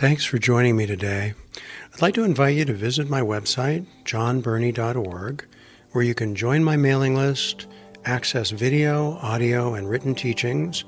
Thanks 0.00 0.24
for 0.24 0.38
joining 0.38 0.78
me 0.78 0.86
today. 0.86 1.34
I'd 1.92 2.00
like 2.00 2.14
to 2.14 2.24
invite 2.24 2.56
you 2.56 2.64
to 2.64 2.72
visit 2.72 3.10
my 3.10 3.20
website, 3.20 3.84
jonbernie.org, 4.06 5.44
where 5.92 6.02
you 6.02 6.14
can 6.14 6.34
join 6.34 6.64
my 6.64 6.74
mailing 6.74 7.14
list, 7.14 7.66
access 8.06 8.50
video, 8.50 9.18
audio, 9.20 9.74
and 9.74 9.90
written 9.90 10.14
teachings, 10.14 10.86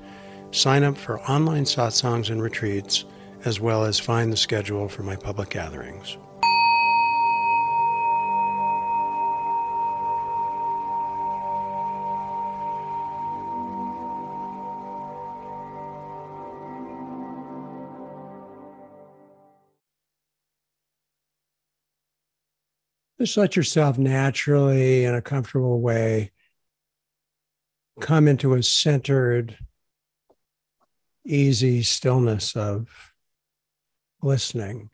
sign 0.51 0.83
up 0.83 0.97
for 0.97 1.21
online 1.31 1.65
satsangs 1.65 2.31
and 2.31 2.43
retreats, 2.43 3.05
as 3.45 3.61
well 3.61 3.85
as 3.85 4.01
find 4.01 4.33
the 4.33 4.37
schedule 4.39 4.89
for 4.89 5.03
my 5.03 5.17
public 5.17 5.51
gatherings. 5.51 6.17
Just 23.23 23.37
let 23.37 23.55
yourself 23.55 23.99
naturally, 23.99 25.05
in 25.05 25.15
a 25.15 25.23
comfortable 25.23 25.81
way, 25.81 26.33
come 28.01 28.27
into 28.27 28.55
a 28.55 28.65
centered, 28.65 29.57
easy 31.25 31.85
stillness 31.85 32.57
of 32.57 32.89
listening. 34.25 34.91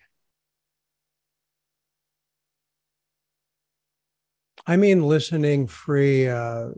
I 4.66 4.76
mean, 4.76 5.02
listening 5.04 5.66
free 5.66 6.28
uh, 6.28 6.68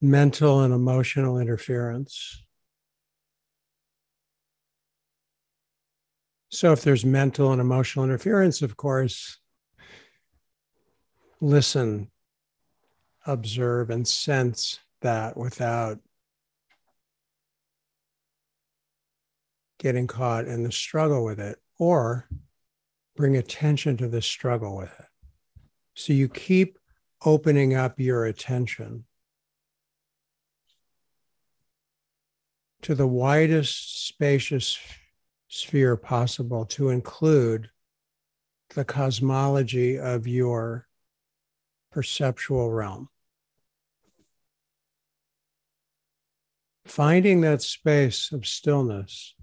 mental 0.00 0.62
and 0.62 0.74
emotional 0.74 1.38
interference. 1.38 2.42
So, 6.48 6.72
if 6.72 6.82
there's 6.82 7.04
mental 7.04 7.52
and 7.52 7.60
emotional 7.60 8.04
interference, 8.04 8.60
of 8.60 8.76
course, 8.76 9.38
listen, 11.40 12.10
observe, 13.26 13.90
and 13.90 14.06
sense 14.06 14.78
that 15.02 15.36
without 15.36 15.98
getting 19.78 20.06
caught 20.06 20.46
in 20.46 20.64
the 20.64 20.72
struggle 20.72 21.24
with 21.24 21.38
it, 21.38 21.58
or 21.78 22.28
bring 23.16 23.36
attention 23.36 23.96
to 23.96 24.08
the 24.08 24.22
struggle 24.22 24.76
with 24.76 24.92
it. 24.98 25.06
So 25.94 26.12
you 26.12 26.28
keep 26.28 26.78
opening 27.24 27.74
up 27.74 28.00
your 28.00 28.26
attention 28.26 29.04
to 32.82 32.94
the 32.94 33.06
widest 33.06 34.06
spacious 34.06 34.78
sphere 35.48 35.96
possible 35.96 36.64
to 36.66 36.90
include 36.90 37.70
the 38.74 38.84
cosmology 38.84 39.98
of 39.98 40.26
your 40.26 40.87
perceptual 41.90 42.70
realm. 42.70 43.08
Finding 46.86 47.42
that 47.42 47.62
space 47.62 48.32
of 48.32 48.46
stillness 48.46 49.34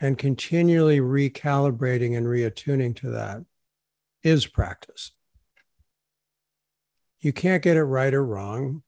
and 0.00 0.18
continually 0.18 1.00
recalibrating 1.00 2.16
and 2.16 2.26
reattuning 2.26 2.94
to 2.96 3.10
that 3.10 3.44
is 4.22 4.46
practice. 4.46 5.12
You 7.20 7.32
can't 7.32 7.62
get 7.62 7.76
it 7.76 7.84
right 7.84 8.12
or 8.12 8.24
wrong. 8.24 8.82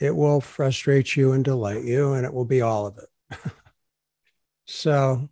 It 0.00 0.16
will 0.16 0.40
frustrate 0.40 1.14
you 1.14 1.32
and 1.32 1.44
delight 1.44 1.84
you, 1.84 2.14
and 2.14 2.26
it 2.26 2.34
will 2.34 2.44
be 2.44 2.60
all 2.60 2.86
of 2.86 2.98
it. 2.98 3.38
so, 4.64 5.28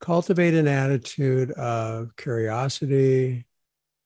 cultivate 0.00 0.54
an 0.54 0.68
attitude 0.68 1.50
of 1.52 2.14
curiosity, 2.16 3.46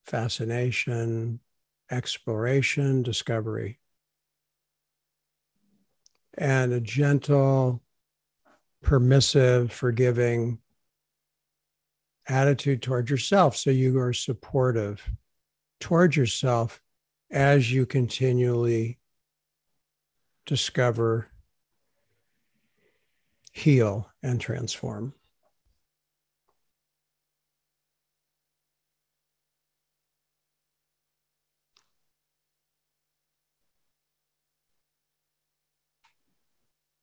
fascination, 0.05 1.41
exploration, 1.91 3.03
discovery, 3.03 3.79
and 6.39 6.73
a 6.73 6.81
gentle, 6.81 7.83
permissive, 8.83 9.71
forgiving 9.73 10.59
attitude 12.27 12.83
toward 12.83 13.11
yourself. 13.11 13.57
So 13.57 13.71
you 13.71 13.99
are 14.01 14.13
supportive 14.13 15.03
toward 15.81 16.17
yourself 16.17 16.81
as 17.31 17.71
you 17.71 17.87
continually 17.87 18.99
discover, 20.47 21.29
heal, 23.53 24.09
and 24.23 24.41
transform. 24.41 25.15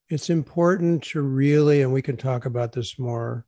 It's 0.10 0.32
important 0.32 1.04
to 1.04 1.22
really, 1.22 1.84
and 1.84 1.94
we 1.94 2.02
can 2.02 2.18
talk 2.18 2.46
about 2.46 2.72
this 2.72 2.98
more 2.98 3.46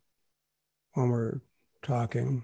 when 0.93 1.09
we're 1.09 1.39
talking. 1.81 2.43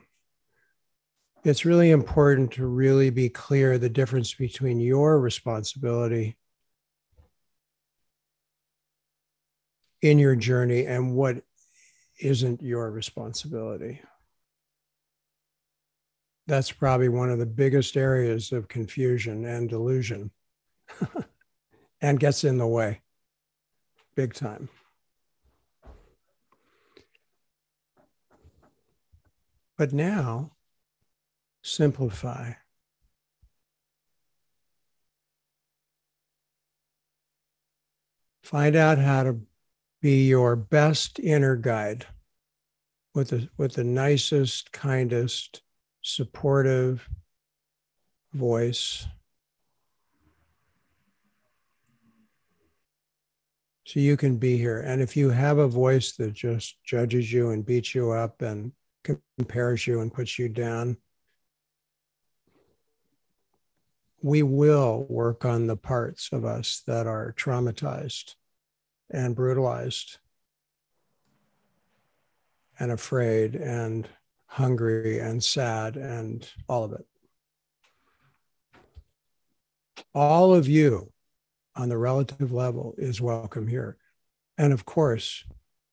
It's 1.43 1.65
really 1.65 1.91
important 1.91 2.53
to 2.53 2.65
really 2.65 3.11
be 3.11 3.29
clear 3.29 3.77
the 3.77 3.89
difference 3.89 4.33
between 4.33 4.79
your 4.79 5.19
responsibility 5.19 6.35
in 10.01 10.17
your 10.17 10.35
journey 10.35 10.85
and 10.87 11.15
what 11.15 11.43
isn't 12.19 12.63
your 12.63 12.89
responsibility. 12.89 14.01
That's 16.47 16.71
probably 16.71 17.09
one 17.09 17.29
of 17.29 17.37
the 17.37 17.45
biggest 17.45 17.95
areas 17.95 18.51
of 18.51 18.67
confusion 18.67 19.45
and 19.45 19.69
delusion 19.69 20.31
and 22.01 22.19
gets 22.19 22.43
in 22.43 22.57
the 22.57 22.67
way 22.67 23.01
big 24.17 24.33
time. 24.33 24.67
But 29.77 29.93
now, 29.93 30.53
simplify. 31.61 32.53
Find 38.41 38.75
out 38.75 38.97
how 38.97 39.21
to 39.21 39.39
be 40.01 40.27
your 40.27 40.55
best 40.55 41.19
inner 41.19 41.55
guide 41.55 42.07
with 43.13 43.29
the, 43.29 43.49
with 43.57 43.73
the 43.73 43.83
nicest, 43.83 44.71
kindest, 44.71 45.61
supportive 46.01 47.07
voice 48.33 49.05
so 53.87 54.01
you 54.01 54.17
can 54.17 54.35
be 54.35 54.57
here. 54.57 54.81
And 54.81 55.01
if 55.01 55.15
you 55.15 55.29
have 55.29 55.59
a 55.59 55.67
voice 55.67 56.11
that 56.17 56.33
just 56.33 56.75
judges 56.83 57.31
you 57.31 57.51
and 57.51 57.65
beats 57.65 57.95
you 57.95 58.11
up 58.11 58.41
and 58.41 58.73
compares 59.37 59.87
you 59.87 60.01
and 60.01 60.13
puts 60.13 60.37
you 60.37 60.49
down, 60.49 60.97
we 64.21 64.43
will 64.43 65.05
work 65.07 65.45
on 65.45 65.67
the 65.67 65.77
parts 65.77 66.33
of 66.33 66.43
us 66.43 66.83
that 66.85 67.07
are 67.07 67.33
traumatized 67.37 68.35
and 69.09 69.33
brutalized 69.33 70.17
and 72.77 72.91
afraid 72.91 73.55
and 73.55 74.05
hungry 74.47 75.19
and 75.19 75.41
sad 75.41 75.95
and 75.95 76.45
all 76.67 76.83
of 76.83 76.91
it. 76.91 77.05
All 80.13 80.53
of 80.53 80.67
you 80.67 81.13
on 81.77 81.89
the 81.89 81.97
relative 81.97 82.51
level 82.51 82.95
is 82.97 83.21
welcome 83.21 83.67
here. 83.67 83.97
And 84.57 84.73
of 84.73 84.85
course, 84.85 85.45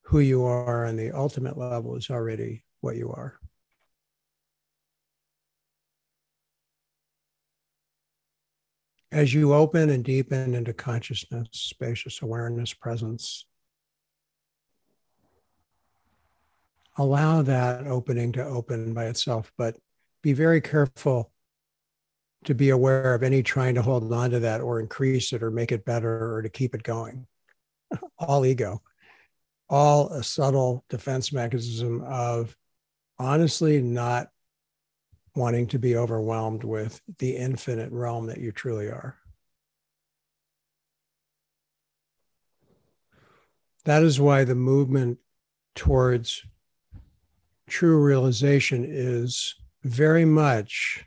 who 0.04 0.18
you 0.18 0.44
are 0.44 0.86
on 0.86 0.96
the 0.96 1.12
ultimate 1.12 1.58
level 1.58 1.96
is 1.96 2.10
already 2.10 2.64
what 2.80 2.96
you 2.96 3.10
are. 3.10 3.38
As 9.12 9.32
you 9.32 9.54
open 9.54 9.90
and 9.90 10.02
deepen 10.02 10.54
into 10.54 10.72
consciousness, 10.72 11.48
spacious 11.52 12.20
awareness, 12.20 12.74
presence, 12.74 13.44
allow 16.96 17.42
that 17.42 17.86
opening 17.86 18.32
to 18.32 18.44
open 18.44 18.92
by 18.92 19.06
itself, 19.06 19.52
but 19.56 19.76
be 20.22 20.32
very 20.32 20.60
careful 20.60 21.30
to 22.44 22.54
be 22.54 22.70
aware 22.70 23.14
of 23.14 23.22
any 23.22 23.42
trying 23.42 23.74
to 23.74 23.82
hold 23.82 24.12
on 24.12 24.30
to 24.30 24.40
that 24.40 24.60
or 24.60 24.80
increase 24.80 25.32
it 25.32 25.42
or 25.42 25.50
make 25.50 25.72
it 25.72 25.84
better 25.84 26.34
or 26.34 26.42
to 26.42 26.48
keep 26.48 26.74
it 26.74 26.82
going. 26.82 27.26
all 28.18 28.44
ego, 28.44 28.82
all 29.68 30.08
a 30.10 30.22
subtle 30.22 30.84
defense 30.88 31.32
mechanism 31.32 32.02
of 32.02 32.56
honestly 33.18 33.80
not 33.80 34.28
wanting 35.34 35.66
to 35.66 35.78
be 35.78 35.96
overwhelmed 35.96 36.64
with 36.64 37.00
the 37.18 37.36
infinite 37.36 37.90
realm 37.90 38.26
that 38.26 38.38
you 38.38 38.52
truly 38.52 38.86
are. 38.86 39.16
That 43.84 44.02
is 44.02 44.20
why 44.20 44.44
the 44.44 44.54
movement 44.54 45.18
towards 45.74 46.44
true 47.66 48.00
realization 48.02 48.84
is 48.88 49.54
very 49.82 50.24
much 50.24 51.04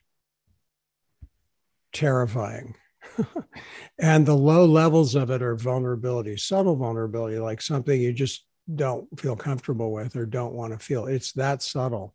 terrifying. 1.94 2.76
and 4.00 4.26
the 4.26 4.36
low 4.36 4.66
levels 4.66 5.16
of 5.16 5.30
it 5.30 5.42
are 5.42 5.56
vulnerability, 5.56 6.38
subtle 6.38 6.76
vulnerability, 6.76 7.40
like 7.40 7.62
something 7.62 8.00
you 8.00 8.14
just 8.14 8.46
don't 8.74 9.08
feel 9.20 9.36
comfortable 9.36 9.92
with 9.92 10.16
or 10.16 10.26
don't 10.26 10.54
want 10.54 10.74
to 10.74 10.80
feel. 10.80 11.06
It's 11.06 11.32
that 11.34 11.62
subtle. 11.62 12.14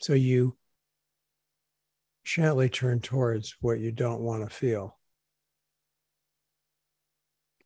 So 0.00 0.12
you 0.12 0.56
gently 2.24 2.68
turn 2.68 3.00
towards 3.00 3.56
what 3.60 3.80
you 3.80 3.92
don't 3.92 4.20
want 4.20 4.48
to 4.48 4.54
feel. 4.54 4.98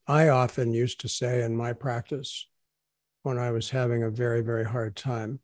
I 0.06 0.28
often 0.28 0.72
used 0.72 1.00
to 1.00 1.08
say 1.08 1.42
in 1.42 1.54
my 1.54 1.74
practice 1.74 2.48
when 3.22 3.38
I 3.38 3.50
was 3.50 3.70
having 3.70 4.02
a 4.02 4.10
very, 4.10 4.40
very 4.40 4.64
hard 4.64 4.96
time 4.96 5.40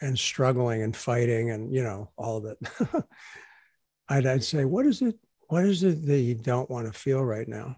and 0.00 0.18
struggling 0.18 0.82
and 0.82 0.96
fighting 0.96 1.50
and, 1.50 1.72
you 1.72 1.82
know, 1.82 2.10
all 2.16 2.38
of 2.38 2.44
it, 2.44 2.58
I'd, 4.08 4.26
I'd 4.26 4.44
say, 4.44 4.64
what 4.64 4.86
is 4.86 5.02
it? 5.02 5.16
What 5.48 5.64
is 5.64 5.82
it 5.82 6.06
that 6.06 6.20
you 6.20 6.34
don't 6.34 6.70
want 6.70 6.86
to 6.86 6.98
feel 6.98 7.24
right 7.24 7.48
now? 7.48 7.76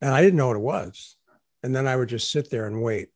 And 0.00 0.12
I 0.12 0.20
didn't 0.22 0.36
know 0.36 0.48
what 0.48 0.56
it 0.56 0.60
was. 0.60 1.16
And 1.62 1.74
then 1.74 1.86
I 1.86 1.94
would 1.94 2.08
just 2.08 2.30
sit 2.32 2.50
there 2.50 2.66
and 2.66 2.82
wait. 2.82 3.08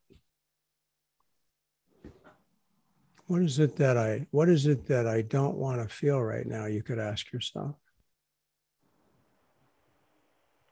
What 3.26 3.42
is 3.42 3.58
it 3.58 3.76
that 3.76 3.96
I 3.96 4.26
what 4.32 4.50
is 4.50 4.66
it 4.66 4.86
that 4.86 5.06
I 5.06 5.22
don't 5.22 5.56
want 5.56 5.80
to 5.80 5.92
feel 5.92 6.20
right 6.20 6.46
now? 6.46 6.66
You 6.66 6.82
could 6.82 6.98
ask 6.98 7.32
yourself. 7.32 7.74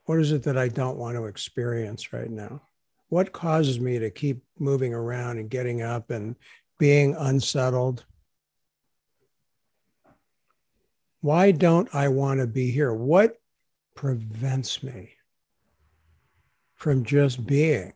What 0.05 0.19
is 0.19 0.33
it 0.33 0.43
that 0.43 0.59
I 0.59 0.69
don't 0.69 0.99
want 0.99 1.17
to 1.17 1.25
experience 1.25 2.13
right 2.13 2.31
now? 2.31 2.61
What 3.09 3.33
causes 3.33 3.81
me 3.81 3.99
to 4.01 4.11
keep 4.11 4.43
moving 4.59 4.93
around 4.93 5.39
and 5.39 5.49
getting 5.49 5.81
up 5.81 6.11
and 6.11 6.37
being 6.83 7.15
unsettled? 7.17 8.05
Why 11.21 11.53
don't 11.53 11.95
I 11.95 12.09
want 12.09 12.41
to 12.41 12.49
be 12.49 12.73
here? 12.73 12.93
What 12.93 13.37
prevents 13.95 14.83
me 14.83 15.11
from 16.75 17.05
just 17.05 17.47
being 17.47 17.93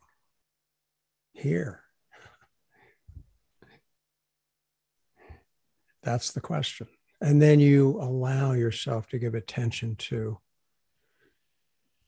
here? 1.32 1.80
That's 6.04 6.30
the 6.30 6.40
question. 6.40 6.86
And 7.20 7.42
then 7.42 7.58
you 7.58 7.98
allow 8.00 8.52
yourself 8.52 9.08
to 9.08 9.18
give 9.18 9.34
attention 9.34 9.96
to 9.96 10.38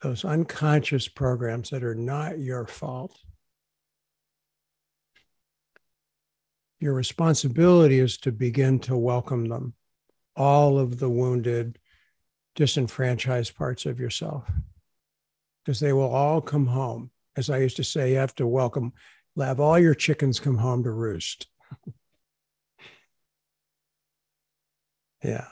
those 0.01 0.25
unconscious 0.25 1.09
programs 1.09 1.71
that 1.71 1.83
are 1.83 1.97
not 1.97 2.39
your 2.39 2.69
fault. 2.69 3.19
Your 6.81 6.95
responsibility 6.95 7.99
is 7.99 8.19
to 8.19 8.31
begin 8.31 8.79
to 8.81 8.97
welcome 8.97 9.49
them, 9.49 9.75
all 10.37 10.79
of 10.79 10.99
the 10.99 11.11
wounded, 11.11 11.79
disenfranchised 12.55 13.57
parts 13.57 13.85
of 13.85 13.99
yourself, 13.99 14.49
because 15.65 15.81
they 15.81 15.93
will 15.93 16.11
all 16.11 16.41
come 16.41 16.67
home. 16.67 17.11
As 17.37 17.51
I 17.51 17.59
used 17.59 17.77
to 17.77 17.85
say, 17.85 18.13
you 18.13 18.19
have 18.19 18.35
to 18.37 18.47
welcome, 18.47 18.93
have 19.37 19.59
all 19.61 19.79
your 19.79 19.95
chickens 19.95 20.39
come 20.39 20.57
home 20.57 20.85
to 20.85 20.91
roost. 20.91 21.49
yeah. 25.25 25.47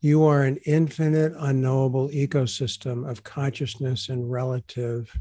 You 0.00 0.24
are 0.24 0.44
an 0.44 0.58
infinite, 0.64 1.34
unknowable 1.36 2.08
ecosystem 2.08 3.08
of 3.08 3.22
consciousness 3.22 4.08
and 4.08 4.30
relative 4.30 5.14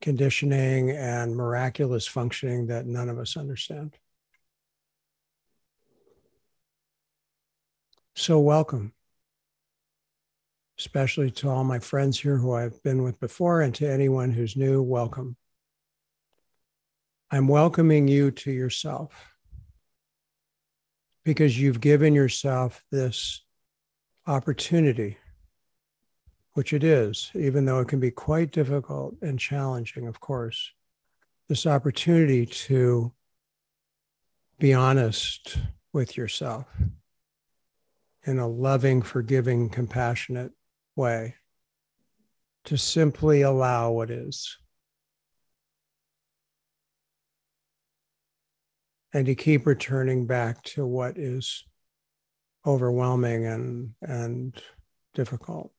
conditioning 0.00 0.90
and 0.90 1.34
miraculous 1.34 2.06
functioning 2.06 2.66
that 2.66 2.86
none 2.86 3.08
of 3.08 3.18
us 3.18 3.36
understand. 3.36 3.96
So, 8.14 8.40
welcome, 8.40 8.92
especially 10.78 11.30
to 11.32 11.50
all 11.50 11.64
my 11.64 11.78
friends 11.78 12.18
here 12.18 12.38
who 12.38 12.54
I've 12.54 12.82
been 12.82 13.02
with 13.02 13.20
before, 13.20 13.60
and 13.60 13.74
to 13.74 13.90
anyone 13.90 14.30
who's 14.30 14.56
new, 14.56 14.82
welcome. 14.82 15.36
I'm 17.30 17.48
welcoming 17.48 18.08
you 18.08 18.30
to 18.30 18.52
yourself 18.52 19.34
because 21.24 21.60
you've 21.60 21.80
given 21.80 22.14
yourself 22.14 22.84
this 22.92 23.42
opportunity, 24.26 25.18
which 26.56 26.72
it 26.72 26.82
is, 26.82 27.30
even 27.34 27.66
though 27.66 27.80
it 27.80 27.88
can 27.88 28.00
be 28.00 28.10
quite 28.10 28.50
difficult 28.50 29.14
and 29.20 29.38
challenging, 29.38 30.06
of 30.06 30.20
course, 30.20 30.72
this 31.50 31.66
opportunity 31.66 32.46
to 32.46 33.12
be 34.58 34.72
honest 34.72 35.58
with 35.92 36.16
yourself 36.16 36.64
in 38.24 38.38
a 38.38 38.48
loving, 38.48 39.02
forgiving, 39.02 39.68
compassionate 39.68 40.50
way, 40.96 41.34
to 42.64 42.78
simply 42.78 43.42
allow 43.42 43.90
what 43.90 44.10
is. 44.10 44.56
And 49.12 49.26
to 49.26 49.34
keep 49.34 49.66
returning 49.66 50.26
back 50.26 50.62
to 50.64 50.86
what 50.86 51.18
is 51.18 51.64
overwhelming 52.64 53.44
and 53.44 53.90
and 54.00 54.54
difficult 55.12 55.70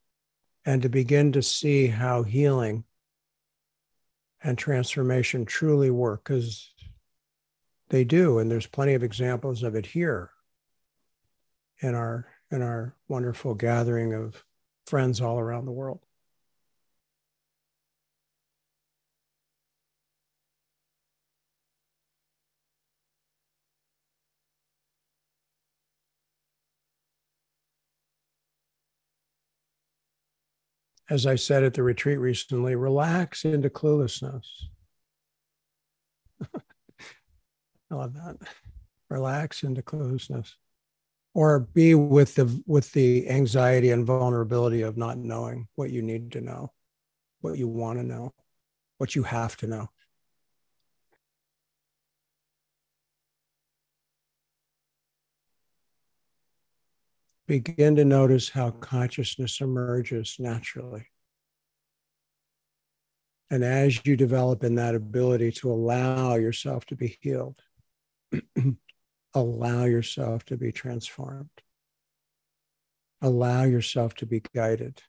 and 0.68 0.82
to 0.82 0.90
begin 0.90 1.32
to 1.32 1.42
see 1.42 1.88
how 1.88 2.24
healing 2.24 2.84
and 4.44 4.58
transformation 4.58 5.46
truly 5.46 5.90
work 5.90 6.26
because 6.26 6.74
they 7.90 8.04
do 8.04 8.38
and 8.38 8.52
there's 8.52 8.68
plenty 8.68 8.94
of 8.94 9.02
examples 9.02 9.64
of 9.64 9.76
it 9.76 9.86
here 9.86 10.30
in 11.80 11.96
our 11.96 12.28
in 12.52 12.62
our 12.62 12.94
wonderful 13.08 13.56
gathering 13.56 14.14
of 14.14 14.44
friends 14.86 15.22
all 15.22 15.40
around 15.40 15.64
the 15.66 15.72
world 15.72 16.02
as 31.10 31.26
I 31.26 31.36
said 31.36 31.64
at 31.64 31.74
the 31.74 31.84
retreat 31.84 32.20
recently, 32.20 32.76
relax 32.76 33.46
into 33.46 33.70
cluelessness. 33.70 34.46
I 37.92 37.96
love 37.96 38.14
that. 38.16 38.38
Relax 39.10 39.64
into 39.64 39.82
cluelessness. 39.82 40.54
Or 41.34 41.60
be 41.60 41.94
with 41.94 42.36
the 42.36 42.64
with 42.66 42.92
the 42.94 43.30
anxiety 43.30 43.92
and 43.92 44.06
vulnerability 44.06 44.82
of 44.82 44.98
not 44.98 45.18
knowing 45.18 45.68
what 45.76 45.92
you 45.92 46.02
need 46.02 46.32
to 46.32 46.42
know, 46.42 46.72
what 47.42 47.58
you 47.58 47.68
want 47.68 48.00
to 48.00 48.04
know, 48.04 48.34
what 48.98 49.16
you 49.16 49.24
have 49.24 49.56
to 49.58 49.68
know. 49.68 49.90
Begin 57.48 57.96
to 57.96 58.06
notice 58.06 58.50
how 58.50 58.72
consciousness 58.72 59.62
emerges 59.62 60.36
naturally. 60.40 61.08
And 63.50 63.64
as 63.64 64.06
you 64.06 64.18
develop 64.18 64.64
in 64.64 64.76
that 64.76 64.96
ability 64.96 65.54
to 65.54 65.72
allow 65.72 66.36
yourself 66.36 66.86
to 66.88 66.96
be 66.96 67.18
healed, 67.22 67.62
allow 69.34 69.86
yourself 69.86 70.44
to 70.46 70.58
be 70.58 70.74
transformed, 70.74 71.50
allow 73.22 73.64
yourself 73.64 74.16
to 74.16 74.26
be 74.26 74.42
guided, 74.54 75.02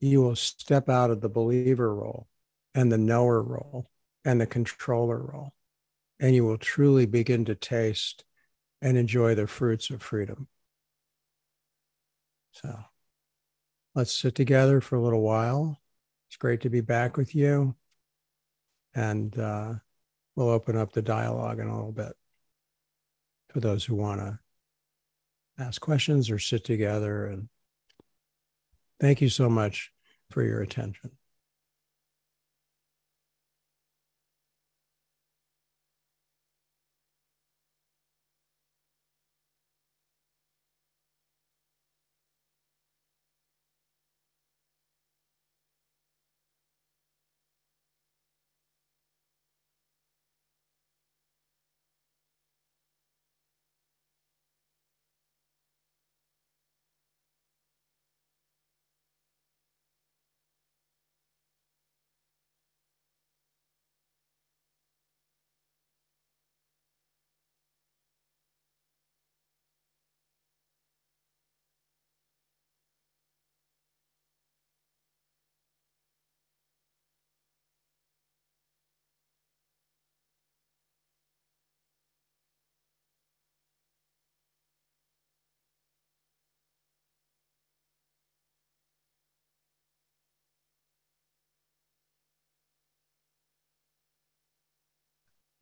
you 0.00 0.20
will 0.22 0.36
step 0.36 0.88
out 0.88 1.10
of 1.10 1.20
the 1.20 1.28
believer 1.28 1.92
role 1.92 2.28
and 2.74 2.90
the 2.90 2.98
knower 2.98 3.42
role 3.42 3.90
and 4.24 4.40
the 4.40 4.46
controller 4.46 5.18
role, 5.18 5.52
and 6.20 6.34
you 6.34 6.44
will 6.44 6.58
truly 6.58 7.06
begin 7.06 7.44
to 7.46 7.56
taste 7.56 8.24
and 8.80 8.96
enjoy 8.96 9.34
the 9.34 9.46
fruits 9.46 9.90
of 9.90 10.02
freedom. 10.02 10.46
So 12.52 12.78
let's 13.94 14.12
sit 14.12 14.34
together 14.34 14.80
for 14.80 14.96
a 14.96 15.02
little 15.02 15.22
while. 15.22 15.80
It's 16.28 16.36
great 16.36 16.60
to 16.62 16.70
be 16.70 16.80
back 16.80 17.16
with 17.16 17.34
you. 17.34 17.74
And 18.94 19.36
uh, 19.38 19.74
we'll 20.36 20.50
open 20.50 20.76
up 20.76 20.92
the 20.92 21.02
dialogue 21.02 21.58
in 21.58 21.66
a 21.66 21.74
little 21.74 21.92
bit 21.92 22.12
for 23.48 23.60
those 23.60 23.84
who 23.84 23.94
want 23.94 24.20
to 24.20 24.38
ask 25.58 25.80
questions 25.80 26.30
or 26.30 26.38
sit 26.38 26.64
together. 26.64 27.26
And 27.26 27.48
thank 29.00 29.20
you 29.20 29.28
so 29.28 29.48
much 29.48 29.92
for 30.30 30.42
your 30.42 30.62
attention. 30.62 31.10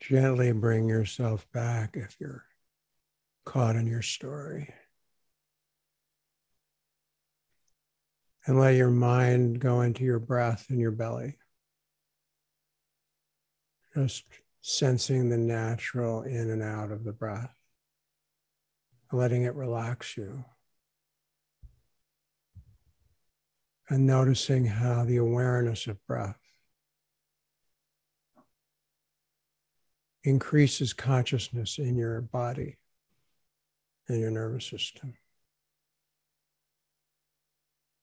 Gently 0.00 0.52
bring 0.52 0.88
yourself 0.88 1.46
back 1.52 1.96
if 1.96 2.16
you're 2.18 2.44
caught 3.44 3.76
in 3.76 3.86
your 3.86 4.02
story. 4.02 4.72
And 8.46 8.58
let 8.58 8.76
your 8.76 8.90
mind 8.90 9.60
go 9.60 9.82
into 9.82 10.02
your 10.02 10.18
breath 10.18 10.66
and 10.70 10.80
your 10.80 10.90
belly. 10.90 11.36
Just 13.94 14.24
sensing 14.62 15.28
the 15.28 15.36
natural 15.36 16.22
in 16.22 16.50
and 16.50 16.62
out 16.62 16.90
of 16.90 17.04
the 17.04 17.12
breath, 17.12 17.54
letting 19.12 19.42
it 19.42 19.54
relax 19.54 20.16
you. 20.16 20.44
And 23.90 24.06
noticing 24.06 24.64
how 24.64 25.04
the 25.04 25.18
awareness 25.18 25.86
of 25.86 26.04
breath 26.06 26.39
increases 30.24 30.92
consciousness 30.92 31.78
in 31.78 31.96
your 31.96 32.20
body 32.20 32.76
and 34.08 34.20
your 34.20 34.30
nervous 34.30 34.66
system. 34.66 35.14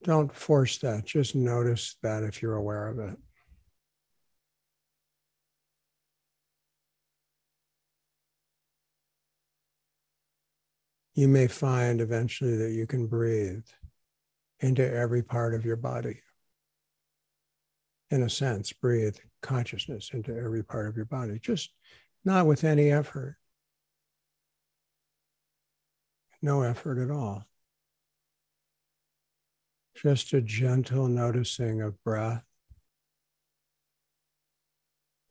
Don't 0.03 0.33
force 0.33 0.77
that, 0.79 1.05
just 1.05 1.35
notice 1.35 1.97
that 2.03 2.23
if 2.23 2.41
you're 2.41 2.55
aware 2.55 2.87
of 2.87 2.99
it. 2.99 3.17
You 11.15 11.27
may 11.27 11.47
find 11.47 11.99
eventually 11.99 12.55
that 12.57 12.71
you 12.71 12.85
can 12.85 13.07
breathe 13.07 13.65
into 14.59 14.87
every 14.87 15.23
part 15.23 15.55
of 15.55 15.65
your 15.65 15.75
body. 15.75 16.21
In 18.11 18.21
a 18.21 18.29
sense, 18.29 18.71
breathe 18.71 19.17
consciousness 19.41 20.11
into 20.13 20.37
every 20.37 20.63
part 20.63 20.87
of 20.87 20.95
your 20.95 21.05
body, 21.05 21.39
just 21.41 21.71
not 22.27 22.45
with 22.45 22.65
any 22.65 22.91
effort. 22.91 23.37
No 26.41 26.61
effort 26.61 27.01
at 27.01 27.09
all. 27.09 27.45
Just 29.95 30.33
a 30.33 30.41
gentle 30.41 31.07
noticing 31.07 31.81
of 31.81 32.03
breath 32.03 32.43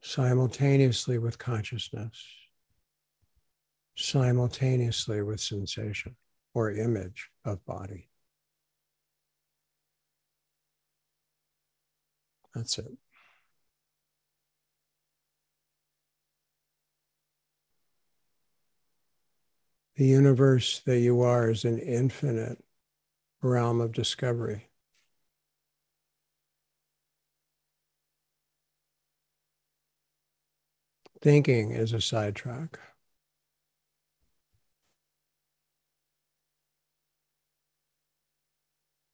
simultaneously 0.01 1.19
with 1.19 1.39
consciousness, 1.39 2.25
simultaneously 3.95 5.23
with 5.23 5.39
sensation 5.39 6.17
or 6.55 6.73
image 6.73 7.29
of 7.45 7.65
body. 7.67 8.09
That's 12.55 12.79
it. 12.79 12.97
The 19.97 20.07
universe 20.07 20.81
that 20.81 20.99
you 20.99 21.23
are 21.23 21.51
is 21.51 21.65
an 21.65 21.79
infinite 21.79 22.63
realm 23.41 23.81
of 23.81 23.93
discovery. 23.93 24.69
Thinking 31.23 31.71
is 31.71 31.95
a 31.95 32.01
sidetrack. 32.03 32.79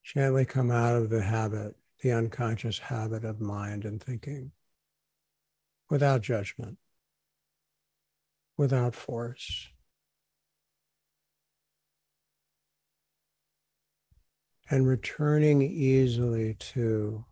Gently 0.03 0.45
come 0.45 0.73
out 0.73 0.97
of 0.97 1.11
the 1.11 1.23
habit, 1.23 1.77
the 2.03 2.11
unconscious 2.11 2.81
habit 2.81 3.25
of 3.25 3.41
mind 3.41 3.85
and 3.85 4.03
thinking 4.03 4.51
without 5.89 6.23
judgment, 6.23 6.79
without 8.57 8.97
force. 8.97 9.69
And 14.71 14.87
returning 14.87 15.63
easily 15.63 16.55
to 16.55 17.25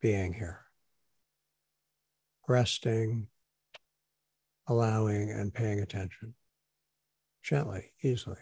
being 0.00 0.32
here, 0.32 0.60
resting, 2.48 3.28
allowing, 4.66 5.30
and 5.30 5.52
paying 5.52 5.80
attention 5.80 6.34
gently, 7.42 7.92
easily. 8.02 8.36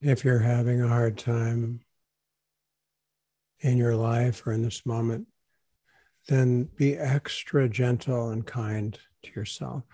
If 0.00 0.24
you're 0.24 0.38
having 0.38 0.80
a 0.80 0.88
hard 0.88 1.18
time 1.18 1.80
in 3.60 3.78
your 3.78 3.96
life 3.96 4.46
or 4.46 4.52
in 4.52 4.62
this 4.62 4.84
moment, 4.84 5.26
then 6.28 6.64
be 6.76 6.96
extra 6.96 7.68
gentle 7.68 8.30
and 8.30 8.46
kind 8.46 8.98
to 9.22 9.30
yourself. 9.32 9.84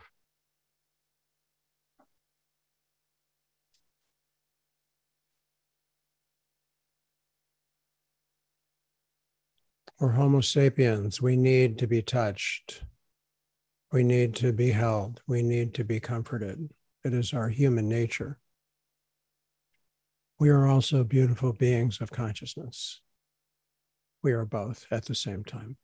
We're 10.01 10.11
Homo 10.11 10.41
sapiens. 10.41 11.23
We 11.23 11.37
need 11.37 11.79
to 11.79 11.87
be 11.87 12.03
touched. 12.03 12.83
We 13.93 14.03
need 14.03 14.35
to 14.37 14.53
be 14.53 14.73
held. 14.73 15.21
We 15.29 15.43
need 15.43 15.75
to 15.75 15.85
be 15.85 16.01
comforted. 16.01 16.71
It 17.05 17.15
is 17.15 17.33
our 17.33 17.49
human 17.49 17.89
nature 17.89 18.39
we 20.43 20.51
are 20.51 20.67
also 20.67 21.05
beautiful 21.05 21.53
beings 21.53 22.01
of 22.01 22.11
consciousness. 22.11 23.01
We 24.25 24.33
are 24.33 24.45
both 24.45 24.89
at 24.91 25.05
the 25.05 25.15
same 25.15 25.45
time. 25.45 25.77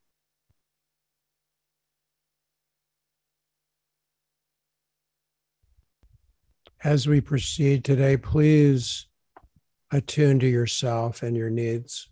As 6.83 7.07
we 7.07 7.21
proceed 7.21 7.85
today, 7.85 8.17
please 8.17 9.07
attune 9.93 10.39
to 10.41 10.47
yourself 10.47 11.23
and 11.23 11.37
your 11.37 11.49
needs 11.49 12.09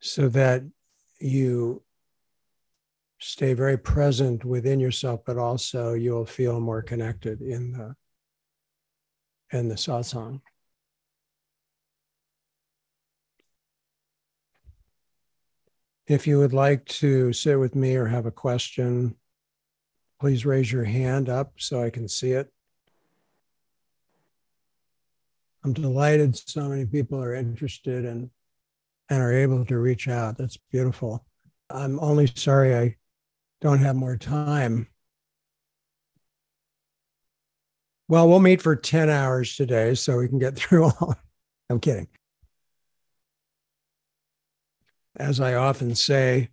so 0.00 0.28
that 0.30 0.64
you 1.20 1.84
stay 3.20 3.54
very 3.54 3.78
present 3.78 4.44
within 4.44 4.80
yourself, 4.80 5.20
but 5.24 5.38
also 5.38 5.92
you'll 5.92 6.26
feel 6.26 6.58
more 6.58 6.82
connected 6.82 7.40
in 7.40 7.70
the 7.70 7.94
and 9.52 9.70
the 9.70 9.74
satsang. 9.74 10.40
If 16.06 16.26
you 16.26 16.38
would 16.38 16.52
like 16.52 16.84
to 16.86 17.32
sit 17.32 17.58
with 17.58 17.74
me 17.74 17.94
or 17.96 18.06
have 18.06 18.26
a 18.26 18.32
question, 18.32 19.14
please 20.20 20.44
raise 20.44 20.70
your 20.70 20.84
hand 20.84 21.28
up 21.28 21.52
so 21.56 21.82
I 21.82 21.90
can 21.90 22.08
see 22.08 22.32
it. 22.32 22.52
I'm 25.62 25.72
delighted 25.72 26.36
so 26.36 26.68
many 26.68 26.86
people 26.86 27.22
are 27.22 27.34
interested 27.34 28.04
and 28.04 28.30
and 29.08 29.20
are 29.20 29.32
able 29.32 29.64
to 29.66 29.78
reach 29.78 30.08
out. 30.08 30.38
That's 30.38 30.56
beautiful. 30.70 31.26
I'm 31.68 31.98
only 32.00 32.28
sorry 32.34 32.76
I 32.76 32.96
don't 33.60 33.80
have 33.80 33.96
more 33.96 34.16
time 34.16 34.89
Well, 38.10 38.28
we'll 38.28 38.40
meet 38.40 38.60
for 38.60 38.74
10 38.74 39.08
hours 39.08 39.54
today 39.54 39.94
so 39.94 40.18
we 40.18 40.26
can 40.26 40.40
get 40.40 40.56
through 40.58 40.86
all. 40.86 41.14
I'm 41.70 41.78
kidding. 41.78 42.08
As 45.14 45.38
I 45.38 45.54
often 45.54 45.94
say 45.94 46.48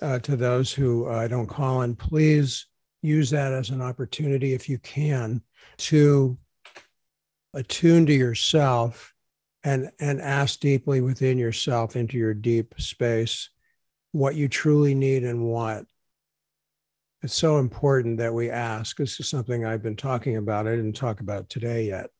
uh, 0.00 0.20
to 0.20 0.36
those 0.36 0.72
who 0.72 1.08
I 1.08 1.24
uh, 1.24 1.28
don't 1.28 1.48
call 1.48 1.82
in, 1.82 1.96
please 1.96 2.66
use 3.02 3.30
that 3.30 3.52
as 3.52 3.70
an 3.70 3.82
opportunity, 3.82 4.52
if 4.52 4.68
you 4.68 4.78
can, 4.78 5.42
to 5.78 6.38
attune 7.54 8.06
to 8.06 8.12
yourself 8.12 9.12
and, 9.64 9.90
and 9.98 10.20
ask 10.20 10.60
deeply 10.60 11.00
within 11.00 11.38
yourself 11.38 11.96
into 11.96 12.16
your 12.16 12.34
deep 12.34 12.72
space 12.78 13.50
what 14.12 14.36
you 14.36 14.46
truly 14.46 14.94
need 14.94 15.24
and 15.24 15.44
want 15.44 15.88
it's 17.24 17.34
so 17.34 17.56
important 17.56 18.18
that 18.18 18.34
we 18.34 18.50
ask. 18.50 18.98
This 18.98 19.18
is 19.18 19.30
something 19.30 19.64
I've 19.64 19.82
been 19.82 19.96
talking 19.96 20.36
about. 20.36 20.68
I 20.68 20.76
didn't 20.76 20.92
talk 20.92 21.20
about 21.20 21.48
today 21.48 21.86
yet, 21.86 22.10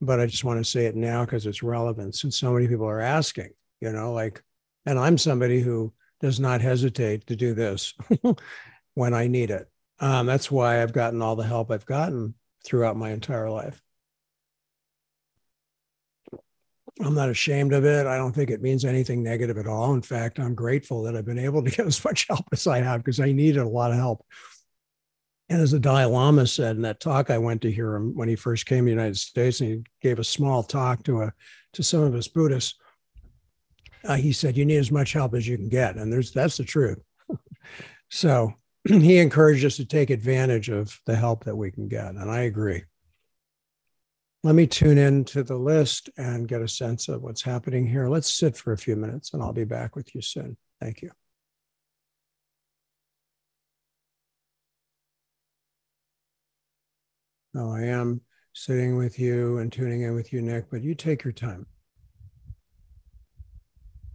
but 0.00 0.18
I 0.18 0.26
just 0.26 0.42
want 0.42 0.58
to 0.58 0.68
say 0.68 0.86
it 0.86 0.96
now 0.96 1.24
because 1.24 1.46
it's 1.46 1.62
relevant 1.62 2.16
since 2.16 2.38
so 2.38 2.52
many 2.52 2.66
people 2.66 2.86
are 2.86 3.00
asking, 3.00 3.50
you 3.80 3.92
know, 3.92 4.12
like, 4.12 4.42
and 4.84 4.98
I'm 4.98 5.16
somebody 5.16 5.60
who 5.60 5.92
does 6.20 6.40
not 6.40 6.60
hesitate 6.60 7.24
to 7.28 7.36
do 7.36 7.54
this 7.54 7.94
when 8.94 9.14
I 9.14 9.28
need 9.28 9.52
it. 9.52 9.68
Um, 10.00 10.26
that's 10.26 10.50
why 10.50 10.82
I've 10.82 10.92
gotten 10.92 11.22
all 11.22 11.36
the 11.36 11.44
help 11.44 11.70
I've 11.70 11.86
gotten 11.86 12.34
throughout 12.64 12.96
my 12.96 13.10
entire 13.12 13.48
life. 13.48 13.80
I'm 17.02 17.14
not 17.14 17.28
ashamed 17.28 17.72
of 17.72 17.84
it. 17.84 18.06
I 18.06 18.16
don't 18.16 18.32
think 18.32 18.50
it 18.50 18.62
means 18.62 18.84
anything 18.84 19.22
negative 19.22 19.58
at 19.58 19.66
all. 19.66 19.94
In 19.94 20.02
fact, 20.02 20.38
I'm 20.38 20.54
grateful 20.54 21.02
that 21.02 21.16
I've 21.16 21.24
been 21.24 21.38
able 21.38 21.62
to 21.64 21.70
get 21.70 21.86
as 21.86 22.04
much 22.04 22.26
help 22.28 22.44
as 22.52 22.66
I 22.66 22.78
have 22.78 23.00
because 23.00 23.20
I 23.20 23.32
needed 23.32 23.60
a 23.60 23.68
lot 23.68 23.90
of 23.90 23.96
help. 23.96 24.24
And 25.48 25.60
as 25.60 25.72
the 25.72 25.80
Dalai 25.80 26.04
Lama 26.04 26.46
said 26.46 26.76
in 26.76 26.82
that 26.82 27.00
talk 27.00 27.28
I 27.28 27.38
went 27.38 27.62
to 27.62 27.70
hear 27.70 27.94
him 27.94 28.14
when 28.14 28.28
he 28.28 28.36
first 28.36 28.64
came 28.64 28.84
to 28.84 28.84
the 28.84 28.90
United 28.90 29.18
States, 29.18 29.60
and 29.60 29.68
he 29.68 29.82
gave 30.00 30.18
a 30.18 30.24
small 30.24 30.62
talk 30.62 31.02
to 31.04 31.22
a 31.22 31.32
to 31.74 31.82
some 31.82 32.02
of 32.02 32.14
his 32.14 32.28
Buddhists. 32.28 32.78
Uh, 34.04 34.16
he 34.16 34.32
said, 34.32 34.56
"You 34.56 34.64
need 34.64 34.78
as 34.78 34.90
much 34.90 35.12
help 35.12 35.34
as 35.34 35.46
you 35.46 35.58
can 35.58 35.68
get," 35.68 35.96
and 35.96 36.10
there's 36.10 36.32
that's 36.32 36.56
the 36.56 36.64
truth. 36.64 36.98
so 38.08 38.54
he 38.88 39.18
encouraged 39.18 39.64
us 39.64 39.76
to 39.76 39.84
take 39.84 40.08
advantage 40.08 40.70
of 40.70 40.98
the 41.04 41.16
help 41.16 41.44
that 41.44 41.56
we 41.56 41.70
can 41.70 41.86
get, 41.86 42.14
and 42.14 42.30
I 42.30 42.42
agree. 42.42 42.84
Let 44.44 44.56
me 44.56 44.66
tune 44.66 44.98
in 44.98 45.24
to 45.26 45.44
the 45.44 45.56
list 45.56 46.10
and 46.16 46.48
get 46.48 46.62
a 46.62 46.68
sense 46.68 47.08
of 47.08 47.22
what's 47.22 47.42
happening 47.42 47.86
here. 47.86 48.08
Let's 48.08 48.32
sit 48.32 48.56
for 48.56 48.72
a 48.72 48.78
few 48.78 48.96
minutes, 48.96 49.32
and 49.32 49.42
I'll 49.42 49.52
be 49.52 49.64
back 49.64 49.94
with 49.94 50.16
you 50.16 50.20
soon. 50.20 50.56
Thank 50.80 51.00
you. 51.00 51.12
Oh, 57.54 57.70
I 57.70 57.82
am 57.82 58.22
sitting 58.52 58.96
with 58.96 59.16
you 59.18 59.58
and 59.58 59.70
tuning 59.70 60.02
in 60.02 60.14
with 60.14 60.32
you, 60.32 60.42
Nick, 60.42 60.70
but 60.70 60.82
you 60.82 60.96
take 60.96 61.22
your 61.22 61.32
time. 61.32 61.66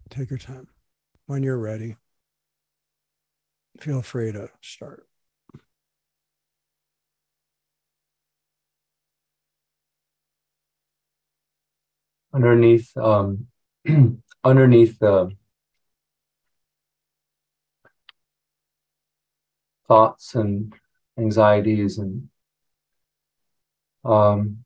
Take 0.10 0.30
your 0.30 0.40
time. 0.40 0.68
When 1.28 1.42
you're 1.42 1.60
ready, 1.60 1.96
feel 3.80 4.02
free 4.02 4.34
to 4.34 4.50
start. 4.62 5.07
Underneath, 12.38 12.96
um, 12.98 13.48
underneath 14.44 15.00
the 15.00 15.32
thoughts 19.88 20.36
and 20.36 20.72
anxieties 21.18 21.98
and 21.98 22.30
um, 24.06 24.64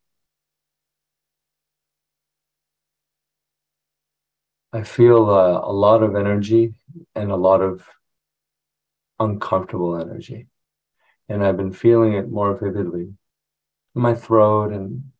I 4.73 4.83
feel 4.83 5.29
uh, 5.29 5.61
a 5.63 5.71
lot 5.71 6.03
of 6.03 6.17
energy 6.17 6.73
and 7.15 7.31
a 7.31 7.37
lot 7.37 7.61
of 7.61 7.87
uncomfortable 9.17 9.95
energy. 9.95 10.47
And 11.29 11.41
I've 11.41 11.55
been 11.55 11.71
feeling 11.71 12.15
it 12.15 12.29
more 12.29 12.53
vividly 12.57 13.13
in 13.95 14.01
my 14.01 14.13
throat 14.13 14.73
and 14.73 15.11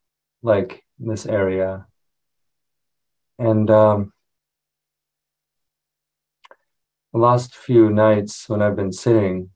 like 0.41 0.83
in 0.99 1.07
this 1.07 1.25
area. 1.25 1.87
And 3.41 3.71
um, 3.71 4.13
the 7.11 7.17
last 7.17 7.55
few 7.55 7.89
nights 7.89 8.47
when 8.47 8.61
I've 8.61 8.75
been 8.75 8.91
sitting, 8.91 9.49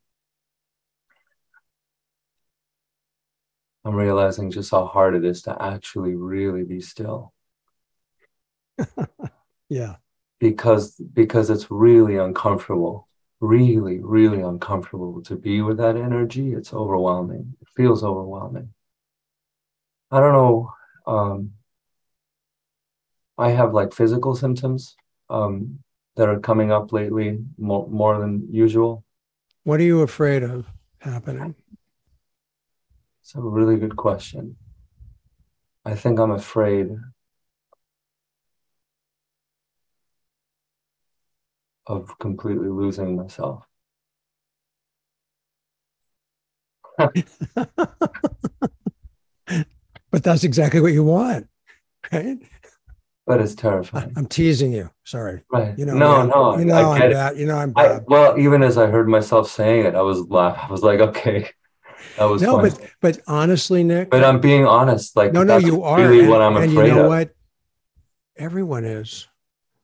I'm 3.83 3.93
realizing 3.93 4.49
just 4.49 4.71
how 4.71 4.87
hard 4.87 5.13
it 5.13 5.23
is 5.23 5.43
to 5.43 5.55
actually 5.61 6.15
really 6.15 6.63
be 6.63 6.81
still. 6.81 7.31
yeah. 9.69 9.97
Because 10.39 10.99
because 11.13 11.51
it's 11.51 11.69
really 11.69 12.17
uncomfortable, 12.17 13.07
really, 13.39 13.99
really 13.99 14.41
uncomfortable 14.41 15.21
to 15.25 15.35
be 15.35 15.61
with 15.61 15.77
that 15.77 15.95
energy. 15.95 16.53
It's 16.53 16.73
overwhelming. 16.73 17.55
It 17.61 17.67
feels 17.77 18.03
overwhelming. 18.03 18.73
I 20.09 20.19
don't 20.19 20.33
know. 20.33 20.73
Um, 21.05 21.51
I 23.37 23.51
have 23.51 23.73
like 23.73 23.93
physical 23.93 24.35
symptoms 24.35 24.95
um, 25.29 25.79
that 26.15 26.29
are 26.29 26.39
coming 26.39 26.71
up 26.71 26.93
lately 26.93 27.39
more, 27.57 27.87
more 27.89 28.19
than 28.19 28.47
usual. 28.51 29.03
What 29.63 29.79
are 29.79 29.83
you 29.83 30.01
afraid 30.01 30.43
of 30.43 30.65
happening? 30.99 31.55
It's 33.21 33.35
a 33.35 33.41
really 33.41 33.77
good 33.77 33.95
question. 33.95 34.55
I 35.83 35.95
think 35.95 36.19
I'm 36.19 36.31
afraid 36.31 36.89
of 41.87 42.17
completely 42.19 42.69
losing 42.69 43.15
myself. 43.15 43.65
but 46.97 47.13
that's 50.11 50.43
exactly 50.43 50.79
what 50.79 50.93
you 50.93 51.03
want, 51.03 51.47
right? 52.11 52.37
But 53.25 53.41
it's 53.41 53.55
terrifying. 53.55 54.13
I'm 54.15 54.27
teasing 54.27 54.71
you. 54.71 54.91
Sorry. 55.03 55.41
Right. 55.51 55.77
You 55.79 55.85
know, 55.87 55.95
no, 55.95 56.17
man, 56.17 56.27
no. 56.29 56.57
You 56.59 56.65
know, 56.65 56.75
I 56.75 56.95
I'm 56.95 57.11
bad. 57.11 57.37
You 57.37 57.47
know, 57.47 57.57
I'm 57.57 57.73
I, 57.75 57.99
well, 58.05 58.37
even 58.37 58.61
as 58.61 58.77
I 58.77 58.85
heard 58.85 59.09
myself 59.09 59.49
saying 59.49 59.85
it, 59.85 59.95
I 59.95 60.01
was 60.01 60.21
laugh. 60.29 60.57
I 60.61 60.71
was 60.71 60.83
like, 60.83 60.99
okay, 60.99 61.49
that 62.17 62.25
was 62.25 62.43
no, 62.43 62.59
fun. 62.59 62.69
but 62.69 62.91
but 63.01 63.19
honestly, 63.27 63.83
Nick. 63.83 64.11
But 64.11 64.23
I'm 64.23 64.39
being 64.39 64.67
honest. 64.67 65.15
Like, 65.15 65.33
no, 65.33 65.41
no, 65.41 65.55
that's 65.55 65.65
you 65.65 65.83
are. 65.83 65.97
really 65.97 66.19
and, 66.21 66.29
what 66.29 66.41
I'm 66.41 66.55
and 66.57 66.71
afraid 66.71 66.89
you 66.89 66.95
know 66.95 67.03
of. 67.03 67.07
what? 67.07 67.31
Everyone 68.37 68.85
is. 68.85 69.27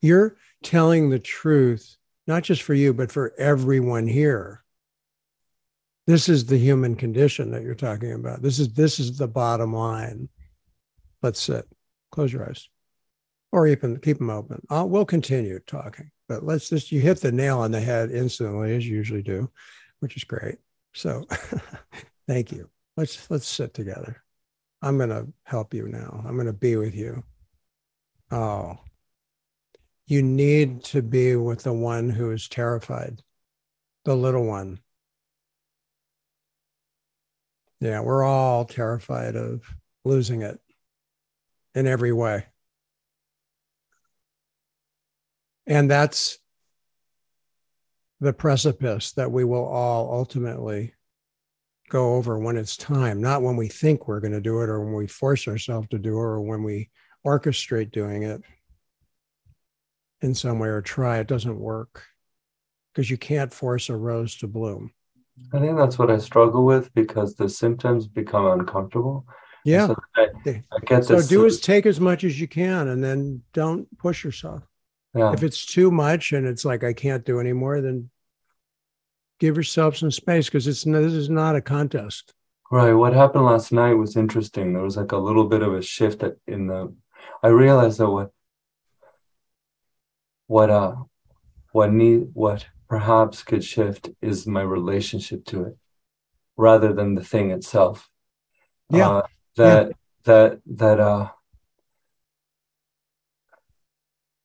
You're 0.01 0.35
telling 0.61 1.09
the 1.09 1.19
truth, 1.19 1.97
not 2.27 2.43
just 2.43 2.61
for 2.61 2.75
you, 2.75 2.93
but 2.93 3.11
for 3.11 3.33
everyone 3.39 4.07
here. 4.07 4.63
This 6.07 6.29
is 6.29 6.45
the 6.45 6.57
human 6.57 6.95
condition 6.95 7.51
that 7.51 7.63
you're 7.63 7.75
talking 7.75 8.13
about. 8.13 8.41
This 8.41 8.59
is 8.59 8.73
this 8.73 8.99
is 8.99 9.17
the 9.17 9.27
bottom 9.27 9.73
line. 9.73 10.29
Let's 11.21 11.41
sit. 11.41 11.65
Close 12.11 12.33
your 12.33 12.47
eyes, 12.47 12.67
or 13.51 13.67
even 13.67 13.99
keep 13.99 14.17
them 14.17 14.29
open. 14.29 14.61
I'll, 14.69 14.87
we'll 14.89 15.05
continue 15.05 15.59
talking, 15.59 16.11
but 16.27 16.43
let's 16.43 16.69
just 16.69 16.91
you 16.91 17.01
hit 17.01 17.21
the 17.21 17.31
nail 17.31 17.59
on 17.59 17.71
the 17.71 17.81
head 17.81 18.11
instantly, 18.11 18.75
as 18.75 18.87
you 18.87 18.95
usually 18.95 19.23
do, 19.23 19.49
which 19.99 20.15
is 20.15 20.23
great. 20.23 20.57
So, 20.93 21.25
thank 22.27 22.51
you. 22.51 22.69
Let's 22.97 23.29
let's 23.29 23.47
sit 23.47 23.73
together. 23.73 24.23
I'm 24.81 24.97
going 24.97 25.09
to 25.09 25.27
help 25.43 25.73
you 25.73 25.87
now. 25.87 26.23
I'm 26.25 26.35
going 26.35 26.47
to 26.47 26.53
be 26.53 26.75
with 26.75 26.95
you. 26.95 27.23
Oh, 28.31 28.79
you 30.07 30.21
need 30.23 30.83
to 30.85 31.01
be 31.01 31.35
with 31.35 31.63
the 31.63 31.73
one 31.73 32.09
who 32.09 32.31
is 32.31 32.47
terrified, 32.47 33.21
the 34.05 34.15
little 34.15 34.45
one. 34.45 34.79
Yeah, 37.79 38.01
we're 38.01 38.23
all 38.23 38.65
terrified 38.65 39.35
of 39.35 39.63
losing 40.03 40.41
it 40.41 40.59
in 41.75 41.87
every 41.87 42.11
way. 42.11 42.45
And 45.71 45.89
that's 45.89 46.37
the 48.19 48.33
precipice 48.33 49.13
that 49.13 49.31
we 49.31 49.45
will 49.45 49.63
all 49.63 50.11
ultimately 50.11 50.93
go 51.87 52.15
over 52.15 52.37
when 52.37 52.57
it's 52.57 52.75
time, 52.75 53.21
not 53.21 53.41
when 53.41 53.55
we 53.55 53.69
think 53.69 54.05
we're 54.05 54.19
going 54.19 54.33
to 54.33 54.41
do 54.41 54.61
it 54.63 54.67
or 54.67 54.83
when 54.83 54.95
we 54.95 55.07
force 55.07 55.47
ourselves 55.47 55.87
to 55.91 55.97
do 55.97 56.09
it 56.09 56.21
or 56.21 56.41
when 56.41 56.63
we 56.63 56.89
orchestrate 57.25 57.91
doing 57.91 58.23
it 58.23 58.41
in 60.19 60.35
some 60.35 60.59
way 60.59 60.67
or 60.67 60.81
try. 60.81 61.19
It 61.19 61.27
doesn't 61.27 61.57
work 61.57 62.03
because 62.93 63.09
you 63.09 63.17
can't 63.17 63.53
force 63.53 63.87
a 63.87 63.95
rose 63.95 64.35
to 64.39 64.47
bloom. 64.47 64.91
I 65.53 65.59
think 65.59 65.77
that's 65.77 65.97
what 65.97 66.11
I 66.11 66.17
struggle 66.17 66.65
with 66.65 66.93
because 66.93 67.35
the 67.35 67.47
symptoms 67.47 68.07
become 68.07 68.59
uncomfortable. 68.59 69.25
Yeah. 69.63 69.87
So 69.87 69.95
I, 70.17 70.27
I 70.89 70.99
So 70.99 71.21
do 71.21 71.45
as 71.45 71.61
take 71.61 71.85
as 71.85 72.01
much 72.01 72.25
as 72.25 72.41
you 72.41 72.49
can 72.49 72.89
and 72.89 73.01
then 73.01 73.43
don't 73.53 73.87
push 73.97 74.25
yourself. 74.25 74.63
Yeah. 75.15 75.33
If 75.33 75.43
it's 75.43 75.65
too 75.65 75.91
much 75.91 76.31
and 76.31 76.47
it's 76.47 76.63
like 76.63 76.83
I 76.83 76.93
can't 76.93 77.25
do 77.25 77.39
anymore, 77.39 77.81
then 77.81 78.09
give 79.39 79.57
yourself 79.57 79.97
some 79.97 80.11
space 80.11 80.45
because 80.45 80.67
it's 80.67 80.83
this 80.83 81.13
is 81.13 81.29
not 81.29 81.55
a 81.55 81.61
contest. 81.61 82.33
Right. 82.71 82.93
What 82.93 83.13
happened 83.13 83.45
last 83.45 83.73
night 83.73 83.95
was 83.95 84.15
interesting. 84.15 84.71
There 84.71 84.83
was 84.83 84.95
like 84.95 85.11
a 85.11 85.17
little 85.17 85.45
bit 85.45 85.61
of 85.61 85.73
a 85.73 85.81
shift 85.81 86.19
that 86.19 86.37
in 86.47 86.67
the 86.67 86.95
I 87.43 87.49
realized 87.49 87.99
that 87.99 88.09
what 88.09 88.31
what 90.47 90.69
uh 90.69 90.95
what 91.73 91.91
need 91.91 92.29
what 92.33 92.65
perhaps 92.87 93.43
could 93.43 93.63
shift 93.63 94.09
is 94.21 94.47
my 94.47 94.61
relationship 94.61 95.45
to 95.45 95.63
it 95.63 95.77
rather 96.55 96.93
than 96.93 97.15
the 97.15 97.23
thing 97.23 97.51
itself. 97.51 98.09
Yeah. 98.89 99.09
Uh, 99.09 99.21
that 99.57 99.91
that 100.23 100.59
that 100.65 100.99
uh 100.99 101.29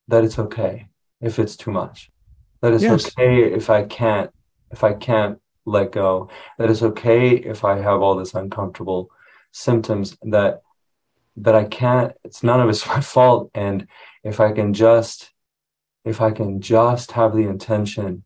that 0.07 0.23
it's 0.23 0.39
okay 0.39 0.87
if 1.21 1.39
it's 1.39 1.55
too 1.55 1.71
much. 1.71 2.09
That 2.61 2.73
it's 2.73 2.83
Yes. 2.83 3.07
okay 3.07 3.43
if 3.53 3.69
I 3.69 3.83
can't 3.85 4.31
if 4.71 4.83
I 4.83 4.93
can't 4.93 5.39
let 5.65 5.91
go. 5.91 6.29
That 6.57 6.69
it's 6.69 6.83
okay 6.83 7.35
if 7.35 7.63
I 7.63 7.77
have 7.77 8.01
all 8.01 8.15
this 8.15 8.33
uncomfortable 8.33 9.09
symptoms 9.51 10.17
that 10.23 10.61
that 11.37 11.55
I 11.55 11.65
can't 11.65 12.13
it's 12.23 12.43
none 12.43 12.59
of 12.59 12.69
it's 12.69 12.85
my 12.93 13.01
fault 13.01 13.51
and 13.53 13.87
if 14.23 14.39
I 14.39 14.51
can 14.51 14.73
just 14.73 15.31
if 16.05 16.21
I 16.21 16.31
can 16.31 16.61
just 16.61 17.11
have 17.11 17.33
the 17.33 17.47
intention 17.47 18.23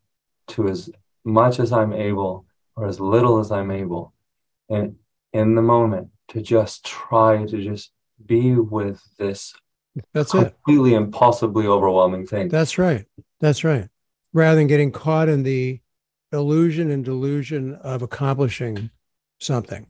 to 0.48 0.68
as 0.68 0.90
much 1.24 1.58
as 1.60 1.72
I'm 1.72 1.92
able 1.92 2.46
or 2.76 2.86
as 2.86 3.00
little 3.00 3.38
as 3.38 3.50
I'm 3.50 3.70
able 3.70 4.12
and 4.68 4.96
in 5.32 5.54
the 5.54 5.62
moment 5.62 6.08
to 6.28 6.40
just 6.40 6.84
try 6.84 7.44
to 7.44 7.62
just 7.62 7.92
be 8.24 8.54
with 8.54 9.02
this 9.18 9.54
That's 10.14 10.30
completely 10.30 10.46
it. 10.46 10.54
Completely 10.64 10.94
impossibly 10.94 11.66
overwhelming 11.66 12.26
thing. 12.26 12.48
That's 12.48 12.78
right. 12.78 13.06
That's 13.40 13.64
right. 13.64 13.88
Rather 14.32 14.56
than 14.56 14.66
getting 14.66 14.92
caught 14.92 15.28
in 15.28 15.42
the 15.42 15.80
illusion 16.32 16.90
and 16.90 17.04
delusion 17.04 17.74
of 17.76 18.02
accomplishing 18.02 18.90
something, 19.38 19.86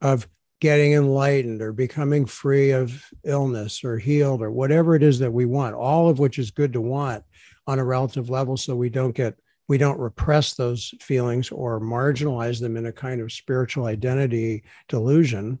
of 0.00 0.28
getting 0.60 0.92
enlightened 0.92 1.62
or 1.62 1.72
becoming 1.72 2.26
free 2.26 2.70
of 2.70 3.04
illness 3.24 3.82
or 3.82 3.98
healed 3.98 4.42
or 4.42 4.50
whatever 4.50 4.94
it 4.94 5.02
is 5.02 5.18
that 5.18 5.32
we 5.32 5.46
want, 5.46 5.74
all 5.74 6.08
of 6.08 6.18
which 6.18 6.38
is 6.38 6.50
good 6.50 6.72
to 6.74 6.80
want 6.80 7.24
on 7.66 7.78
a 7.78 7.84
relative 7.84 8.28
level 8.30 8.56
so 8.56 8.76
we 8.76 8.88
don't 8.88 9.14
get 9.14 9.34
we 9.68 9.78
don't 9.78 9.98
repress 9.98 10.54
those 10.54 10.92
feelings 11.00 11.50
or 11.50 11.80
marginalize 11.80 12.60
them 12.60 12.76
in 12.76 12.86
a 12.86 12.92
kind 12.92 13.20
of 13.20 13.32
spiritual 13.32 13.86
identity 13.86 14.64
delusion 14.88 15.58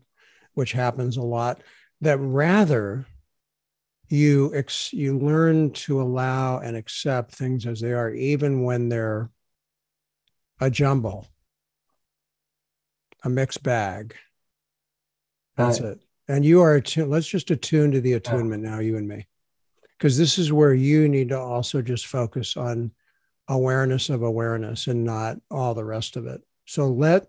which 0.54 0.72
happens 0.72 1.16
a 1.16 1.22
lot 1.22 1.62
that 2.00 2.18
rather 2.18 3.06
you 4.12 4.52
ex, 4.54 4.92
you 4.92 5.18
learn 5.18 5.70
to 5.72 6.02
allow 6.02 6.58
and 6.58 6.76
accept 6.76 7.32
things 7.32 7.66
as 7.66 7.80
they 7.80 7.92
are 7.92 8.10
even 8.10 8.62
when 8.62 8.90
they're 8.90 9.30
a 10.60 10.70
jumble 10.70 11.26
a 13.24 13.28
mixed 13.30 13.62
bag. 13.62 14.14
That's 15.56 15.78
it. 15.78 16.00
And 16.28 16.44
you 16.44 16.60
are 16.60 16.74
attuned 16.74 17.10
let's 17.10 17.26
just 17.26 17.50
attune 17.50 17.92
to 17.92 18.00
the 18.00 18.14
attunement 18.14 18.62
now 18.62 18.80
you 18.80 18.96
and 18.96 19.08
me 19.08 19.28
because 19.96 20.18
this 20.18 20.38
is 20.38 20.52
where 20.52 20.74
you 20.74 21.08
need 21.08 21.30
to 21.30 21.38
also 21.38 21.80
just 21.80 22.06
focus 22.06 22.56
on 22.56 22.90
awareness 23.48 24.10
of 24.10 24.22
awareness 24.22 24.88
and 24.88 25.04
not 25.04 25.38
all 25.50 25.74
the 25.74 25.84
rest 25.84 26.16
of 26.16 26.26
it. 26.26 26.42
So 26.66 26.88
let 26.88 27.26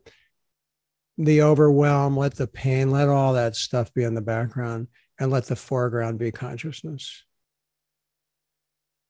the 1.18 1.44
overwhelm 1.44 2.18
let 2.18 2.36
the 2.36 2.48
pain 2.48 2.92
let 2.92 3.08
all 3.08 3.34
that 3.34 3.56
stuff 3.56 3.94
be 3.94 4.04
in 4.04 4.16
the 4.16 4.22
background 4.22 4.88
and 5.24 5.32
let 5.32 5.46
the 5.46 5.56
foreground 5.56 6.20
be 6.20 6.34
consciousness. 6.34 7.24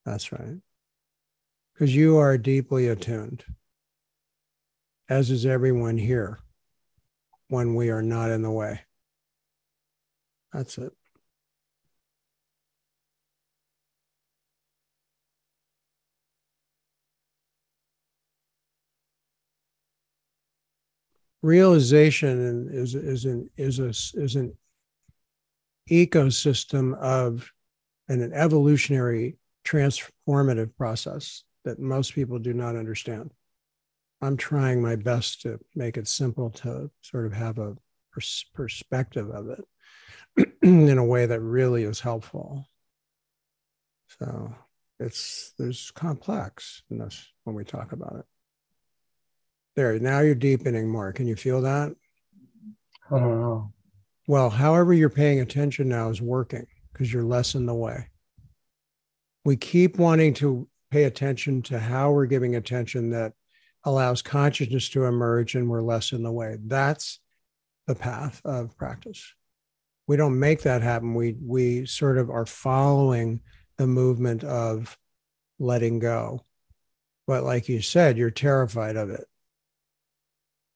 That's 0.05 0.31
right. 0.31 0.57
Because 1.73 1.95
you 1.95 2.17
are 2.17 2.37
deeply 2.37 2.87
attuned, 2.87 3.43
as 5.09 5.31
is 5.31 5.47
everyone 5.47 5.97
here, 5.97 6.37
when 7.47 7.73
we 7.73 7.89
are 7.89 8.03
not 8.03 8.29
in 8.29 8.43
the 8.43 8.51
way. 8.51 8.81
That's 10.53 10.77
it. 10.77 10.93
realization 21.41 22.69
is 22.71 22.95
is 22.95 23.25
an 23.25 23.49
is 23.57 23.79
a 23.79 23.89
is 23.89 24.35
an 24.35 24.55
ecosystem 25.89 26.97
of 26.97 27.51
and 28.09 28.21
an 28.21 28.33
evolutionary 28.33 29.37
transformative 29.65 30.75
process 30.77 31.43
that 31.63 31.79
most 31.79 32.13
people 32.13 32.39
do 32.39 32.53
not 32.53 32.75
understand. 32.75 33.31
I'm 34.21 34.37
trying 34.37 34.81
my 34.81 34.95
best 34.95 35.41
to 35.41 35.59
make 35.75 35.97
it 35.97 36.07
simple 36.07 36.49
to 36.51 36.89
sort 37.01 37.25
of 37.25 37.33
have 37.33 37.59
a 37.59 37.75
pers- 38.11 38.45
perspective 38.53 39.29
of 39.29 39.49
it 39.49 40.53
in 40.61 40.97
a 40.97 41.05
way 41.05 41.25
that 41.25 41.41
really 41.41 41.83
is 41.83 41.99
helpful. 41.99 42.65
So 44.19 44.53
it's 44.99 45.53
there's 45.57 45.91
complex 45.91 46.83
in 46.89 46.99
this 46.99 47.27
when 47.43 47.55
we 47.55 47.63
talk 47.63 47.91
about 47.91 48.15
it. 48.19 48.25
There, 49.75 49.99
now 49.99 50.19
you're 50.19 50.35
deepening 50.35 50.87
more. 50.87 51.11
Can 51.11 51.27
you 51.27 51.35
feel 51.35 51.61
that? 51.61 51.95
I 53.09 53.19
don't 53.19 53.41
know. 53.41 53.73
Well, 54.27 54.49
however 54.49 54.93
you're 54.93 55.09
paying 55.09 55.41
attention 55.41 55.89
now 55.89 56.09
is 56.09 56.21
working 56.21 56.65
because 56.91 57.11
you're 57.11 57.23
less 57.23 57.55
in 57.55 57.65
the 57.65 57.73
way. 57.73 58.07
We 59.43 59.57
keep 59.57 59.97
wanting 59.97 60.33
to 60.35 60.67
pay 60.91 61.03
attention 61.03 61.61
to 61.63 61.79
how 61.79 62.11
we're 62.11 62.27
giving 62.27 62.55
attention 62.55 63.09
that 63.09 63.33
allows 63.83 64.21
consciousness 64.21 64.87
to 64.89 65.05
emerge 65.05 65.55
and 65.55 65.69
we're 65.69 65.81
less 65.81 66.13
in 66.13 66.23
the 66.23 66.31
way. 66.31 66.57
That's 66.63 67.19
the 67.87 67.95
path 67.95 68.41
of 68.45 68.77
practice. 68.77 69.33
We 70.07 70.15
don't 70.15 70.39
make 70.39 70.61
that 70.61 70.81
happen. 70.81 71.15
We 71.15 71.35
we 71.41 71.85
sort 71.85 72.17
of 72.17 72.29
are 72.29 72.45
following 72.45 73.41
the 73.77 73.87
movement 73.87 74.43
of 74.45 74.97
letting 75.59 75.99
go. 75.99 76.45
But 77.27 77.43
like 77.43 77.67
you 77.67 77.81
said, 77.81 78.17
you're 78.17 78.29
terrified 78.29 78.95
of 78.95 79.09
it, 79.09 79.25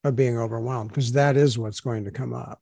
of 0.04 0.16
being 0.16 0.38
overwhelmed, 0.38 0.90
because 0.90 1.14
that 1.14 1.38
is 1.38 1.58
what's 1.58 1.82
going 1.82 2.06
to 2.06 2.12
come 2.12 2.34
up 2.34 2.62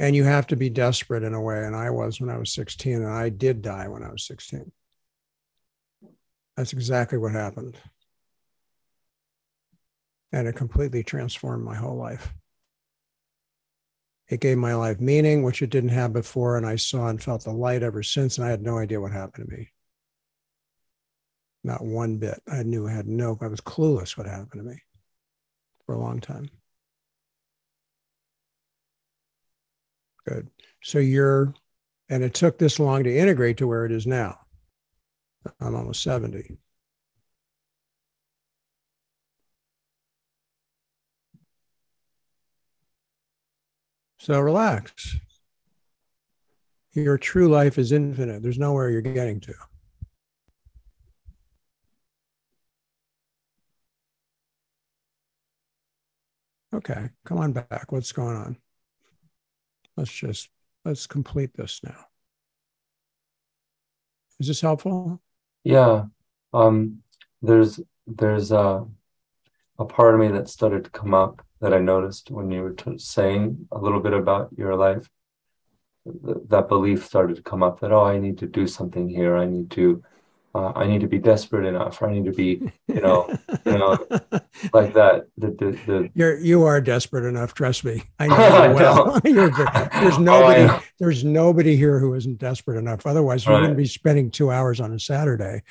and 0.00 0.16
you 0.16 0.24
have 0.24 0.46
to 0.48 0.56
be 0.56 0.70
desperate 0.70 1.22
in 1.22 1.34
a 1.34 1.40
way. 1.40 1.64
And 1.64 1.76
i 1.76 1.90
was 1.90 2.20
when 2.20 2.30
i 2.30 2.38
was 2.38 2.52
16 2.52 2.94
and 2.94 3.06
i 3.06 3.28
did 3.28 3.62
die 3.62 3.86
when 3.86 4.02
i 4.02 4.10
was 4.10 4.26
16 4.26 4.72
that's 6.56 6.72
exactly 6.74 7.16
what 7.16 7.32
happened. 7.32 7.78
And 10.30 10.46
it 10.46 10.56
completely 10.56 11.02
transformed 11.02 11.64
my 11.64 11.74
whole 11.74 11.96
life. 11.96 12.34
It 14.28 14.40
gave 14.40 14.58
my 14.58 14.74
life 14.74 15.00
meaning 15.00 15.42
which 15.42 15.62
it 15.62 15.70
didn't 15.70 15.90
have 15.90 16.12
before 16.12 16.56
and 16.56 16.66
i 16.66 16.76
saw 16.76 17.08
and 17.08 17.22
felt 17.22 17.44
the 17.44 17.50
light 17.52 17.82
ever 17.82 18.02
since 18.02 18.36
and 18.36 18.46
i 18.46 18.50
had 18.50 18.62
no 18.62 18.78
idea 18.78 19.00
what 19.00 19.12
happened 19.12 19.48
to 19.48 19.56
me. 19.56 19.70
Not 21.64 21.84
one 21.84 22.18
bit. 22.18 22.40
I 22.50 22.62
knew 22.62 22.86
i 22.86 22.92
had 22.92 23.08
no 23.08 23.38
i 23.40 23.46
was 23.46 23.60
clueless 23.60 24.16
what 24.16 24.26
happened 24.26 24.62
to 24.62 24.62
me 24.62 24.82
for 25.84 25.94
a 25.94 25.98
long 26.00 26.20
time 26.20 26.48
Good. 30.30 30.48
So 30.80 31.00
you're, 31.00 31.52
and 32.08 32.22
it 32.22 32.34
took 32.34 32.56
this 32.56 32.78
long 32.78 33.02
to 33.02 33.16
integrate 33.16 33.56
to 33.56 33.66
where 33.66 33.84
it 33.84 33.90
is 33.90 34.06
now. 34.06 34.38
I'm 35.60 35.74
almost 35.74 36.04
70. 36.04 36.56
So 44.20 44.38
relax. 44.38 45.16
Your 46.92 47.18
true 47.18 47.48
life 47.48 47.76
is 47.76 47.90
infinite. 47.90 48.40
There's 48.40 48.58
nowhere 48.58 48.90
you're 48.90 49.00
getting 49.00 49.40
to. 49.40 49.54
Okay, 56.72 57.10
come 57.24 57.38
on 57.38 57.52
back. 57.52 57.90
What's 57.90 58.12
going 58.12 58.36
on? 58.36 58.56
Let's 60.00 60.12
just 60.12 60.48
let's 60.84 61.06
complete 61.06 61.54
this 61.54 61.80
now. 61.84 62.06
Is 64.40 64.48
this 64.48 64.60
helpful? 64.60 65.20
Yeah 65.62 66.06
um 66.52 66.98
there's 67.42 67.80
there's 68.06 68.50
a 68.50 68.84
a 69.78 69.84
part 69.84 70.14
of 70.14 70.20
me 70.20 70.28
that 70.28 70.48
started 70.48 70.84
to 70.84 70.90
come 70.90 71.14
up 71.14 71.42
that 71.60 71.72
i 71.72 71.78
noticed 71.78 72.30
when 72.30 72.50
you 72.50 72.60
were 72.62 72.72
t- 72.72 72.98
saying 72.98 73.68
a 73.72 73.78
little 73.78 74.00
bit 74.00 74.12
about 74.12 74.50
your 74.56 74.74
life. 74.74 75.08
Th- 76.04 76.38
that 76.48 76.68
belief 76.68 77.04
started 77.04 77.36
to 77.36 77.42
come 77.42 77.62
up 77.62 77.80
that 77.80 77.92
oh 77.92 78.04
i 78.04 78.18
need 78.18 78.38
to 78.38 78.46
do 78.46 78.66
something 78.66 79.08
here. 79.08 79.36
I 79.36 79.46
need 79.46 79.70
to 79.72 80.02
uh, 80.52 80.72
I 80.74 80.86
need 80.86 81.00
to 81.02 81.06
be 81.06 81.18
desperate 81.18 81.64
enough, 81.64 82.02
I 82.02 82.10
need 82.10 82.24
to 82.24 82.32
be, 82.32 82.72
you 82.88 83.00
know, 83.00 83.28
you 83.64 83.78
know, 83.78 83.98
like 84.72 84.94
that. 84.94 85.26
The, 85.38 85.48
the, 85.48 85.78
the... 85.86 86.10
You're 86.14 86.38
you 86.38 86.64
are 86.64 86.80
desperate 86.80 87.24
enough. 87.24 87.54
Trust 87.54 87.84
me, 87.84 88.02
I 88.18 88.26
know 88.26 88.64
you 88.68 88.74
well. 88.74 89.20
there's 89.22 90.16
oh, 90.16 90.20
nobody, 90.20 90.62
oh, 90.62 90.82
there's 90.98 91.24
nobody 91.24 91.76
here 91.76 92.00
who 92.00 92.14
isn't 92.14 92.38
desperate 92.38 92.78
enough. 92.78 93.06
Otherwise, 93.06 93.46
we 93.46 93.52
right. 93.52 93.60
wouldn't 93.60 93.78
be 93.78 93.86
spending 93.86 94.30
two 94.30 94.50
hours 94.50 94.80
on 94.80 94.92
a 94.92 94.98
Saturday. 94.98 95.62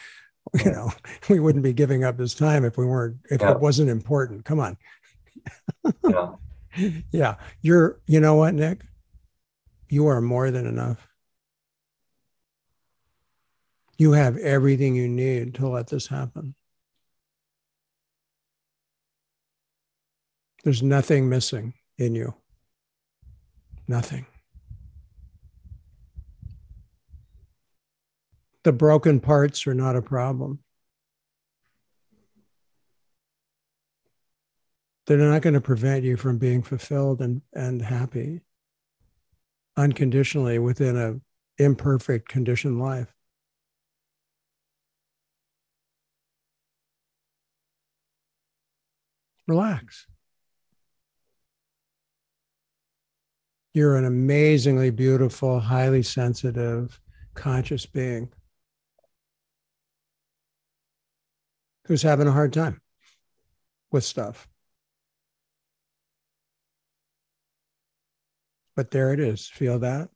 You 0.64 0.72
know, 0.72 0.92
we 1.30 1.40
wouldn't 1.40 1.64
be 1.64 1.74
giving 1.74 2.06
up 2.06 2.18
this 2.18 2.34
time 2.34 2.64
if 2.64 2.78
we 2.78 2.86
weren't, 2.86 3.18
if 3.30 3.42
yeah. 3.42 3.52
it 3.52 3.60
wasn't 3.60 3.90
important. 3.90 4.46
Come 4.46 4.60
on. 4.62 4.78
yeah. 6.08 6.32
Yeah. 7.12 7.36
You're. 7.62 8.00
You 8.06 8.22
know 8.22 8.36
what, 8.36 8.54
Nick? 8.54 8.82
You 9.90 10.08
are 10.08 10.22
more 10.22 10.52
than 10.52 10.66
enough. 10.66 11.09
You 14.00 14.14
have 14.14 14.38
everything 14.38 14.96
you 14.96 15.10
need 15.10 15.56
to 15.56 15.68
let 15.68 15.88
this 15.88 16.08
happen. 16.08 16.56
There's 20.64 20.82
nothing 20.82 21.28
missing 21.28 21.74
in 21.98 22.16
you. 22.16 22.34
Nothing. 23.90 24.26
The 28.64 28.72
broken 28.72 29.20
parts 29.20 29.68
are 29.68 29.74
not 29.74 29.98
a 29.98 30.02
problem. 30.02 30.60
They're 35.08 35.18
not 35.18 35.42
going 35.42 35.56
to 35.56 35.62
prevent 35.62 36.06
you 36.06 36.16
from 36.16 36.38
being 36.38 36.62
fulfilled 36.62 37.20
and, 37.20 37.42
and 37.52 37.82
happy 37.82 38.40
unconditionally 39.76 40.58
within 40.58 40.96
a 40.96 41.20
imperfect 41.62 42.30
conditioned 42.30 42.80
life. 42.80 43.14
Relax. 49.50 50.06
You're 53.74 53.96
an 53.96 54.06
amazingly 54.06 54.92
beautiful, 54.92 55.60
highly 55.60 56.04
sensitive, 56.04 57.02
conscious 57.34 57.88
being 57.88 58.30
who's 61.86 62.04
having 62.04 62.28
a 62.28 62.32
hard 62.32 62.54
time 62.54 62.80
with 63.92 64.04
stuff. 64.04 64.48
But 68.76 68.92
there 68.92 69.14
it 69.14 69.20
is. 69.20 69.48
Feel 69.48 69.80
that? 69.80 70.10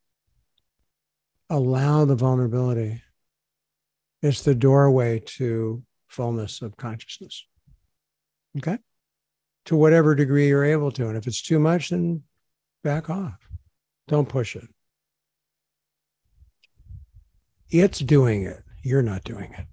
Allow 1.50 2.04
the 2.04 2.14
vulnerability. 2.14 3.02
It's 4.22 4.42
the 4.42 4.54
doorway 4.54 5.18
to 5.38 5.82
fullness 6.06 6.62
of 6.62 6.76
consciousness. 6.76 7.44
Okay? 8.58 8.78
To 9.66 9.76
whatever 9.76 10.14
degree 10.14 10.48
you're 10.48 10.64
able 10.64 10.90
to. 10.92 11.08
And 11.08 11.16
if 11.16 11.26
it's 11.26 11.40
too 11.40 11.58
much, 11.58 11.88
then 11.90 12.22
back 12.82 13.08
off. 13.08 13.48
Don't 14.08 14.28
push 14.28 14.56
it. 14.56 14.68
It's 17.70 17.98
doing 17.98 18.44
it. 18.44 18.62
You're 18.82 19.02
not 19.02 19.24
doing 19.24 19.54
it. 19.54 19.66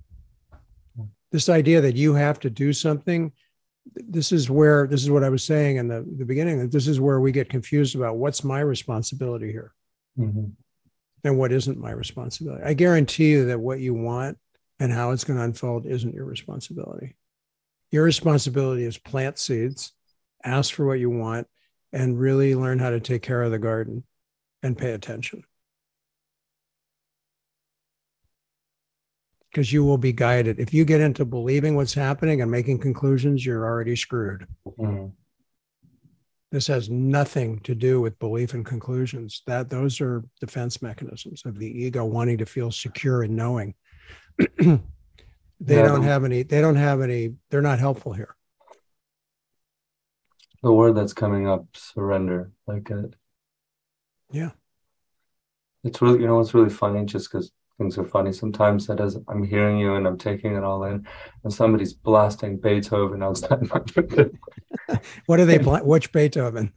This 1.31 1.49
idea 1.49 1.81
that 1.81 1.95
you 1.95 2.13
have 2.13 2.39
to 2.41 2.49
do 2.49 2.73
something, 2.73 3.31
this 3.95 4.31
is 4.31 4.49
where, 4.49 4.87
this 4.87 5.01
is 5.01 5.09
what 5.09 5.23
I 5.23 5.29
was 5.29 5.43
saying 5.43 5.77
in 5.77 5.87
the, 5.87 6.05
the 6.17 6.25
beginning, 6.25 6.59
that 6.59 6.71
this 6.71 6.87
is 6.87 6.99
where 6.99 7.19
we 7.19 7.31
get 7.31 7.49
confused 7.49 7.95
about 7.95 8.17
what's 8.17 8.43
my 8.43 8.59
responsibility 8.59 9.51
here 9.51 9.73
Mm-hmm. 10.19 10.47
and 11.23 11.37
what 11.37 11.53
isn't 11.53 11.79
my 11.79 11.91
responsibility. 11.91 12.63
I 12.65 12.73
guarantee 12.73 13.31
you 13.31 13.45
that 13.45 13.59
what 13.61 13.79
you 13.79 13.93
want 13.93 14.37
and 14.81 14.91
how 14.91 15.11
it's 15.11 15.23
going 15.23 15.37
to 15.37 15.45
unfold 15.45 15.85
isn't 15.85 16.13
your 16.13 16.25
responsibility. 16.25 17.15
Your 17.91 18.03
responsibility 18.03 18.85
is 18.85 18.97
plant 18.97 19.37
seeds, 19.37 19.91
ask 20.43 20.73
for 20.73 20.85
what 20.85 20.99
you 20.99 21.09
want, 21.09 21.47
and 21.91 22.17
really 22.17 22.55
learn 22.55 22.79
how 22.79 22.89
to 22.89 23.01
take 23.01 23.21
care 23.21 23.43
of 23.43 23.51
the 23.51 23.59
garden 23.59 24.03
and 24.63 24.77
pay 24.77 24.93
attention. 24.93 25.43
Because 29.51 29.73
you 29.73 29.83
will 29.83 29.97
be 29.97 30.13
guided. 30.13 30.59
If 30.59 30.73
you 30.73 30.85
get 30.85 31.01
into 31.01 31.25
believing 31.25 31.75
what's 31.75 31.93
happening 31.93 32.41
and 32.41 32.49
making 32.49 32.79
conclusions, 32.79 33.45
you're 33.45 33.65
already 33.65 33.97
screwed. 33.97 34.47
Mm-hmm. 34.65 35.07
This 36.53 36.67
has 36.67 36.89
nothing 36.89 37.59
to 37.61 37.75
do 37.75 37.99
with 37.99 38.19
belief 38.19 38.53
and 38.53 38.65
conclusions. 38.65 39.41
That 39.47 39.69
those 39.69 39.99
are 39.99 40.23
defense 40.39 40.81
mechanisms 40.81 41.43
of 41.45 41.59
the 41.59 41.67
ego 41.67 42.05
wanting 42.05 42.37
to 42.37 42.45
feel 42.45 42.71
secure 42.71 43.23
in 43.23 43.35
knowing. 43.35 43.73
they 45.61 45.75
Yeah. 45.77 45.83
don't 45.87 46.03
have 46.03 46.23
any, 46.25 46.43
they 46.43 46.59
don't 46.59 46.75
have 46.75 47.01
any, 47.01 47.35
they're 47.49 47.61
not 47.61 47.79
helpful 47.79 48.13
here. 48.13 48.35
The 50.63 50.73
word 50.73 50.95
that's 50.95 51.13
coming 51.13 51.47
up, 51.47 51.65
surrender. 51.75 52.51
Like 52.67 52.89
it. 52.89 53.15
Yeah. 54.31 54.51
It's 55.83 56.01
really, 56.01 56.19
you 56.21 56.27
know, 56.27 56.39
it's 56.39 56.53
really 56.53 56.69
funny 56.69 57.05
just 57.05 57.31
because 57.31 57.51
things 57.77 57.97
are 57.97 58.05
funny. 58.05 58.31
Sometimes 58.31 58.85
that 58.87 58.99
as 58.99 59.17
I'm 59.27 59.43
hearing 59.43 59.79
you 59.79 59.95
and 59.95 60.05
I'm 60.05 60.17
taking 60.17 60.55
it 60.55 60.63
all 60.63 60.83
in, 60.83 61.07
and 61.43 61.51
somebody's 61.53 61.93
blasting 61.93 62.57
Beethoven 62.59 63.23
outside 63.23 63.61
my 63.69 63.81
window. 63.95 64.29
What 65.25 65.39
are 65.39 65.45
they, 65.45 65.57
pla- 65.67 65.81
which 65.83 66.11
Beethoven? 66.11 66.73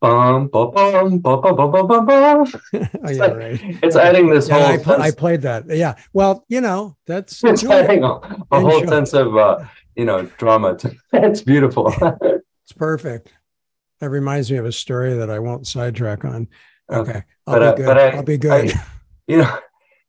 bum 0.00 0.48
bum 0.48 0.70
bum 0.72 1.18
bum 1.18 1.40
bum 1.40 1.56
bum 1.56 1.70
bum 1.70 1.86
bum. 1.86 2.06
bum. 2.06 2.46
oh, 2.74 3.10
yeah, 3.10 3.26
right. 3.26 3.60
It's 3.82 3.96
adding 3.96 4.28
this 4.28 4.48
yeah, 4.48 4.58
whole. 4.58 4.66
I, 4.66 4.76
sense... 4.76 5.00
I, 5.00 5.10
played 5.10 5.42
that. 5.42 5.68
Yeah. 5.68 5.96
Well, 6.12 6.44
you 6.48 6.60
know, 6.60 6.96
that's 7.06 7.42
it's 7.44 7.64
adding 7.64 8.04
a, 8.04 8.20
a 8.52 8.60
whole 8.60 8.86
sense 8.86 9.12
of 9.14 9.36
uh, 9.36 9.64
you 9.94 10.04
know 10.04 10.22
drama. 10.38 10.76
To... 10.76 10.94
it's 11.12 11.40
beautiful. 11.40 11.92
it's 12.22 12.72
perfect. 12.76 13.32
That 14.00 14.10
reminds 14.10 14.50
me 14.50 14.58
of 14.58 14.66
a 14.66 14.72
story 14.72 15.14
that 15.14 15.30
I 15.30 15.38
won't 15.38 15.66
sidetrack 15.66 16.24
on. 16.24 16.48
Okay. 16.90 17.22
I'll, 17.46 17.58
but, 17.58 17.76
be 17.76 17.82
uh, 17.82 17.86
but 17.86 17.98
I, 17.98 18.08
I'll 18.10 18.22
be 18.22 18.38
good. 18.38 18.52
I, 18.52 18.56
will 18.56 18.62
be 18.62 18.68
good. 18.68 18.80
you 19.26 19.36
know, 19.38 19.58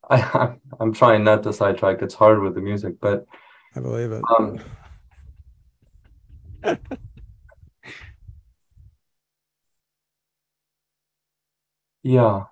I, 0.10 0.54
I'm 0.80 0.94
trying 0.94 1.24
not 1.24 1.44
to 1.44 1.54
sidetrack. 1.54 2.02
It's 2.02 2.14
hard 2.14 2.42
with 2.42 2.56
the 2.56 2.62
music, 2.62 2.96
but 3.00 3.26
I 3.76 3.80
believe 3.80 4.12
it. 4.12 4.24
Um, 4.38 4.60
yeah. 12.08 12.44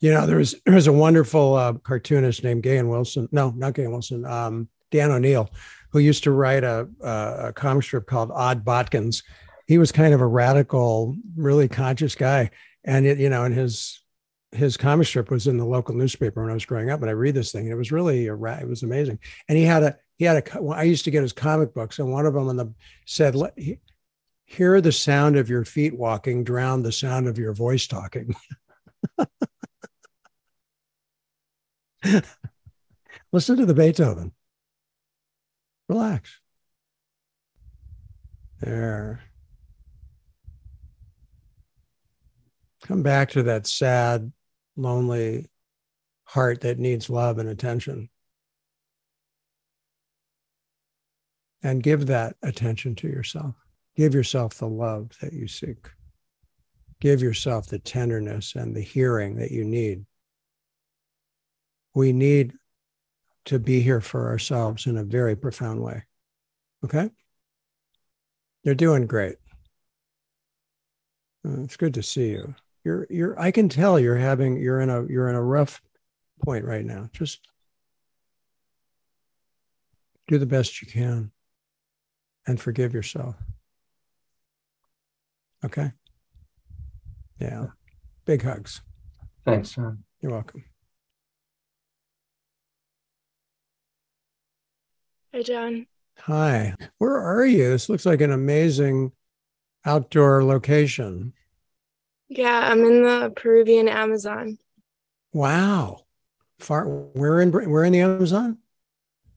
You 0.00 0.12
know, 0.12 0.26
there 0.26 0.38
was 0.38 0.54
there 0.66 0.74
was 0.74 0.88
a 0.88 0.92
wonderful 0.92 1.54
uh, 1.54 1.74
cartoonist 1.74 2.42
named 2.42 2.62
Gahan 2.62 2.88
Wilson. 2.88 3.28
No, 3.30 3.50
not 3.50 3.74
Gahan 3.74 3.92
Wilson. 3.92 4.24
Um, 4.24 4.68
Dan 4.90 5.10
O'Neill, 5.10 5.48
who 5.90 6.00
used 6.00 6.24
to 6.24 6.32
write 6.32 6.64
a, 6.64 6.88
a, 7.00 7.48
a 7.48 7.52
comic 7.52 7.84
strip 7.84 8.06
called 8.06 8.30
Odd 8.32 8.64
Bodkins. 8.64 9.22
He 9.66 9.78
was 9.78 9.92
kind 9.92 10.12
of 10.12 10.20
a 10.20 10.26
radical, 10.26 11.16
really 11.36 11.68
conscious 11.68 12.14
guy, 12.14 12.50
and 12.84 13.06
it, 13.06 13.18
you 13.18 13.28
know, 13.30 13.44
and 13.44 13.54
his 13.54 14.02
his 14.52 14.76
comic 14.76 15.06
strip 15.06 15.30
was 15.30 15.46
in 15.46 15.56
the 15.56 15.64
local 15.64 15.94
newspaper 15.94 16.42
when 16.42 16.50
I 16.50 16.54
was 16.54 16.66
growing 16.66 16.90
up. 16.90 17.00
And 17.00 17.08
I 17.08 17.14
read 17.14 17.34
this 17.34 17.52
thing, 17.52 17.64
and 17.64 17.72
it 17.72 17.76
was 17.76 17.92
really 17.92 18.26
a 18.26 18.34
it 18.34 18.68
was 18.68 18.82
amazing. 18.82 19.18
And 19.48 19.56
he 19.56 19.64
had 19.64 19.82
a 19.82 19.96
he 20.18 20.24
had 20.24 20.36
a 20.48 20.60
I 20.72 20.82
used 20.82 21.04
to 21.04 21.10
get 21.10 21.22
his 21.22 21.32
comic 21.32 21.74
books, 21.74 21.98
and 21.98 22.12
one 22.12 22.26
of 22.26 22.34
them 22.34 22.48
on 22.48 22.56
the 22.56 22.72
said, 23.06 23.34
"Let- 23.34 23.58
he- 23.58 23.80
"Hear 24.44 24.80
the 24.80 24.92
sound 24.92 25.36
of 25.36 25.48
your 25.48 25.64
feet 25.64 25.96
walking, 25.96 26.44
drown 26.44 26.82
the 26.82 26.92
sound 26.92 27.28
of 27.28 27.38
your 27.38 27.54
voice 27.54 27.86
talking." 27.86 28.34
Listen 33.32 33.56
to 33.56 33.66
the 33.66 33.74
Beethoven. 33.74 34.32
Relax. 35.88 36.40
There. 38.60 39.22
Come 42.84 43.02
back 43.02 43.30
to 43.30 43.42
that 43.44 43.66
sad, 43.66 44.32
lonely 44.76 45.48
heart 46.24 46.60
that 46.62 46.78
needs 46.78 47.08
love 47.10 47.38
and 47.38 47.48
attention. 47.48 48.08
And 51.62 51.82
give 51.82 52.06
that 52.06 52.36
attention 52.42 52.96
to 52.96 53.08
yourself. 53.08 53.54
Give 53.96 54.14
yourself 54.14 54.54
the 54.54 54.68
love 54.68 55.10
that 55.20 55.32
you 55.32 55.46
seek. 55.46 55.90
Give 57.02 57.20
yourself 57.20 57.66
the 57.66 57.80
tenderness 57.80 58.54
and 58.54 58.76
the 58.76 58.80
hearing 58.80 59.34
that 59.38 59.50
you 59.50 59.64
need 59.64 60.06
we 61.94 62.12
need 62.12 62.52
to 63.46 63.58
be 63.58 63.80
here 63.80 64.00
for 64.00 64.28
ourselves 64.28 64.86
in 64.86 64.96
a 64.96 65.02
very 65.02 65.34
profound 65.34 65.82
way. 65.82 66.04
Okay? 66.84 67.10
You're 68.62 68.76
doing 68.76 69.08
great. 69.08 69.34
Uh, 71.44 71.62
It's 71.62 71.76
good 71.76 71.94
to 71.94 72.04
see 72.04 72.28
you. 72.28 72.54
You're 72.84 73.08
you're 73.10 73.36
I 73.36 73.50
can 73.50 73.68
tell 73.68 73.98
you're 73.98 74.14
having 74.14 74.56
you're 74.56 74.80
in 74.80 74.88
a 74.88 75.04
you're 75.06 75.28
in 75.28 75.34
a 75.34 75.42
rough 75.42 75.82
point 76.44 76.64
right 76.64 76.84
now. 76.84 77.10
Just 77.12 77.48
do 80.28 80.38
the 80.38 80.46
best 80.46 80.80
you 80.80 80.86
can 80.86 81.32
and 82.46 82.60
forgive 82.60 82.94
yourself. 82.94 83.34
Okay? 85.64 85.90
Yeah. 87.42 87.66
Big 88.24 88.42
hugs. 88.42 88.82
Thanks, 89.44 89.72
Jon. 89.72 90.04
You're 90.20 90.30
welcome. 90.30 90.64
Hi, 95.34 95.42
Jon. 95.42 95.86
Hi, 96.20 96.76
where 96.98 97.18
are 97.18 97.44
you? 97.44 97.70
This 97.70 97.88
looks 97.88 98.06
like 98.06 98.20
an 98.20 98.30
amazing 98.30 99.10
outdoor 99.84 100.44
location. 100.44 101.32
Yeah, 102.28 102.60
I'm 102.70 102.84
in 102.84 103.02
the 103.02 103.32
Peruvian 103.34 103.88
Amazon. 103.88 104.58
Wow. 105.32 106.04
Far 106.60 106.86
we're 106.88 107.40
in 107.40 107.50
we're 107.50 107.84
in 107.84 107.92
the 107.92 108.02
Amazon? 108.02 108.58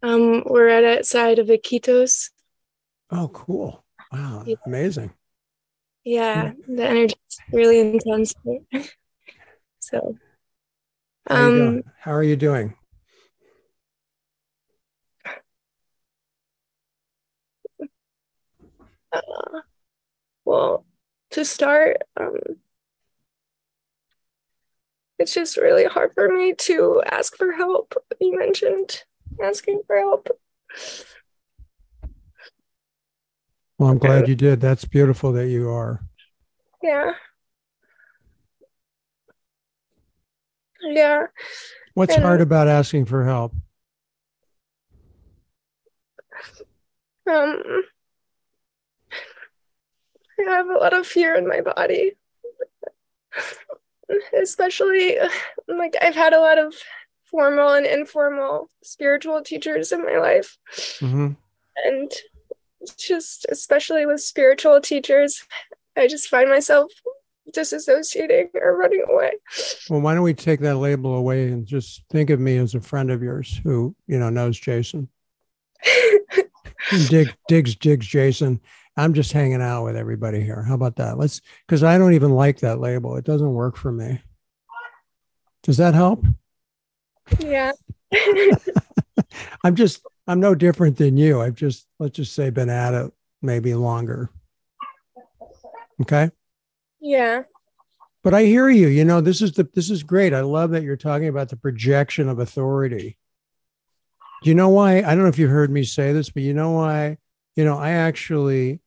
Um, 0.04 0.44
we're 0.46 0.68
at 0.68 0.84
outside 0.84 1.40
of 1.40 1.48
Iquitos. 1.48 2.30
Oh, 3.10 3.30
cool. 3.30 3.84
Wow, 4.12 4.44
Yeah. 4.46 4.58
amazing. 4.68 5.12
Yeah, 6.06 6.52
the 6.68 6.86
energy 6.86 7.16
is 7.30 7.40
really 7.52 7.80
intense. 7.80 8.36
so, 9.80 10.18
How, 11.28 11.36
are 11.36 11.40
you 11.40 11.48
um, 11.48 11.56
doing? 11.56 11.84
How 12.00 12.12
are 12.12 12.24
you 12.24 12.36
doing? 12.36 12.76
uh, 19.12 19.62
well, 20.46 20.86
to 21.32 21.44
start, 21.44 21.98
um, 22.18 22.38
it's 25.18 25.34
just 25.34 25.58
really 25.58 25.86
hard 25.86 26.14
for 26.14 26.30
me 26.30 26.54
to 26.54 27.02
ask 27.10 27.36
for 27.36 27.52
help. 27.54 27.96
You 28.22 28.38
mentioned 28.38 29.04
asking 29.42 29.82
for 29.88 29.98
help. 29.98 30.28
Well, 33.78 33.90
I'm 33.90 33.98
glad 33.98 34.28
you 34.28 34.36
did. 34.36 34.62
That's 34.62 34.86
beautiful 34.86 35.34
that 35.34 35.48
you 35.48 35.70
are. 35.70 36.02
Yeah. 36.82 37.12
Yeah. 40.82 41.28
What's 41.94 42.14
And- 42.16 42.24
hard 42.24 42.42
about 42.42 42.68
asking 42.68 43.06
for 43.06 43.26
help? 43.26 43.54
Um, 47.28 47.82
I 50.40 50.44
have 50.44 50.68
a 50.68 50.74
lot 50.74 50.94
of 50.94 51.08
fear 51.08 51.36
in 51.36 51.48
my 51.48 51.62
body. 51.62 52.14
especially 54.40 55.18
like 55.68 55.96
I've 56.02 56.16
had 56.16 56.34
a 56.34 56.40
lot 56.40 56.58
of 56.60 56.74
formal 57.24 57.74
and 57.74 57.86
informal 57.86 58.70
spiritual 58.84 59.42
teachers 59.42 59.92
in 59.92 60.06
my 60.06 60.18
life. 60.18 60.58
Mm-hmm. 61.00 61.32
And 61.84 62.12
just 62.98 63.46
especially 63.50 64.06
with 64.06 64.22
spiritual 64.22 64.82
teachers, 64.82 65.44
I 65.98 66.08
just 66.08 66.28
find 66.28 66.50
myself 66.50 66.92
disassociating 67.54 68.50
or 68.56 68.78
running 68.78 69.04
away. 69.10 69.34
Well, 69.90 70.02
why 70.02 70.14
don't 70.14 70.24
we 70.24 70.34
take 70.34 70.60
that 70.62 70.78
label 70.78 71.16
away 71.16 71.48
and 71.48 71.66
just 71.66 72.04
think 72.10 72.30
of 72.30 72.40
me 72.40 72.58
as 72.58 72.76
a 72.76 72.82
friend 72.82 73.12
of 73.12 73.22
yours 73.22 73.60
who, 73.64 73.96
you 74.08 74.18
know, 74.20 74.30
knows 74.30 74.60
Jason. 74.60 75.10
Dig, 77.10 77.36
digs, 77.48 77.76
digs 77.76 78.08
Jason. 78.08 78.60
I'm 78.98 79.14
just 79.14 79.32
hanging 79.32 79.62
out 79.62 79.84
with 79.84 79.98
everybody 79.98 80.42
here. 80.42 80.64
How 80.64 80.76
about 80.76 80.96
that? 80.98 81.18
Let's, 81.18 81.42
because 81.68 81.84
I 81.84 81.98
don't 81.98 82.14
even 82.14 82.32
like 82.32 82.60
that 82.60 82.80
label. 82.80 83.18
It 83.18 83.26
doesn't 83.26 83.54
work 83.54 83.76
for 83.76 83.92
me. 83.92 84.22
Does 85.64 85.78
that 85.78 85.94
help? 85.94 86.26
Yeah. 87.40 87.72
I'm 89.64 89.76
just, 89.76 90.06
I'm 90.28 90.40
no 90.40 90.56
different 90.56 90.98
than 90.98 91.18
you. 91.18 91.42
I've 91.42 91.56
just, 91.56 91.88
let's 92.00 92.16
just 92.16 92.34
say, 92.34 92.50
been 92.50 92.70
at 92.70 92.94
it 92.94 93.14
maybe 93.42 93.74
longer. 93.76 94.30
Okay. 96.02 96.32
Yeah. 97.00 97.44
But 98.24 98.34
I 98.34 98.44
hear 98.46 98.70
you. 98.70 98.88
You 98.88 99.06
know, 99.06 99.22
this 99.22 99.42
is 99.42 99.52
the 99.52 99.70
this 99.76 99.92
is 99.92 100.02
great. 100.02 100.34
I 100.34 100.42
love 100.42 100.72
that 100.72 100.84
you're 100.84 100.98
talking 100.98 101.28
about 101.28 101.50
the 101.50 101.58
projection 101.58 102.28
of 102.28 102.40
authority. 102.40 103.18
Do 104.42 104.50
you 104.50 104.56
know 104.56 104.70
why? 104.70 104.98
I 104.98 105.02
don't 105.02 105.20
know 105.20 105.28
if 105.28 105.38
you 105.38 105.48
heard 105.48 105.70
me 105.70 105.84
say 105.84 106.12
this, 106.12 106.32
but 106.32 106.44
you 106.44 106.54
know 106.54 106.72
why? 106.72 107.18
You 107.56 107.64
know, 107.66 107.78
I 107.78 107.92
actually 107.92 108.82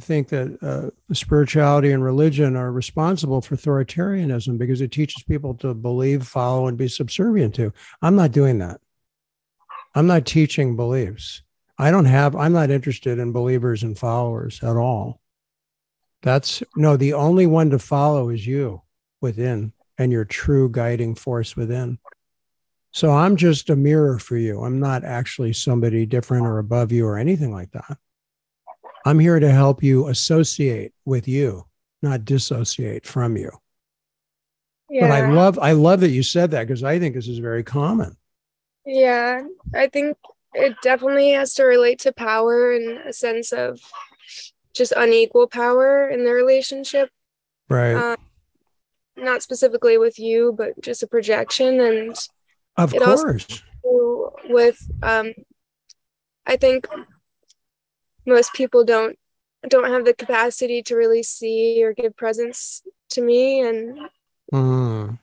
think 0.00 0.28
that 0.28 0.58
uh, 0.62 1.14
spirituality 1.14 1.92
and 1.92 2.02
religion 2.02 2.56
are 2.56 2.72
responsible 2.72 3.40
for 3.40 3.56
authoritarianism 3.56 4.58
because 4.58 4.80
it 4.80 4.90
teaches 4.90 5.22
people 5.22 5.54
to 5.56 5.74
believe, 5.74 6.26
follow, 6.26 6.66
and 6.66 6.76
be 6.76 6.88
subservient 6.88 7.54
to. 7.56 7.72
I'm 8.02 8.16
not 8.16 8.32
doing 8.32 8.58
that. 8.58 8.80
I'm 9.94 10.06
not 10.06 10.26
teaching 10.26 10.76
beliefs. 10.76 11.42
I 11.78 11.90
don't 11.90 12.04
have, 12.04 12.36
I'm 12.36 12.52
not 12.52 12.70
interested 12.70 13.18
in 13.18 13.32
believers 13.32 13.82
and 13.82 13.98
followers 13.98 14.62
at 14.62 14.76
all. 14.76 15.20
That's 16.22 16.62
no, 16.76 16.96
the 16.96 17.12
only 17.12 17.46
one 17.46 17.70
to 17.70 17.78
follow 17.78 18.30
is 18.30 18.46
you 18.46 18.82
within 19.20 19.72
and 19.98 20.10
your 20.10 20.24
true 20.24 20.68
guiding 20.70 21.14
force 21.14 21.54
within. 21.54 21.98
So 22.92 23.10
I'm 23.10 23.36
just 23.36 23.70
a 23.70 23.76
mirror 23.76 24.18
for 24.18 24.36
you. 24.36 24.62
I'm 24.62 24.78
not 24.78 25.04
actually 25.04 25.52
somebody 25.52 26.06
different 26.06 26.46
or 26.46 26.58
above 26.58 26.92
you 26.92 27.06
or 27.06 27.18
anything 27.18 27.52
like 27.52 27.72
that. 27.72 27.98
I'm 29.04 29.18
here 29.18 29.38
to 29.38 29.50
help 29.50 29.82
you 29.82 30.08
associate 30.08 30.92
with 31.04 31.28
you, 31.28 31.66
not 32.02 32.24
dissociate 32.24 33.04
from 33.04 33.36
you. 33.36 33.50
Yeah. 34.88 35.08
But 35.08 35.10
I 35.10 35.30
love 35.30 35.58
I 35.58 35.72
love 35.72 36.00
that 36.00 36.10
you 36.10 36.22
said 36.22 36.52
that 36.52 36.66
because 36.66 36.84
I 36.84 36.98
think 36.98 37.14
this 37.14 37.28
is 37.28 37.38
very 37.38 37.64
common. 37.64 38.16
Yeah, 38.86 39.42
I 39.74 39.88
think 39.88 40.16
it 40.52 40.76
definitely 40.82 41.30
has 41.30 41.54
to 41.54 41.64
relate 41.64 42.00
to 42.00 42.12
power 42.12 42.72
and 42.72 42.98
a 42.98 43.12
sense 43.12 43.52
of 43.52 43.80
just 44.74 44.92
unequal 44.96 45.48
power 45.48 46.08
in 46.08 46.24
the 46.24 46.32
relationship. 46.32 47.10
Right. 47.68 47.94
Um, 47.94 48.16
not 49.16 49.42
specifically 49.42 49.98
with 49.98 50.18
you, 50.18 50.54
but 50.56 50.80
just 50.80 51.02
a 51.02 51.06
projection. 51.06 51.80
And 51.80 52.16
of 52.76 52.92
course. 52.92 53.62
With 54.46 54.78
um 55.02 55.32
I 56.46 56.56
think 56.56 56.86
most 58.26 58.52
people 58.52 58.84
don't 58.84 59.18
don't 59.68 59.90
have 59.90 60.04
the 60.04 60.14
capacity 60.14 60.82
to 60.82 60.96
really 60.96 61.22
see 61.22 61.82
or 61.82 61.94
give 61.94 62.16
presence 62.16 62.82
to 63.10 63.22
me 63.22 63.60
and 63.60 63.98
mm. 64.52 65.18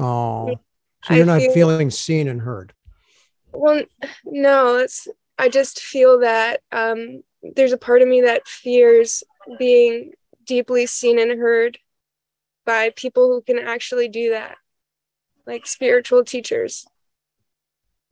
oh 0.00 0.58
so 1.04 1.14
you're 1.14 1.22
I 1.22 1.26
not 1.26 1.40
feel, 1.40 1.52
feeling 1.52 1.90
seen 1.90 2.26
and 2.26 2.40
heard 2.40 2.72
well 3.54 3.82
no 4.24 4.76
it's 4.76 5.08
i 5.38 5.48
just 5.48 5.80
feel 5.80 6.20
that 6.20 6.60
um 6.72 7.22
there's 7.56 7.72
a 7.72 7.78
part 7.78 8.02
of 8.02 8.08
me 8.08 8.22
that 8.22 8.46
fears 8.48 9.22
being 9.58 10.12
deeply 10.46 10.86
seen 10.86 11.18
and 11.18 11.38
heard 11.38 11.78
by 12.64 12.90
people 12.96 13.28
who 13.28 13.42
can 13.42 13.58
actually 13.58 14.08
do 14.08 14.30
that 14.30 14.56
like 15.46 15.66
spiritual 15.66 16.24
teachers. 16.24 16.86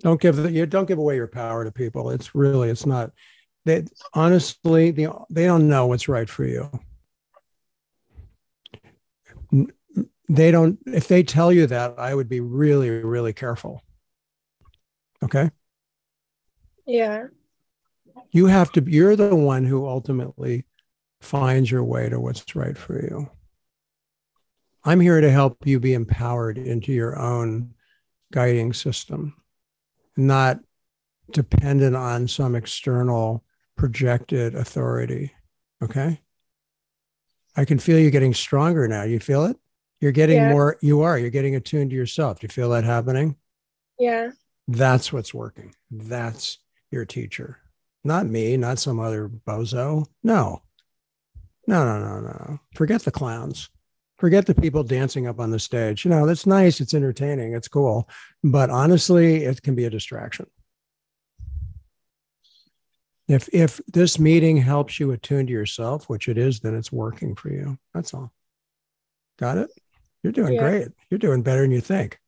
Don't 0.01 0.21
give 0.21 0.37
the, 0.37 0.51
you 0.51 0.67
don't 0.67 0.87
give 0.87 0.99
away 0.99 1.17
your 1.17 1.29
power 1.29 1.65
to 1.65 1.71
people. 1.71 2.11
It's 2.11 2.35
really 2.35 2.71
it's 2.71 2.87
not 2.87 3.13
they 3.65 3.85
honestly 4.15 4.91
they, 4.91 5.09
they 5.31 5.47
don't 5.47 5.69
know 5.69 5.87
what's 5.87 6.09
right 6.09 6.29
for 6.29 6.45
you. 6.45 6.71
They 10.29 10.51
don't 10.51 10.79
if 10.87 11.09
they 11.09 11.23
tell 11.23 11.53
you 11.53 11.67
that 11.67 11.99
i 11.99 12.15
would 12.15 12.29
be 12.29 12.41
really 12.41 12.89
really 12.89 13.35
careful 13.35 13.83
okay. 15.23 15.51
Yeah. 16.87 17.27
You 18.31 18.47
have 18.47 18.73
to 18.73 18.85
you're 18.87 19.17
the 19.17 19.35
one 19.35 19.65
who 19.65 19.87
ultimately 19.87 20.65
finds 21.21 21.71
your 21.71 21.85
way 21.85 22.09
to 22.09 22.19
what's 22.19 22.57
right 22.57 22.77
for 22.77 23.01
you. 23.01 23.31
I'm 24.85 25.01
here 25.01 25.21
to 25.21 25.31
help 25.31 25.67
you 25.67 25.79
be 25.79 25.95
empowered 25.95 26.59
into 26.59 26.93
your 26.93 27.19
own 27.19 27.75
guiding 28.33 28.73
system 28.73 29.37
not 30.17 30.61
dependent 31.31 31.97
on 31.97 32.29
some 32.29 32.55
external 32.55 33.43
projected 33.77 34.55
authority. 34.55 35.33
Okay? 35.83 36.21
I 37.57 37.65
can 37.65 37.79
feel 37.79 37.99
you 37.99 38.11
getting 38.11 38.35
stronger 38.35 38.87
now. 38.89 39.05
You 39.05 39.21
feel 39.21 39.45
it? 39.45 39.57
You're 40.01 40.13
getting 40.13 40.37
yeah. 40.37 40.51
more 40.51 40.77
you 40.83 41.03
are. 41.03 41.19
You're 41.19 41.31
getting 41.31 41.57
attuned 41.57 41.91
to 41.91 41.97
yourself. 41.97 42.41
Do 42.41 42.45
you 42.45 42.49
feel 42.49 42.71
that 42.71 42.85
happening? 42.85 43.37
Yeah 43.99 44.31
that's 44.69 45.13
what's 45.13 45.35
working 45.35 45.75
that's 45.91 46.59
your 46.91 47.05
teacher 47.05 47.59
not 48.05 48.27
me, 48.27 48.57
not 48.57 48.79
some 48.79 48.99
other 48.99 49.29
bozo. 49.29 50.07
No, 50.23 50.63
no, 51.67 51.85
no, 51.85 51.99
no, 51.99 52.21
no. 52.21 52.61
Forget 52.75 53.03
the 53.03 53.11
clowns. 53.11 53.71
Forget 54.19 54.47
the 54.47 54.55
people 54.55 54.85
dancing 54.85 55.27
up 55.27 55.41
on 55.41 55.51
the 55.51 55.59
stage. 55.59 56.05
You 56.05 56.11
know, 56.11 56.27
that's 56.27 56.47
nice. 56.47 56.81
It's 56.81 56.95
entertaining. 56.95 57.55
It's 57.55 57.69
cool. 57.69 58.09
But 58.43 58.71
honestly, 58.71 59.45
it 59.45 59.63
can 59.63 59.75
be 59.75 59.85
a 59.85 59.91
distraction. 59.91 60.47
If 63.29 63.49
if 63.53 63.81
this 63.87 64.19
meeting 64.19 64.57
helps 64.57 65.01
you 65.01 65.13
attune 65.13 65.47
to 65.47 65.53
yourself, 65.53 66.09
which 66.09 66.29
it 66.29 66.39
is, 66.39 66.61
then 66.61 66.75
it's 66.75 66.93
working 66.93 67.35
for 67.35 67.51
you. 67.51 67.79
That's 67.95 68.15
all. 68.15 68.33
Got 69.39 69.59
it? 69.59 69.71
You're 70.23 70.33
doing 70.33 70.55
yeah. 70.55 70.61
great. 70.61 70.89
You're 71.09 71.19
doing 71.19 71.43
better 71.43 71.63
than 71.63 71.71
you 71.71 71.81
think. 71.81 72.19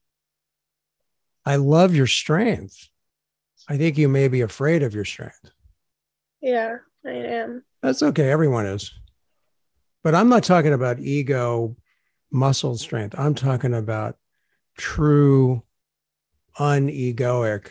I 1.46 1.56
love 1.56 1.94
your 1.94 2.06
strength. 2.06 2.88
I 3.68 3.76
think 3.76 3.98
you 3.98 4.08
may 4.08 4.28
be 4.28 4.40
afraid 4.42 4.82
of 4.82 4.94
your 4.94 5.04
strength. 5.04 5.50
Yeah, 6.40 6.76
I 7.04 7.10
am. 7.10 7.64
That's 7.82 8.02
okay. 8.02 8.30
Everyone 8.30 8.66
is. 8.66 8.92
But 10.02 10.14
I'm 10.14 10.28
not 10.28 10.44
talking 10.44 10.72
about 10.72 11.00
ego 11.00 11.76
muscle 12.30 12.76
strength. 12.76 13.14
I'm 13.18 13.34
talking 13.34 13.74
about 13.74 14.16
true 14.76 15.62
unegoic 16.58 17.68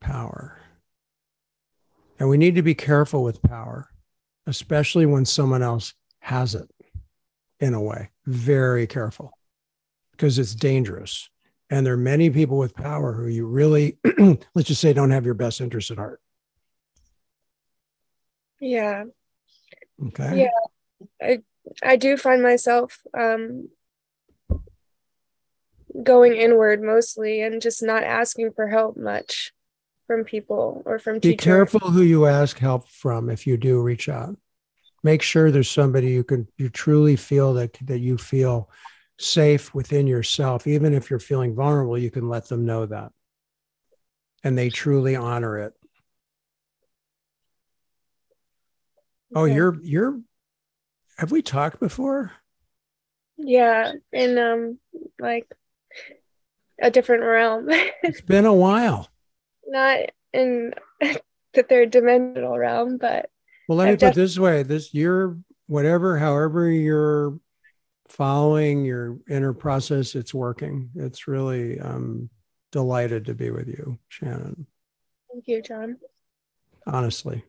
power. 0.00 0.58
And 2.18 2.28
we 2.28 2.36
need 2.36 2.56
to 2.56 2.62
be 2.62 2.74
careful 2.74 3.22
with 3.22 3.42
power, 3.42 3.88
especially 4.46 5.06
when 5.06 5.24
someone 5.24 5.62
else 5.62 5.94
has 6.20 6.54
it 6.54 6.68
in 7.60 7.74
a 7.74 7.80
way. 7.80 8.10
Very 8.26 8.86
careful 8.86 9.32
because 10.12 10.38
it's 10.38 10.54
dangerous. 10.54 11.28
And 11.70 11.84
there 11.84 11.94
are 11.94 11.98
many 11.98 12.30
people 12.30 12.58
with 12.58 12.74
power 12.74 13.12
who 13.12 13.26
you 13.26 13.46
really, 13.46 13.98
let's 14.54 14.68
just 14.68 14.80
say, 14.80 14.92
don't 14.92 15.10
have 15.10 15.24
your 15.24 15.34
best 15.34 15.60
interest 15.60 15.90
at 15.90 15.98
heart. 15.98 16.20
Yeah. 18.60 19.04
Okay. 20.06 20.42
Yeah. 20.42 20.50
I 21.22 21.42
I 21.82 21.96
do 21.96 22.16
find 22.16 22.42
myself 22.42 22.98
um 23.16 23.68
going 26.02 26.34
inward 26.34 26.82
mostly 26.82 27.40
and 27.42 27.60
just 27.62 27.82
not 27.82 28.02
asking 28.02 28.52
for 28.52 28.68
help 28.68 28.96
much 28.96 29.52
from 30.06 30.24
people 30.24 30.82
or 30.86 30.98
from 30.98 31.20
teachers. 31.20 31.36
Be 31.36 31.36
careful 31.36 31.90
who 31.90 32.02
you 32.02 32.26
ask 32.26 32.58
help 32.58 32.88
from 32.88 33.28
if 33.30 33.46
you 33.46 33.56
do 33.56 33.80
reach 33.80 34.08
out. 34.08 34.36
Make 35.02 35.22
sure 35.22 35.50
there's 35.50 35.70
somebody 35.70 36.08
you 36.10 36.24
can 36.24 36.48
you 36.56 36.68
truly 36.68 37.16
feel 37.16 37.54
that 37.54 37.76
that 37.82 38.00
you 38.00 38.18
feel 38.18 38.70
safe 39.18 39.74
within 39.74 40.06
yourself 40.06 40.66
even 40.66 40.94
if 40.94 41.10
you're 41.10 41.18
feeling 41.18 41.54
vulnerable 41.54 41.98
you 41.98 42.10
can 42.10 42.28
let 42.28 42.48
them 42.48 42.64
know 42.64 42.86
that 42.86 43.12
and 44.44 44.56
they 44.56 44.70
truly 44.70 45.16
honor 45.16 45.58
it 45.58 45.74
Oh, 49.34 49.42
okay. 49.44 49.54
you're 49.54 49.76
you're 49.82 50.20
have 51.18 51.32
we 51.32 51.42
talked 51.42 51.80
before? 51.80 52.32
Yeah, 53.36 53.92
in 54.12 54.38
um 54.38 54.78
like 55.18 55.46
a 56.80 56.90
different 56.90 57.24
realm. 57.24 57.66
it's 58.02 58.20
been 58.20 58.46
a 58.46 58.54
while. 58.54 59.08
Not 59.66 59.98
in 60.32 60.72
the 61.00 61.62
third 61.62 61.90
dimensional 61.90 62.56
realm, 62.56 62.98
but 62.98 63.30
well, 63.68 63.78
let 63.78 63.88
I've 63.88 63.94
me 63.94 63.96
put 63.96 64.06
def- 64.08 64.14
this 64.14 64.38
way: 64.38 64.62
this 64.62 64.94
you're 64.94 65.38
whatever, 65.66 66.18
however 66.18 66.70
your 66.70 67.38
following 68.08 68.84
your 68.84 69.18
inner 69.28 69.52
process. 69.52 70.14
It's 70.14 70.34
working. 70.34 70.90
It's 70.94 71.28
really 71.28 71.78
um, 71.80 72.30
delighted 72.72 73.26
to 73.26 73.34
be 73.34 73.50
with 73.50 73.68
you, 73.68 73.98
Shannon. 74.08 74.66
Thank 75.30 75.46
you, 75.46 75.62
Jon. 75.62 75.96
Honestly. 76.86 77.44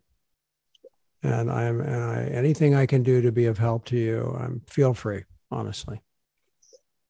And 1.22 1.52
I'm 1.52 1.82
and 1.82 2.04
I 2.04 2.24
anything 2.32 2.76
I 2.76 2.86
can 2.86 3.04
do 3.04 3.22
to 3.22 3.32
be 3.32 3.46
of 3.46 3.58
help 3.58 3.84
to 3.86 3.98
you, 3.98 4.38
I'm 4.40 4.62
feel 4.68 4.94
free, 4.94 5.26
honestly. 5.52 6.02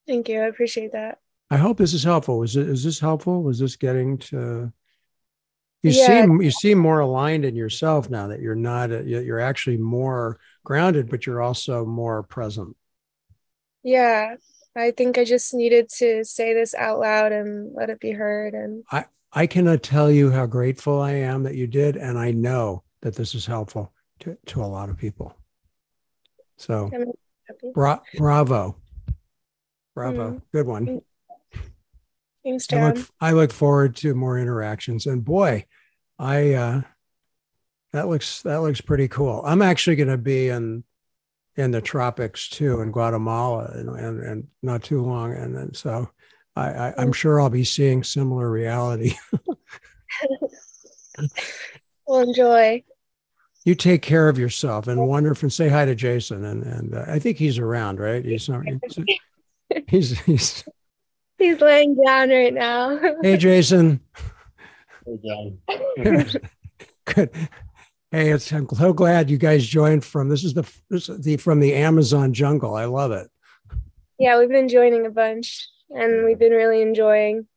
Thank 0.07 0.29
you. 0.29 0.41
I 0.41 0.47
appreciate 0.47 0.93
that. 0.93 1.19
I 1.51 1.57
hope 1.57 1.77
this 1.77 1.93
is 1.93 2.03
helpful. 2.03 2.41
Is 2.41 2.55
it 2.55 2.67
is 2.67 2.83
this 2.83 2.99
helpful? 2.99 3.43
Was 3.43 3.59
this 3.59 3.75
getting 3.75 4.17
to 4.17 4.73
you 5.83 5.91
yeah. 5.91 6.07
seem 6.07 6.41
you 6.41 6.51
seem 6.51 6.77
more 6.77 6.99
aligned 6.99 7.45
in 7.45 7.55
yourself 7.55 8.09
now 8.09 8.27
that 8.27 8.41
you're 8.41 8.55
not 8.55 8.91
a, 8.91 9.03
you're 9.03 9.39
actually 9.39 9.77
more 9.77 10.39
grounded 10.65 11.09
but 11.09 11.25
you're 11.25 11.41
also 11.41 11.85
more 11.85 12.23
present 12.23 12.75
yeah 13.89 14.35
i 14.75 14.91
think 14.91 15.17
i 15.17 15.23
just 15.23 15.53
needed 15.53 15.89
to 15.89 16.23
say 16.23 16.53
this 16.53 16.75
out 16.75 16.99
loud 16.99 17.31
and 17.31 17.73
let 17.73 17.89
it 17.89 17.99
be 17.99 18.11
heard 18.11 18.53
and 18.53 18.83
i 18.91 19.03
i 19.33 19.47
cannot 19.47 19.81
tell 19.81 20.11
you 20.11 20.29
how 20.29 20.45
grateful 20.45 21.01
i 21.01 21.11
am 21.11 21.43
that 21.43 21.55
you 21.55 21.65
did 21.65 21.95
and 21.97 22.17
i 22.17 22.31
know 22.31 22.83
that 23.01 23.15
this 23.15 23.33
is 23.33 23.45
helpful 23.45 23.91
to, 24.19 24.37
to 24.45 24.61
a 24.61 24.65
lot 24.65 24.89
of 24.89 24.97
people 24.97 25.35
so 26.57 26.89
bra- 27.73 27.99
bravo 28.17 28.75
bravo 29.95 30.31
mm. 30.31 30.41
good 30.51 30.67
one 30.67 31.01
Thanks, 32.41 32.67
Jon. 32.67 32.79
I 32.79 32.91
look, 32.93 33.07
I 33.19 33.31
look 33.33 33.51
forward 33.51 33.97
to 33.97 34.15
more 34.15 34.39
interactions. 34.39 35.05
And 35.05 35.25
boy, 35.25 35.65
I 36.17 36.53
uh, 36.53 36.81
that 37.93 38.07
looks 38.07 38.41
that 38.43 38.61
looks 38.61 38.81
pretty 38.81 39.07
cool. 39.07 39.41
I'm 39.45 39.61
actually 39.61 39.97
going 39.97 40.09
to 40.09 40.17
be 40.17 40.49
in 40.49 40.83
in 41.59 41.71
the 41.71 41.81
tropics 41.81 42.47
too, 42.49 42.81
in 42.81 42.91
Guatemala, 42.91 43.71
and 43.73 43.89
and, 43.89 44.21
and 44.21 44.47
not 44.61 44.83
too 44.83 45.01
long. 45.01 45.33
And 45.33 45.55
then 45.55 45.73
so 45.73 46.09
I, 46.55 46.69
I 46.69 46.93
I'm 46.97 47.11
sure 47.11 47.39
I'll 47.41 47.49
be 47.49 47.63
seeing 47.63 48.03
similar 48.03 48.49
reality. 48.49 49.15
well, 52.07 52.21
enjoy. 52.21 52.83
You 53.65 53.75
take 53.75 54.01
care 54.01 54.29
of 54.29 54.39
yourself 54.39 54.87
and 54.87 55.05
wonderful. 55.05 55.45
And 55.45 55.53
say 55.53 55.69
hi 55.69 55.85
to 55.85 55.95
Jason. 55.95 56.45
And 56.45 56.63
and 56.63 56.95
uh, 56.95 57.05
I 57.07 57.19
think 57.19 57.37
he's 57.37 57.59
around, 57.59 57.99
right? 57.99 58.23
He's 58.23 58.47
not. 58.49 58.63
He's 58.65 58.97
he's, 59.87 60.19
he's 60.21 60.63
He's 61.39 61.61
laying 61.61 61.95
down 61.95 62.29
right 62.29 62.53
now. 62.53 62.99
hey, 63.21 63.37
Jason. 63.37 64.01
Hey, 65.05 65.19
Jon. 65.25 66.27
Good. 67.05 67.31
Hey, 68.11 68.31
it's, 68.31 68.51
I'm 68.51 68.67
so 68.67 68.91
glad 68.91 69.29
you 69.29 69.37
guys 69.37 69.65
joined 69.65 70.03
from 70.03 70.29
this 70.29 70.43
is 70.43 70.55
the 70.55 70.67
this 70.89 71.09
is 71.09 71.21
the 71.21 71.37
from 71.37 71.59
the 71.59 71.75
Amazon 71.75 72.33
jungle. 72.33 72.73
I 72.73 72.85
love 72.85 73.11
it. 73.11 73.29
Yeah, 74.17 74.39
we've 74.39 74.49
been 74.49 74.67
joining 74.67 75.05
a 75.05 75.11
bunch, 75.11 75.67
and 75.91 76.25
we've 76.25 76.39
been 76.39 76.51
really 76.51 76.81
enjoying 76.81 77.47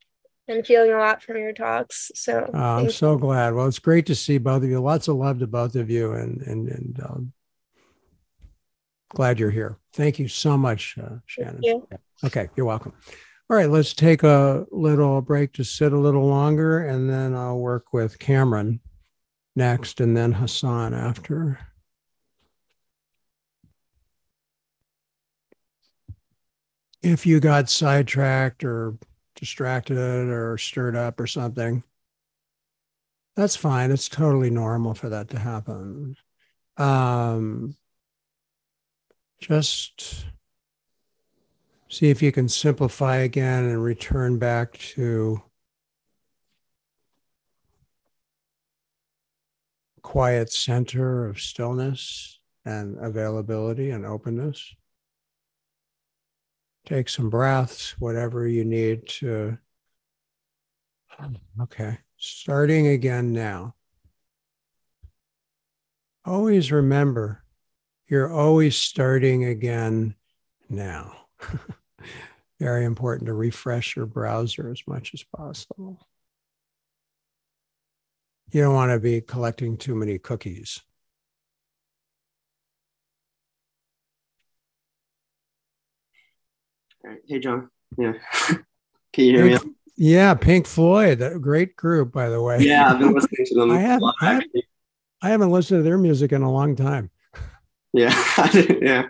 and 0.48 0.66
feeling 0.66 0.92
a 0.92 0.98
lot 0.98 1.22
from 1.22 1.38
your 1.38 1.54
talks. 1.54 2.10
So 2.14 2.50
uh, 2.52 2.58
I'm 2.58 2.90
so 2.90 3.16
glad. 3.16 3.54
Well, 3.54 3.66
it's 3.66 3.78
great 3.78 4.04
to 4.06 4.14
see 4.14 4.36
both 4.36 4.62
of 4.62 4.68
you. 4.68 4.78
Lots 4.78 5.08
of 5.08 5.16
love 5.16 5.38
to 5.38 5.46
both 5.46 5.74
of 5.74 5.88
you, 5.88 6.12
and 6.12 6.42
and 6.42 6.68
and 6.68 7.00
um, 7.02 7.32
glad 9.08 9.40
you're 9.40 9.50
here. 9.50 9.78
Thank 9.94 10.18
you 10.18 10.28
so 10.28 10.58
much, 10.58 10.98
uh, 11.02 11.16
Shannon. 11.24 11.60
You. 11.62 11.88
Okay, 12.24 12.50
you're 12.56 12.66
welcome. 12.66 12.92
All 13.48 13.56
right, 13.56 13.70
let's 13.70 13.94
take 13.94 14.22
a 14.22 14.66
little 14.70 15.22
break 15.22 15.54
to 15.54 15.64
sit 15.64 15.94
a 15.94 15.98
little 15.98 16.26
longer, 16.26 16.86
and 16.86 17.08
then 17.08 17.34
I'll 17.34 17.58
work 17.58 17.94
with 17.94 18.18
Cameron 18.18 18.80
next, 19.54 20.00
and 20.00 20.16
then 20.16 20.32
Hassan 20.32 20.94
after. 20.94 21.58
If 27.02 27.26
you 27.26 27.40
got 27.40 27.68
sidetracked 27.68 28.64
or 28.64 28.96
distracted 29.34 29.98
or 29.98 30.56
stirred 30.58 30.96
up 30.96 31.18
or 31.18 31.26
something, 31.26 31.82
that's 33.34 33.56
fine. 33.56 33.90
It's 33.90 34.08
totally 34.08 34.50
normal 34.50 34.94
for 34.94 35.08
that 35.08 35.30
to 35.30 35.38
happen. 35.38 36.16
Um, 36.76 37.76
just 39.40 40.26
See 41.92 42.08
if 42.08 42.22
you 42.22 42.32
can 42.32 42.48
simplify 42.48 43.16
again 43.16 43.66
and 43.66 43.84
return 43.84 44.38
back 44.38 44.78
to 44.94 45.42
quiet 50.02 50.52
center 50.52 51.26
of 51.26 51.40
stillness 51.40 52.38
and 52.64 52.98
availability 52.98 53.90
and 53.90 54.04
openness. 54.04 54.74
Take 56.84 57.08
some 57.08 57.30
breaths, 57.30 57.94
whatever 57.98 58.46
you 58.46 58.64
need 58.64 59.06
to. 59.08 59.58
Okay, 61.60 61.98
starting 62.16 62.88
again 62.88 63.32
now. 63.32 63.74
Always 66.24 66.72
remember, 66.72 67.44
you're 68.08 68.32
always 68.32 68.76
starting 68.76 69.44
again 69.44 70.14
now. 70.68 71.26
very 72.60 72.84
important 72.84 73.26
to 73.26 73.34
refresh 73.34 73.96
your 73.96 74.06
browser 74.06 74.70
as 74.70 74.82
much 74.86 75.12
as 75.14 75.24
possible. 75.36 76.06
You 78.52 78.60
don't 78.60 78.74
want 78.74 78.92
to 78.92 78.98
be 78.98 79.22
collecting 79.22 79.78
too 79.78 79.94
many 79.94 80.18
cookies. 80.18 80.80
Hey, 87.26 87.38
Jon. 87.38 87.70
Yeah. 87.96 88.12
Can 89.12 89.24
you 89.24 89.38
hear 89.38 89.48
Pink, 89.48 89.64
me? 89.64 89.72
Yeah, 89.96 90.34
Pink 90.34 90.66
Floyd, 90.66 91.22
a 91.22 91.38
great 91.38 91.76
group, 91.76 92.12
by 92.12 92.28
the 92.28 92.42
way. 92.42 92.58
Yeah, 92.60 92.90
I've 92.90 92.98
been 92.98 93.14
listening 93.14 93.46
to 93.46 93.54
them. 93.54 93.70
I, 93.72 93.78
have, 93.80 94.02
I, 94.20 94.34
have, 94.34 94.44
I 95.22 95.28
haven't 95.30 95.50
listened 95.50 95.78
to 95.78 95.82
their 95.82 95.98
music 95.98 96.32
in 96.32 96.42
a 96.42 96.52
long 96.52 96.76
time. 96.76 97.10
Yeah, 97.94 98.14
yeah, 98.80 99.02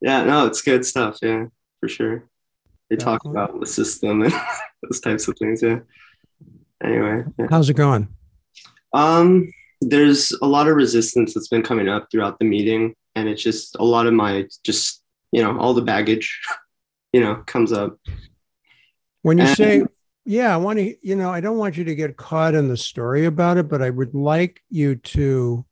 yeah. 0.00 0.24
No, 0.24 0.46
it's 0.46 0.62
good 0.62 0.86
stuff. 0.86 1.18
Yeah, 1.20 1.48
for 1.80 1.88
sure. 1.90 2.30
They 2.88 2.96
yeah, 2.96 3.04
talk 3.04 3.26
about 3.26 3.60
the 3.60 3.66
system 3.66 4.22
and 4.22 4.32
those 4.82 5.00
types 5.00 5.28
of 5.28 5.36
things. 5.38 5.62
Yeah. 5.62 5.80
Anyway. 6.82 7.24
Yeah. 7.38 7.46
How's 7.50 7.68
it 7.68 7.74
going? 7.74 8.08
Um, 8.94 9.50
there's 9.80 10.32
a 10.42 10.46
lot 10.46 10.68
of 10.68 10.76
resistance 10.76 11.34
that's 11.34 11.48
been 11.48 11.62
coming 11.62 11.88
up 11.88 12.08
throughout 12.10 12.38
the 12.38 12.44
meeting, 12.44 12.94
and 13.14 13.28
it's 13.28 13.42
just 13.42 13.76
a 13.76 13.84
lot 13.84 14.06
of 14.06 14.14
my 14.14 14.46
just 14.64 15.02
you 15.32 15.42
know 15.42 15.58
all 15.58 15.74
the 15.74 15.82
baggage, 15.82 16.40
you 17.12 17.20
know, 17.20 17.36
comes 17.46 17.72
up. 17.72 17.98
When 19.22 19.38
you 19.38 19.44
and, 19.44 19.56
say 19.56 19.82
yeah, 20.24 20.54
I 20.54 20.56
want 20.56 20.78
to, 20.78 20.94
you 21.02 21.16
know, 21.16 21.30
I 21.30 21.40
don't 21.40 21.58
want 21.58 21.76
you 21.76 21.84
to 21.84 21.94
get 21.94 22.16
caught 22.16 22.54
in 22.54 22.68
the 22.68 22.76
story 22.76 23.24
about 23.24 23.56
it, 23.56 23.68
but 23.68 23.82
I 23.82 23.90
would 23.90 24.14
like 24.14 24.62
you 24.70 24.96
to 24.96 25.64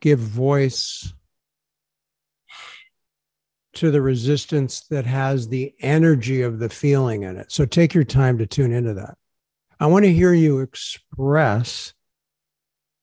give 0.00 0.18
voice 0.18 1.12
to 3.74 3.90
the 3.90 4.00
resistance 4.00 4.80
that 4.88 5.04
has 5.06 5.48
the 5.48 5.74
energy 5.80 6.42
of 6.42 6.58
the 6.58 6.70
feeling 6.70 7.22
in 7.24 7.36
it. 7.36 7.52
So 7.52 7.66
take 7.66 7.94
your 7.94 8.04
time 8.04 8.38
to 8.38 8.46
tune 8.46 8.72
into 8.72 8.94
that. 8.94 9.16
I 9.80 9.86
want 9.86 10.04
to 10.04 10.12
hear 10.12 10.34
you 10.34 10.60
express 10.60 11.94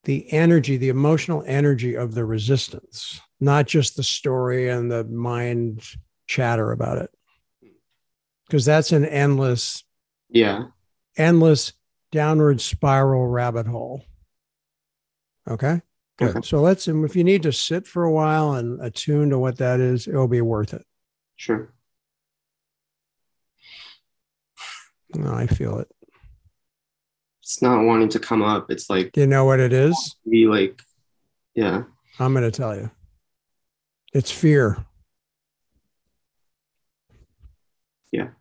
the 0.04 0.32
energy, 0.32 0.78
the 0.78 0.90
emotional 0.90 1.44
energy 1.48 1.96
of 1.96 2.14
the 2.14 2.24
resistance, 2.24 3.20
not 3.40 3.66
just 3.66 3.98
the 3.98 4.04
story 4.04 4.70
and 4.70 4.92
the 4.92 5.04
mind 5.04 5.84
chatter 6.28 6.72
about 6.72 7.00
it. 7.00 7.10
Because 8.46 8.64
that's 8.64 8.92
an 8.92 9.06
endless, 9.06 9.84
yeah, 10.30 10.66
endless 11.18 11.74
downward 12.12 12.62
spiral 12.62 13.28
rabbit 13.28 13.66
hole. 13.66 14.06
Okay. 15.50 15.82
Good. 16.18 16.30
Okay. 16.30 16.40
So 16.48 16.62
let's, 16.62 16.88
if 16.88 17.16
you 17.16 17.24
need 17.24 17.44
to 17.44 17.52
sit 17.52 17.88
for 17.88 18.04
a 18.04 18.12
while 18.12 18.54
and 18.54 18.82
attune 18.82 19.30
to 19.32 19.40
what 19.40 19.58
that 19.58 19.80
is, 19.80 20.08
it'll 20.08 20.28
be 20.28 20.42
worth 20.42 20.74
it. 20.74 20.86
Sure. 21.36 21.74
No, 25.16 25.34
I 25.34 25.48
feel 25.48 25.80
it. 25.80 25.88
It's 27.48 27.62
not 27.62 27.86
wanting 27.86 28.10
to 28.10 28.20
come 28.20 28.42
up. 28.42 28.70
It's 28.70 28.90
like, 28.90 29.16
you 29.16 29.26
know 29.26 29.46
what 29.46 29.62
it 29.62 29.72
is? 29.72 30.18
Be 30.30 30.48
like, 30.48 30.82
yeah. 31.56 31.84
I'm 32.20 32.34
going 32.34 32.44
to 32.44 32.52
tell 32.52 32.76
you. 32.76 32.92
It's 34.14 34.30
fear. 34.30 34.86
Yeah. 38.12 38.32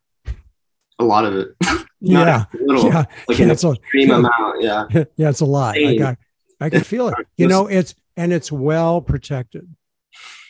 A 0.98 1.04
lot 1.04 1.24
of 1.24 1.36
it. 1.36 1.50
yeah. 2.00 2.46
little, 2.52 2.86
yeah. 2.86 3.04
Like 3.28 3.38
yeah, 3.38 3.44
an 3.44 3.50
extreme 3.52 4.10
a, 4.10 4.14
amount. 4.14 4.62
Yeah. 4.62 4.86
Yeah. 5.16 5.28
It's 5.28 5.40
a 5.40 5.44
lot. 5.44 5.76
I 5.76 5.96
got, 5.96 6.18
I 6.60 6.68
can 6.68 6.82
feel 6.82 7.06
it. 7.06 7.14
You 7.36 7.46
know, 7.46 7.68
it's 7.68 7.94
and 8.16 8.32
it's 8.32 8.50
well 8.50 9.00
protected. 9.00 9.72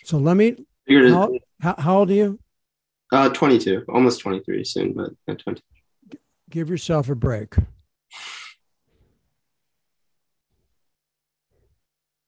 So 0.05 0.17
let 0.17 0.39
me. 0.39 0.57
How, 0.89 1.31
how, 1.61 1.75
how 1.77 1.99
old 1.99 2.11
are 2.11 2.15
you? 2.15 2.39
Uh, 3.13 3.29
22, 3.29 3.85
almost 3.91 4.21
23 4.21 4.65
soon, 4.65 4.95
but 4.95 5.11
yeah, 5.29 5.35
20. 5.35 5.61
Give 6.49 6.71
yourself 6.71 7.11
a 7.11 7.15
break. 7.15 7.57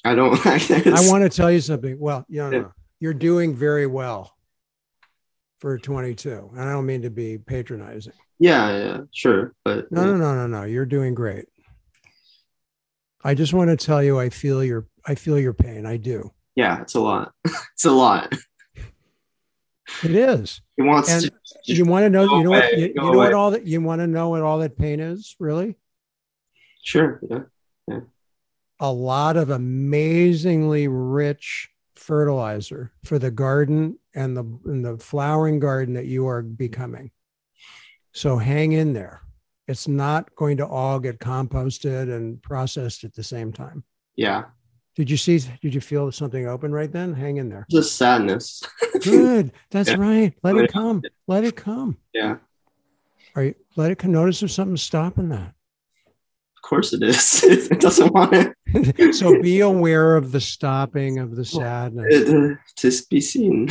I 0.04 0.14
don't. 0.14 0.34
I 0.46 1.08
want 1.08 1.24
to 1.24 1.28
tell 1.30 1.50
you 1.50 1.60
something. 1.60 1.98
Well, 1.98 2.24
you 2.28 2.38
know, 2.42 2.50
yeah. 2.50 2.64
you're 3.00 3.14
doing 3.14 3.54
very 3.54 3.86
well 3.86 4.34
for 5.60 5.78
22. 5.78 6.50
And 6.52 6.60
I 6.60 6.72
don't 6.72 6.86
mean 6.86 7.02
to 7.02 7.10
be 7.10 7.38
patronizing. 7.38 8.12
Yeah, 8.38 8.76
yeah, 8.78 8.98
sure. 9.12 9.54
But 9.64 9.90
no, 9.90 10.02
yeah. 10.02 10.06
no, 10.12 10.16
no, 10.16 10.34
no, 10.34 10.46
no. 10.46 10.62
You're 10.64 10.86
doing 10.86 11.14
great. 11.14 11.46
I 13.24 13.34
just 13.34 13.52
want 13.52 13.68
to 13.70 13.76
tell 13.76 14.02
you 14.02 14.18
I 14.18 14.28
feel 14.30 14.62
your 14.62 14.86
I 15.04 15.16
feel 15.16 15.38
your 15.38 15.52
pain. 15.52 15.84
I 15.86 15.96
do. 15.96 16.30
Yeah, 16.54 16.80
it's 16.80 16.94
a 16.94 17.00
lot. 17.00 17.32
it's 17.44 17.84
a 17.84 17.90
lot. 17.90 18.32
It 20.04 20.12
is. 20.12 20.60
He 20.76 20.82
wants 20.82 21.10
And 21.10 21.22
to 21.24 21.30
you 21.64 21.84
want 21.84 22.04
to 22.04 22.10
know 22.10 22.24
you 22.24 22.44
know 22.44 22.50
what 22.50 22.78
you, 22.78 22.86
you 22.86 22.94
know 22.94 23.10
what 23.12 23.32
all 23.32 23.50
that 23.52 23.66
you 23.66 23.80
want 23.80 24.00
to 24.00 24.06
know 24.06 24.28
what 24.28 24.42
all 24.42 24.58
that 24.58 24.78
pain 24.78 25.00
is, 25.00 25.34
really? 25.40 25.76
sure, 26.82 27.20
Yeah. 27.28 27.38
yeah. 27.88 28.00
A 28.80 28.92
lot 28.92 29.36
of 29.36 29.50
amazingly 29.50 30.88
rich 30.88 31.70
fertilizer 31.96 32.92
for 33.04 33.18
the 33.18 33.30
garden 33.30 33.98
and 34.14 34.36
the 34.36 34.44
and 34.64 34.84
the 34.84 34.96
flowering 34.98 35.58
garden 35.58 35.94
that 35.94 36.06
you 36.06 36.26
are 36.28 36.42
becoming. 36.42 37.10
So 38.12 38.36
hang 38.38 38.72
in 38.72 38.92
there. 38.92 39.20
It's 39.66 39.86
not 39.88 40.34
going 40.34 40.56
to 40.58 40.66
all 40.66 40.98
get 40.98 41.18
composted 41.18 42.14
and 42.14 42.42
processed 42.42 43.04
at 43.04 43.14
the 43.14 43.22
same 43.22 43.52
time. 43.52 43.84
Yeah. 44.16 44.44
Did 44.96 45.10
you 45.10 45.16
see 45.16 45.38
did 45.60 45.74
you 45.74 45.80
feel 45.80 46.10
something 46.10 46.46
open 46.48 46.72
right 46.72 46.90
then? 46.90 47.14
Hang 47.14 47.36
in 47.36 47.48
there. 47.48 47.66
Just 47.70 47.96
sadness. 47.96 48.62
Good. 49.02 49.52
That's 49.70 49.90
Yeah. 49.90 49.96
right. 49.96 50.34
Let 50.42 50.56
it 50.56 50.72
come. 50.72 51.02
Let 51.26 51.44
it 51.44 51.56
come. 51.56 51.98
yeah. 52.12 52.36
Are 53.36 53.44
you 53.44 53.54
let 53.76 53.90
it 53.90 53.98
come? 53.98 54.12
Notice 54.12 54.42
if 54.42 54.50
something's 54.50 54.82
stopping 54.82 55.28
that. 55.28 55.52
Of 56.56 56.62
course 56.62 56.92
it 56.92 57.02
is. 57.02 57.42
it 57.44 57.78
doesn't 57.80 58.12
want 58.12 58.32
it, 58.32 58.52
so 59.12 59.40
be 59.40 59.60
aware 59.60 60.16
of 60.16 60.32
the 60.32 60.40
stopping 60.40 61.18
of 61.18 61.36
the 61.36 61.44
sadness. 61.44 62.28
uh, 62.28 62.54
to 62.76 62.92
be 63.10 63.20
seen. 63.20 63.68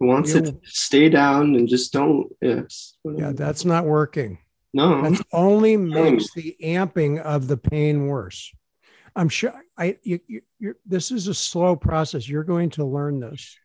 Wants 0.00 0.34
it 0.34 0.46
to 0.46 0.58
stay 0.64 1.08
down 1.08 1.54
and 1.54 1.68
just 1.68 1.92
don't 1.92 2.26
yes. 2.40 2.94
Yeah, 3.04 3.32
that's 3.32 3.64
not 3.64 3.84
working. 3.84 4.38
no. 4.74 5.02
That 5.08 5.22
only 5.32 5.76
makes 5.76 6.32
the 6.34 6.56
amping 6.62 7.20
of 7.20 7.46
the 7.46 7.56
pain 7.56 8.06
worse. 8.08 8.52
I'm 9.14 9.28
sure 9.28 9.52
I 9.78 9.98
you, 10.02 10.18
you 10.26 10.40
you're, 10.58 10.76
this 10.86 11.12
is 11.12 11.28
a 11.28 11.34
slow 11.34 11.76
process. 11.76 12.28
You're 12.28 12.42
going 12.44 12.70
to 12.70 12.84
learn 12.84 13.20
this. 13.20 13.56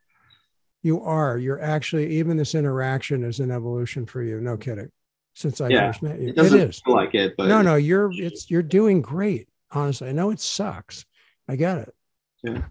You 0.84 1.02
are. 1.02 1.40
You're 1.40 1.60
actually 1.62 2.18
even 2.18 2.38
this 2.38 2.54
interaction 2.54 3.24
is 3.24 3.40
an 3.40 3.50
evolution 3.50 4.06
for 4.06 4.22
you. 4.22 4.40
No 4.40 4.58
kidding. 4.58 4.92
Since 5.34 5.60
I 5.62 5.70
Yeah, 5.70 5.88
first 5.88 6.04
met 6.04 6.20
you, 6.20 6.28
It 6.28 6.30
it 6.32 6.36
doesn't 6.36 6.60
is. 6.60 6.82
feel 6.86 6.94
like 6.96 7.16
it, 7.16 7.34
but 7.38 7.48
No, 7.48 7.62
no, 7.64 7.76
you're 7.76 8.12
it's 8.14 8.52
you're 8.52 8.62
doing 8.62 9.02
great. 9.02 9.48
Honestly, 9.72 10.10
I 10.10 10.12
know 10.12 10.32
it 10.32 10.40
sucks. 10.40 11.06
I 11.48 11.56
get 11.56 11.80
it. 11.80 11.96
Yeah. 12.44 12.64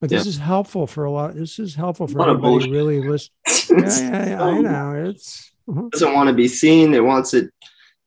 But 0.00 0.10
this 0.10 0.26
is 0.26 0.36
helpful 0.36 0.86
for 0.86 1.04
a 1.04 1.10
lot. 1.10 1.34
This 1.34 1.58
is 1.58 1.74
helpful 1.74 2.06
for 2.06 2.18
lot 2.18 2.28
of 2.28 2.36
everybody 2.36 2.66
who 2.66 2.72
really 2.72 3.00
listen. 3.00 3.30
Yeah, 3.70 3.78
yeah, 3.78 4.26
yeah, 4.28 4.42
I 4.42 4.60
know. 4.60 5.08
It's 5.08 5.50
mhm. 5.66 5.90
doesn't 5.90 6.12
want 6.12 6.28
to 6.28 6.34
be 6.34 6.48
seen. 6.48 6.92
It 6.92 7.02
wants 7.02 7.32
it. 7.32 7.50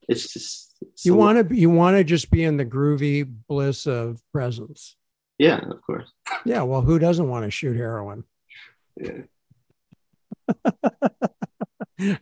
It's 0.08 0.32
just 0.32 0.76
it's 0.80 1.04
you 1.04 1.16
want 1.16 1.48
to 1.48 1.54
you 1.54 1.68
want 1.68 1.96
to 1.96 2.04
just 2.04 2.30
be 2.30 2.44
in 2.44 2.56
the 2.56 2.64
groovy 2.64 3.28
bliss 3.48 3.86
of 3.86 4.22
presence. 4.32 4.94
Yeah, 5.36 5.58
of 5.58 5.82
course. 5.82 6.10
Yeah, 6.44 6.62
well, 6.62 6.82
who 6.82 7.00
doesn't 7.00 7.28
want 7.28 7.44
to 7.44 7.50
shoot 7.50 7.76
heroin? 7.76 8.22
Yeah. 8.96 9.22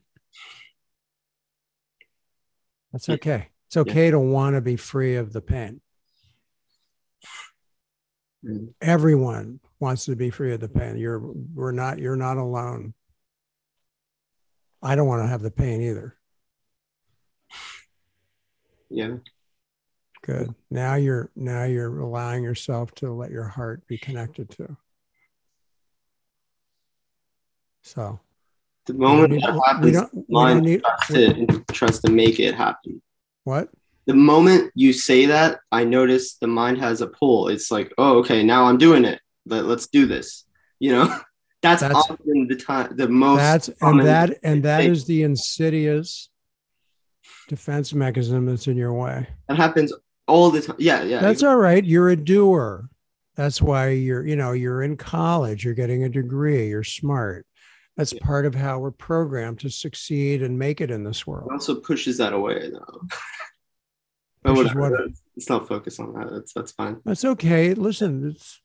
That's 2.92 3.08
okay. 3.10 3.48
It's 3.66 3.76
okay 3.76 4.10
to 4.10 4.18
want 4.18 4.54
to 4.54 4.60
be 4.60 4.76
free 4.76 5.16
of 5.16 5.32
the 5.32 5.40
pain. 5.40 5.80
Mm. 8.44 8.72
Everyone 8.80 9.60
wants 9.80 10.04
to 10.04 10.14
be 10.16 10.30
free 10.30 10.52
of 10.54 10.60
the 10.60 10.68
pain. 10.68 10.96
You're 10.96 11.18
we're 11.18 11.72
not 11.72 11.98
you're 11.98 12.16
not 12.16 12.36
alone. 12.36 12.94
I 14.82 14.94
don't 14.94 15.08
want 15.08 15.22
to 15.22 15.26
have 15.28 15.42
the 15.42 15.50
pain 15.50 15.82
either. 15.82 16.16
Yeah. 18.88 19.16
Good. 20.22 20.54
Now 20.70 20.94
you're 20.94 21.30
now 21.34 21.64
you're 21.64 21.98
allowing 21.98 22.44
yourself 22.44 22.94
to 22.96 23.12
let 23.12 23.30
your 23.32 23.48
heart 23.48 23.86
be 23.88 23.98
connected 23.98 24.48
to. 24.50 24.76
So 27.82 28.20
The 28.86 28.92
we 28.92 28.98
moment 29.00 29.32
need- 29.32 29.42
that 29.42 29.54
we 29.54 29.60
happens, 29.66 29.92
don't, 29.92 30.14
we 30.14 30.24
mind 30.28 30.56
don't 30.58 30.64
need 30.66 30.82
trusts 30.82 31.10
it 31.10 31.68
tries 31.72 31.98
to 32.00 32.10
make 32.12 32.38
it 32.38 32.54
happen. 32.54 33.02
What? 33.46 33.68
The 34.06 34.14
moment 34.14 34.72
you 34.74 34.92
say 34.92 35.26
that, 35.26 35.60
I 35.72 35.84
notice 35.84 36.34
the 36.34 36.46
mind 36.46 36.78
has 36.78 37.00
a 37.00 37.06
pull. 37.06 37.48
It's 37.48 37.70
like, 37.70 37.92
oh, 37.96 38.18
okay, 38.18 38.42
now 38.42 38.64
I'm 38.66 38.78
doing 38.78 39.04
it. 39.04 39.20
Let, 39.46 39.64
let's 39.66 39.86
do 39.86 40.06
this. 40.06 40.44
You 40.78 40.92
know, 40.92 41.04
that's, 41.62 41.80
That's- 41.80 41.96
often 42.10 42.48
the 42.48 42.56
time, 42.56 42.96
the 42.96 43.08
most. 43.08 43.38
That's 43.38 43.70
and 43.80 44.00
that 44.06 44.38
and 44.42 44.62
that 44.64 44.78
mistake. 44.78 44.92
is 44.92 45.04
the 45.06 45.22
insidious 45.22 46.28
defense 47.48 47.94
mechanism 47.94 48.46
that's 48.46 48.66
in 48.66 48.76
your 48.76 48.92
way. 48.92 49.26
that 49.48 49.56
happens 49.56 49.92
all 50.26 50.50
the 50.50 50.60
time. 50.60 50.76
Yeah, 50.78 51.02
yeah. 51.02 51.20
That's 51.20 51.42
all 51.42 51.56
right. 51.56 51.84
You're 51.84 52.10
a 52.10 52.16
doer. 52.16 52.88
That's 53.36 53.60
why 53.60 53.90
you're, 53.90 54.26
you 54.26 54.34
know, 54.34 54.52
you're 54.52 54.82
in 54.82 54.96
college, 54.96 55.64
you're 55.64 55.74
getting 55.74 56.04
a 56.04 56.08
degree, 56.08 56.68
you're 56.68 56.82
smart. 56.82 57.46
That's 57.96 58.12
Yeah. 58.12 58.24
part 58.24 58.44
of 58.44 58.54
how 58.54 58.78
we're 58.78 58.90
programmed 58.90 59.60
to 59.60 59.70
succeed 59.70 60.42
and 60.42 60.58
make 60.58 60.80
it 60.80 60.90
in 60.90 61.02
this 61.04 61.26
world. 61.26 61.48
It 61.50 61.54
also 61.54 61.80
pushes 61.80 62.18
that 62.18 62.32
away, 62.34 62.70
though. 62.70 63.00
but 64.42 64.54
whatever. 64.54 64.80
what? 64.80 64.92
Let's 65.34 65.48
not 65.48 65.66
focus 65.66 65.98
on 65.98 66.12
that. 66.14 66.30
That's 66.30 66.52
that's 66.52 66.72
fine. 66.72 67.00
That's 67.04 67.24
okay. 67.24 67.72
Listen, 67.74 68.28
it's 68.30 68.60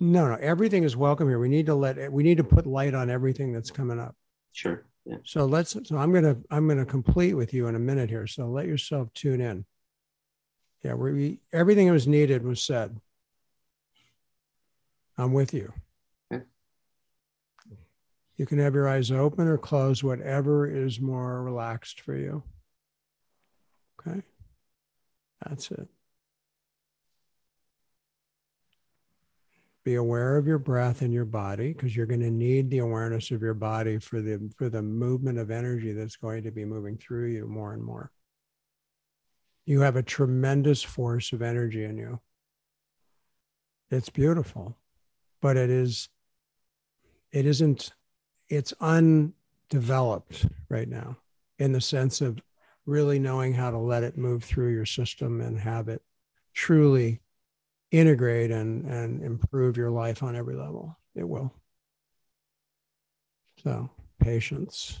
no, 0.00 0.26
no, 0.26 0.34
everything 0.36 0.84
is 0.84 0.96
welcome 0.96 1.28
here. 1.28 1.38
We 1.38 1.48
need 1.48 1.66
to 1.66 1.74
let 1.74 2.10
we 2.10 2.22
need 2.22 2.38
to 2.38 2.44
put 2.44 2.66
light 2.66 2.94
on 2.94 3.10
everything 3.10 3.52
that's 3.52 3.70
coming 3.70 4.00
up. 4.00 4.16
Sure. 4.52 4.84
Yeah. 5.04 5.18
So 5.24 5.44
let's 5.46 5.72
so 5.84 5.96
I'm 5.98 6.12
gonna 6.12 6.38
I'm 6.50 6.66
gonna 6.66 6.86
complete 6.86 7.34
with 7.34 7.52
you 7.52 7.66
in 7.66 7.74
a 7.74 7.78
minute 7.78 8.08
here. 8.08 8.26
So 8.26 8.48
let 8.48 8.66
yourself 8.66 9.12
tune 9.12 9.40
in. 9.40 9.64
Yeah, 10.82 10.94
we 10.94 11.40
everything 11.52 11.86
that 11.88 11.92
was 11.92 12.08
needed 12.08 12.42
was 12.44 12.62
said. 12.62 12.98
I'm 15.18 15.32
with 15.34 15.52
you. 15.52 15.72
You 18.36 18.46
can 18.46 18.58
have 18.58 18.74
your 18.74 18.88
eyes 18.88 19.10
open 19.10 19.46
or 19.46 19.58
closed, 19.58 20.02
whatever 20.02 20.66
is 20.66 21.00
more 21.00 21.42
relaxed 21.42 22.00
for 22.00 22.16
you. 22.16 22.42
Okay. 24.00 24.22
That's 25.46 25.70
it. 25.70 25.88
Be 29.84 29.96
aware 29.96 30.36
of 30.36 30.46
your 30.46 30.58
breath 30.58 31.02
and 31.02 31.12
your 31.12 31.24
body 31.24 31.72
because 31.72 31.96
you're 31.96 32.06
going 32.06 32.20
to 32.20 32.30
need 32.30 32.70
the 32.70 32.78
awareness 32.78 33.32
of 33.32 33.42
your 33.42 33.54
body 33.54 33.98
for 33.98 34.20
the 34.20 34.50
for 34.56 34.68
the 34.68 34.82
movement 34.82 35.38
of 35.38 35.50
energy 35.50 35.92
that's 35.92 36.14
going 36.14 36.44
to 36.44 36.52
be 36.52 36.64
moving 36.64 36.96
through 36.96 37.30
you 37.30 37.48
more 37.48 37.74
and 37.74 37.82
more. 37.82 38.12
You 39.66 39.80
have 39.80 39.96
a 39.96 40.02
tremendous 40.02 40.82
force 40.82 41.32
of 41.32 41.42
energy 41.42 41.84
in 41.84 41.96
you. 41.96 42.20
It's 43.90 44.08
beautiful, 44.08 44.78
but 45.40 45.56
it 45.56 45.68
is 45.68 46.08
it 47.32 47.44
isn't 47.44 47.92
it's 48.52 48.74
undeveloped 48.80 50.46
right 50.68 50.88
now 50.88 51.16
in 51.58 51.72
the 51.72 51.80
sense 51.80 52.20
of 52.20 52.38
really 52.84 53.18
knowing 53.18 53.54
how 53.54 53.70
to 53.70 53.78
let 53.78 54.02
it 54.02 54.18
move 54.18 54.44
through 54.44 54.72
your 54.72 54.84
system 54.84 55.40
and 55.40 55.58
have 55.58 55.88
it 55.88 56.02
truly 56.52 57.20
integrate 57.90 58.50
and, 58.50 58.84
and 58.86 59.22
improve 59.22 59.76
your 59.76 59.90
life 59.90 60.22
on 60.22 60.36
every 60.36 60.54
level. 60.56 60.98
It 61.14 61.26
will. 61.26 61.52
So, 63.62 63.88
patience. 64.18 65.00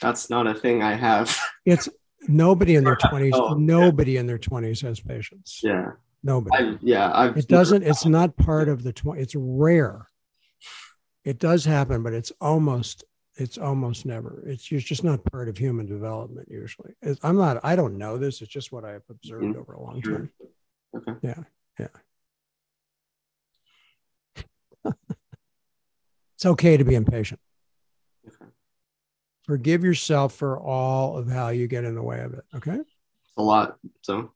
That's 0.00 0.28
not 0.30 0.46
a 0.46 0.54
thing 0.54 0.82
I 0.82 0.94
have. 0.94 1.36
It's 1.64 1.88
nobody 2.26 2.74
in 2.74 2.84
their 2.84 2.96
20s, 2.96 3.30
Oh, 3.34 3.50
yeah. 3.50 3.54
nobody 3.58 4.16
in 4.16 4.26
their 4.26 4.38
20s 4.38 4.82
has 4.82 5.00
patience. 5.00 5.60
yeah. 5.62 5.92
Nobody. 6.22 6.56
I 6.56 6.78
yeah. 6.80 7.12
I've 7.14 7.36
it 7.36 7.48
doesn't, 7.48 7.82
it's 7.82 8.06
not 8.06 8.34
part 8.38 8.68
of 8.70 8.82
the 8.82 8.92
20, 8.94 9.20
it's 9.20 9.34
rare. 9.36 10.06
It 11.24 11.38
does 11.38 11.64
happen, 11.64 12.02
but 12.02 12.12
it's 12.12 12.32
almost, 12.40 13.04
it's 13.36 13.56
almost 13.58 14.04
never. 14.06 14.42
It's 14.46 14.70
it's 14.70 14.84
just 14.84 15.02
not 15.04 15.24
part 15.32 15.48
of 15.48 15.56
human 15.56 15.86
development 15.86 16.48
usually. 16.50 16.92
It's- 17.02 17.18
I'm 17.22 17.36
not, 17.36 17.60
I 17.64 17.76
don't 17.76 17.96
know 17.98 18.18
this. 18.18 18.42
It's 18.42 18.52
just 18.52 18.72
what 18.72 18.84
I've 18.84 19.02
observed 19.08 19.44
Mhm. 19.44 19.56
over 19.56 19.72
a 19.72 19.82
long 19.82 20.02
Sure. 20.02 20.18
time. 20.18 20.30
Okay. 20.94 21.14
Yeah. 21.22 21.42
Yeah. 21.78 21.88
it's 26.34 26.44
okay 26.46 26.76
to 26.76 26.84
be 26.84 26.94
impatient. 26.94 27.40
Okay. 28.26 28.50
Forgive 29.44 29.82
yourself 29.84 30.34
for 30.34 30.58
all 30.60 31.16
of 31.16 31.28
how 31.28 31.48
you 31.48 31.66
get 31.66 31.84
in 31.84 31.94
the 31.94 32.02
way 32.02 32.20
of 32.20 32.34
it. 32.34 32.44
Okay. 32.54 32.80
a 33.36 33.42
lot. 33.42 33.78
So 34.02 34.30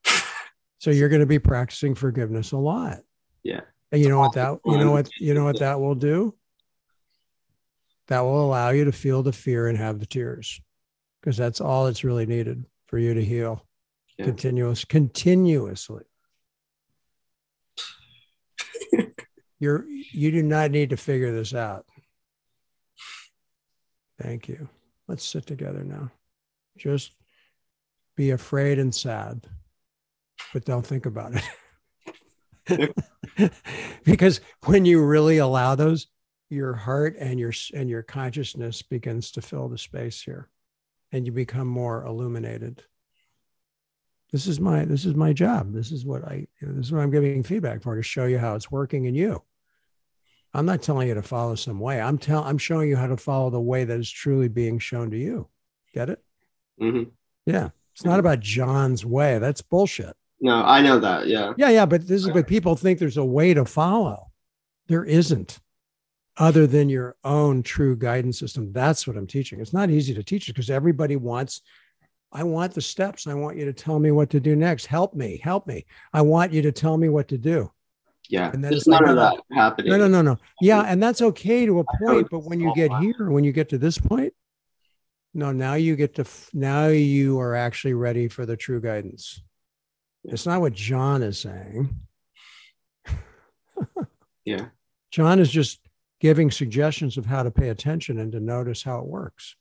So 0.80 0.90
you're 0.90 1.08
going 1.08 1.20
to 1.20 1.26
be 1.26 1.38
practicing 1.38 1.94
forgiveness 1.94 2.50
a 2.52 2.56
lot. 2.56 2.98
Yeah. 3.44 3.60
And 3.92 4.00
you 4.02 4.08
know 4.08 4.18
what 4.18 4.32
that 4.34 4.58
you 4.64 4.76
know 4.78 4.90
what 4.90 5.08
you 5.20 5.34
know 5.34 5.44
what 5.44 5.58
that 5.60 5.78
will 5.80 5.94
do? 5.94 6.34
That 8.08 8.20
will 8.20 8.44
allow 8.44 8.70
you 8.70 8.84
to 8.86 8.92
feel 8.92 9.22
the 9.22 9.32
fear 9.32 9.68
and 9.68 9.78
have 9.78 10.00
the 10.00 10.06
tears. 10.06 10.60
Because 11.20 11.36
that's 11.36 11.60
all 11.60 11.86
that's 11.86 12.04
really 12.04 12.26
needed 12.26 12.64
for 12.86 12.98
you 12.98 13.14
to 13.14 13.24
heal. 13.24 13.64
Continuous 14.18 14.84
continuously. 14.84 16.02
You're 19.60 19.86
you 19.88 20.32
do 20.32 20.42
not 20.42 20.72
need 20.72 20.90
to 20.90 20.96
figure 20.96 21.32
this 21.32 21.54
out. 21.54 21.86
Thank 24.20 24.48
you. 24.48 24.68
Let's 25.06 25.24
sit 25.24 25.46
together 25.46 25.84
now. 25.84 26.10
Just 26.76 27.12
be 28.16 28.30
afraid 28.30 28.80
and 28.80 28.92
sad, 28.92 29.46
but 30.52 30.64
don't 30.64 30.84
think 30.84 31.06
about 31.06 31.34
it. 31.36 31.44
because 34.04 34.40
when 34.64 34.84
you 34.84 35.04
really 35.04 35.38
allow 35.38 35.74
those, 35.74 36.06
your 36.48 36.74
heart 36.74 37.16
and 37.18 37.38
your 37.38 37.52
and 37.74 37.88
your 37.88 38.02
consciousness 38.02 38.82
begins 38.82 39.30
to 39.32 39.42
fill 39.42 39.68
the 39.68 39.78
space 39.78 40.22
here 40.22 40.48
and 41.12 41.26
you 41.26 41.32
become 41.32 41.66
more 41.66 42.04
illuminated. 42.04 42.82
This 44.32 44.46
is 44.46 44.60
my 44.60 44.84
this 44.84 45.04
is 45.04 45.14
my 45.14 45.32
job. 45.32 45.72
This 45.72 45.92
is 45.92 46.04
what 46.04 46.24
i 46.24 46.46
this 46.60 46.86
is 46.86 46.92
what 46.92 47.00
i'm 47.00 47.10
giving 47.10 47.42
feedback 47.42 47.82
for 47.82 47.96
to 47.96 48.02
show 48.02 48.26
you 48.26 48.38
how 48.38 48.54
it's 48.54 48.70
working 48.70 49.04
in 49.06 49.14
you. 49.14 49.42
I'm 50.54 50.66
not 50.66 50.82
telling 50.82 51.08
you 51.08 51.14
to 51.14 51.22
follow 51.22 51.54
some 51.54 51.80
way. 51.80 52.00
I'm 52.00 52.18
telling 52.18 52.48
i'm 52.48 52.58
showing 52.58 52.88
you 52.88 52.96
how 52.96 53.06
to 53.06 53.16
follow 53.16 53.50
the 53.50 53.60
way 53.60 53.84
that 53.84 54.00
is 54.00 54.10
truly 54.10 54.48
being 54.48 54.78
shown 54.78 55.10
to 55.10 55.18
you. 55.18 55.48
Get 55.94 56.10
it? 56.10 56.22
Hmm 56.80 57.04
yeah. 57.48 57.70
It's 57.94 58.04
not 58.04 58.20
about 58.20 58.40
jon's 58.40 59.04
way. 59.04 59.38
That's 59.38 59.62
bullshit. 59.62 60.14
No, 60.40 60.62
I 60.62 60.82
know 60.82 61.00
that. 61.00 61.26
Yeah. 61.26 61.54
yeah 61.56 61.70
yeah 61.70 61.86
but 61.86 62.06
this 62.06 62.22
is 62.24 62.30
but 62.30 62.46
people 62.46 62.76
think 62.76 62.98
there's 62.98 63.16
a 63.16 63.24
way 63.24 63.54
to 63.54 63.64
follow. 63.64 64.30
There 64.86 65.04
isn't 65.04 65.58
other 66.38 66.66
than 66.66 66.88
your 66.88 67.16
own 67.24 67.62
true 67.62 67.96
guidance 67.96 68.38
system 68.38 68.72
that's 68.72 69.06
what 69.06 69.16
i'm 69.16 69.26
teaching 69.26 69.60
it's 69.60 69.72
not 69.72 69.90
easy 69.90 70.14
to 70.14 70.22
teach 70.22 70.48
it 70.48 70.52
because 70.52 70.70
everybody 70.70 71.16
wants 71.16 71.62
I 72.30 72.42
want 72.42 72.74
the 72.74 72.80
steps. 72.80 73.26
I 73.26 73.34
want 73.34 73.56
you 73.56 73.64
to 73.64 73.72
tell 73.72 73.98
me 73.98 74.10
what 74.10 74.30
to 74.30 74.40
do 74.40 74.54
next. 74.54 74.86
Help 74.86 75.14
me. 75.14 75.40
Help 75.42 75.66
me. 75.66 75.86
I 76.12 76.20
want 76.20 76.52
you 76.52 76.62
to 76.62 76.72
tell 76.72 76.98
me 76.98 77.08
what 77.08 77.28
to 77.28 77.38
do. 77.38 77.72
Yeah. 78.28 78.50
And 78.52 78.62
then 78.62 78.70
There's 78.70 78.86
none 78.86 79.08
of 79.08 79.16
that 79.16 79.40
happening. 79.52 79.90
No, 79.90 79.96
no, 79.96 80.08
no, 80.08 80.22
no. 80.22 80.38
Yeah. 80.60 80.82
Mm-hmm. 80.82 80.92
And 80.92 81.02
that's 81.02 81.22
okay 81.22 81.64
to 81.64 81.80
a 81.80 81.84
point. 81.98 82.28
But 82.30 82.40
when 82.40 82.60
you 82.60 82.72
get 82.74 82.92
here, 82.98 83.30
when 83.30 83.44
you 83.44 83.52
get 83.52 83.70
to 83.70 83.78
this 83.78 83.96
point, 83.96 84.34
no, 85.32 85.52
now 85.52 85.74
you 85.74 85.96
get 85.96 86.16
to, 86.16 86.26
now 86.52 86.88
you 86.88 87.40
are 87.40 87.54
actually 87.54 87.94
ready 87.94 88.28
for 88.28 88.44
the 88.44 88.56
true 88.56 88.80
guidance. 88.80 89.40
It's 90.24 90.44
not 90.44 90.60
what 90.60 90.74
Jon 90.74 91.22
is 91.22 91.38
saying. 91.38 92.00
Yeah. 94.44 94.68
Jon 95.10 95.40
is 95.40 95.50
just 95.50 95.78
giving 96.20 96.50
suggestions 96.50 97.16
of 97.16 97.26
how 97.26 97.42
to 97.42 97.50
pay 97.50 97.68
attention 97.68 98.18
and 98.18 98.32
to 98.32 98.40
notice 98.40 98.82
how 98.82 98.98
it 98.98 99.06
works. 99.06 99.56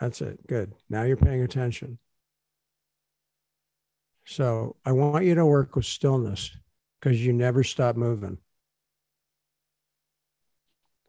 That's 0.00 0.20
it. 0.20 0.46
Good. 0.46 0.72
Now 0.90 1.02
you're 1.02 1.16
paying 1.16 1.42
attention. 1.42 1.98
So 4.24 4.76
I 4.84 4.92
want 4.92 5.24
you 5.24 5.34
to 5.34 5.46
work 5.46 5.76
with 5.76 5.84
stillness 5.84 6.50
because 7.00 7.24
you 7.24 7.32
never 7.32 7.62
stop 7.62 7.96
moving. 7.96 8.38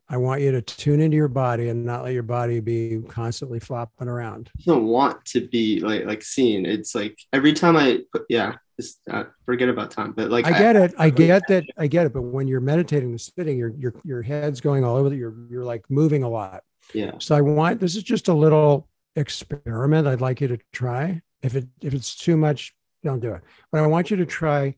I 0.08 0.18
want 0.18 0.42
you 0.42 0.52
to 0.52 0.62
tune 0.62 1.02
into 1.02 1.18
your 1.18 1.28
body 1.28 1.70
and 1.70 1.84
not 1.84 2.04
let 2.04 2.14
your 2.14 2.24
body 2.24 2.60
be 2.60 3.02
constantly 3.08 3.60
flopping 3.60 4.08
around. 4.08 4.52
I 4.60 4.64
don't 4.66 4.86
want 4.86 5.26
to 5.26 5.48
be 5.48 5.80
like 5.80 6.06
like 6.06 6.22
seen. 6.22 6.66
It's 6.66 6.94
like 6.94 7.18
every 7.34 7.54
time 7.54 7.76
I 7.76 8.02
yeah, 8.30 8.56
just 8.80 9.00
uh, 9.10 9.26
forget 9.46 9.70
about 9.70 9.92
time. 9.92 10.12
But 10.12 10.30
like 10.30 10.46
I 10.46 10.58
get 10.58 10.76
it. 10.76 10.94
I 10.98 11.10
get 11.10 11.44
that. 11.48 11.66
I 11.78 11.88
get 11.88 12.06
it. 12.06 12.14
But 12.14 12.24
when 12.24 12.48
you're 12.48 12.62
meditating 12.62 13.12
the 13.12 13.20
sitting, 13.20 13.58
your 13.58 13.74
your 13.78 13.94
your 14.04 14.22
head's 14.22 14.62
going 14.62 14.84
all 14.84 14.98
over. 14.98 15.14
You're 15.14 15.36
you're 15.50 15.64
like 15.64 15.86
moving 15.90 16.24
a 16.24 16.30
lot. 16.30 16.64
Yeah. 16.94 17.14
So 17.20 17.36
I 17.36 17.42
want 17.42 17.80
this 17.80 17.96
is 17.96 18.04
just 18.04 18.28
a 18.28 18.34
little 18.34 18.88
experiment 19.16 20.08
I'd 20.08 20.22
like 20.22 20.42
you 20.42 20.48
to 20.50 20.58
try. 20.72 21.22
If 21.42 21.56
it 21.56 21.68
if 21.82 21.94
it's 21.94 22.16
too 22.16 22.38
much, 22.38 22.76
don't 23.04 23.20
do 23.20 23.34
it. 23.34 23.42
But 23.72 23.82
I 23.82 23.88
want 23.88 24.12
you 24.12 24.18
to 24.18 24.26
try 24.26 24.76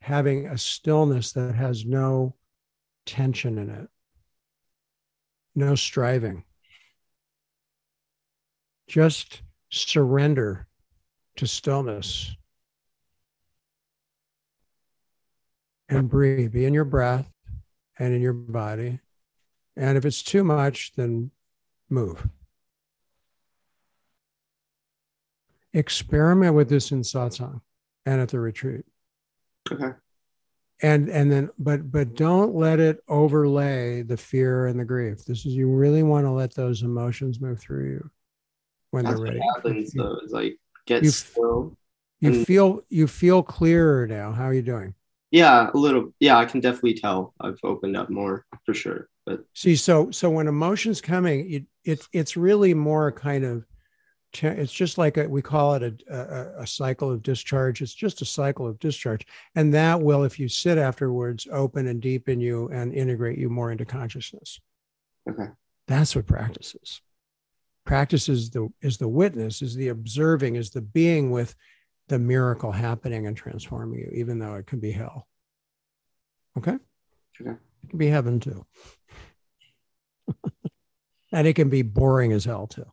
having 0.00 0.46
a 0.46 0.58
stillness 0.58 1.32
that 1.32 1.54
has 1.54 1.84
no 1.84 2.34
tension 3.06 3.58
in 3.58 3.70
it. 3.70 3.88
No 5.54 5.74
striving. 5.74 6.44
Just 8.88 9.42
surrender 9.70 10.66
to 11.36 11.46
stillness. 11.46 12.34
And 15.96 16.08
breathe. 16.08 16.52
Be 16.52 16.64
in 16.64 16.74
your 16.74 16.84
breath 16.84 17.30
and 17.98 18.14
in 18.14 18.20
your 18.22 18.32
body. 18.32 19.00
And 19.76 19.96
if 19.98 20.04
it's 20.04 20.22
too 20.22 20.44
much, 20.44 20.92
then 20.96 21.30
move. 21.90 22.26
Experiment 25.74 26.54
with 26.54 26.68
this 26.68 26.92
in 26.92 27.00
satsang 27.00 27.60
and 28.04 28.20
at 28.20 28.28
the 28.28 28.38
retreat. 28.40 28.84
Okay. 29.70 29.92
And 30.82 31.08
and 31.08 31.30
then 31.30 31.48
but 31.58 31.90
but 31.90 32.14
don't 32.14 32.54
let 32.54 32.80
it 32.80 33.02
overlay 33.08 34.02
the 34.02 34.16
fear 34.16 34.66
and 34.66 34.78
the 34.78 34.84
grief. 34.84 35.24
This 35.24 35.46
is 35.46 35.54
you 35.54 35.70
really 35.70 36.02
want 36.02 36.26
to 36.26 36.30
let 36.30 36.54
those 36.54 36.82
emotions 36.82 37.40
move 37.40 37.60
through 37.60 37.90
you 37.90 38.10
when 38.90 39.04
That's 39.04 39.16
they're 39.16 39.24
what 39.26 39.34
ready. 39.34 39.40
happens 39.54 39.92
though. 39.92 40.18
Is 40.24 40.32
like 40.32 40.58
get 40.86 41.04
You- 41.04 41.10
still. 41.10 41.76
You 42.20 42.32
and- 42.34 42.46
feel 42.46 42.82
you 42.88 43.06
feel 43.06 43.42
clearer 43.42 44.06
now. 44.06 44.32
How 44.32 44.44
are 44.44 44.54
you 44.54 44.62
doing? 44.62 44.94
Yeah, 45.32 45.70
a 45.72 45.76
little. 45.76 46.12
Yeah, 46.20 46.38
I 46.38 46.44
can 46.44 46.60
definitely 46.60 46.94
tell. 46.94 47.34
I've 47.40 47.58
opened 47.64 47.96
up 47.96 48.10
more 48.10 48.46
for 48.64 48.74
sure. 48.74 49.08
But 49.26 49.40
See, 49.54 49.74
so 49.76 50.10
so 50.12 50.30
when 50.30 50.46
emotions 50.46 51.00
coming, 51.00 51.50
it, 51.52 51.64
it 51.84 52.06
it's 52.12 52.36
really 52.36 52.74
more 52.74 53.10
kind 53.10 53.44
of, 53.44 53.64
it's 54.34 54.72
just 54.72 54.98
like 54.98 55.16
a, 55.16 55.28
we 55.28 55.42
call 55.42 55.74
it 55.74 56.04
a, 56.08 56.14
a 56.14 56.62
a 56.62 56.66
cycle 56.66 57.10
of 57.10 57.22
discharge. 57.22 57.82
It's 57.82 57.94
just 57.94 58.22
a 58.22 58.26
cycle 58.26 58.66
of 58.68 58.78
discharge, 58.78 59.26
and 59.54 59.74
that 59.74 60.00
will, 60.00 60.24
if 60.24 60.38
you 60.38 60.48
sit 60.48 60.78
afterwards, 60.78 61.48
open 61.50 61.86
and 61.88 62.00
deepen 62.00 62.40
you 62.40 62.68
and 62.68 62.92
integrate 62.94 63.38
you 63.38 63.48
more 63.48 63.72
into 63.72 63.84
consciousness. 63.84 64.60
okay. 65.28 65.48
That's 65.88 66.14
what 66.14 66.26
practice 66.26 66.76
is. 66.82 67.00
Practice 67.84 68.28
is 68.28 68.50
the 68.50 68.68
is 68.80 68.98
the 68.98 69.08
witness, 69.08 69.62
is 69.62 69.74
the 69.74 69.88
observing, 69.88 70.56
is 70.56 70.70
the 70.70 70.80
being 70.82 71.30
with 71.30 71.54
the 72.12 72.18
miracle 72.18 72.70
happening 72.70 73.26
and 73.26 73.34
transforming 73.34 74.00
you, 74.00 74.10
even 74.12 74.38
though 74.38 74.56
it 74.56 74.66
can 74.66 74.80
be 74.80 74.92
hell. 74.92 75.26
Okay? 76.58 76.76
Okay. 77.40 77.52
It 77.52 77.88
can 77.88 77.98
be 77.98 78.08
heaven 78.08 78.38
too. 78.38 78.66
and 81.32 81.46
it 81.46 81.54
can 81.54 81.70
be 81.70 81.80
boring 81.80 82.34
as 82.34 82.44
hell 82.44 82.66
too. 82.66 82.84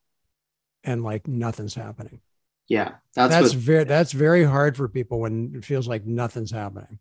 And 0.85 1.03
like 1.03 1.27
nothing's 1.27 1.75
happening. 1.75 2.21
Yeah, 2.69 2.93
that's, 3.13 3.33
That's, 3.33 3.53
what 3.55 3.61
very 3.61 3.83
that's 3.83 4.13
very 4.13 4.45
hard 4.45 4.77
for 4.77 4.87
people 4.87 5.19
when 5.19 5.51
it 5.53 5.65
feels 5.65 5.85
like 5.85 6.05
nothing's 6.05 6.51
happening. 6.51 6.99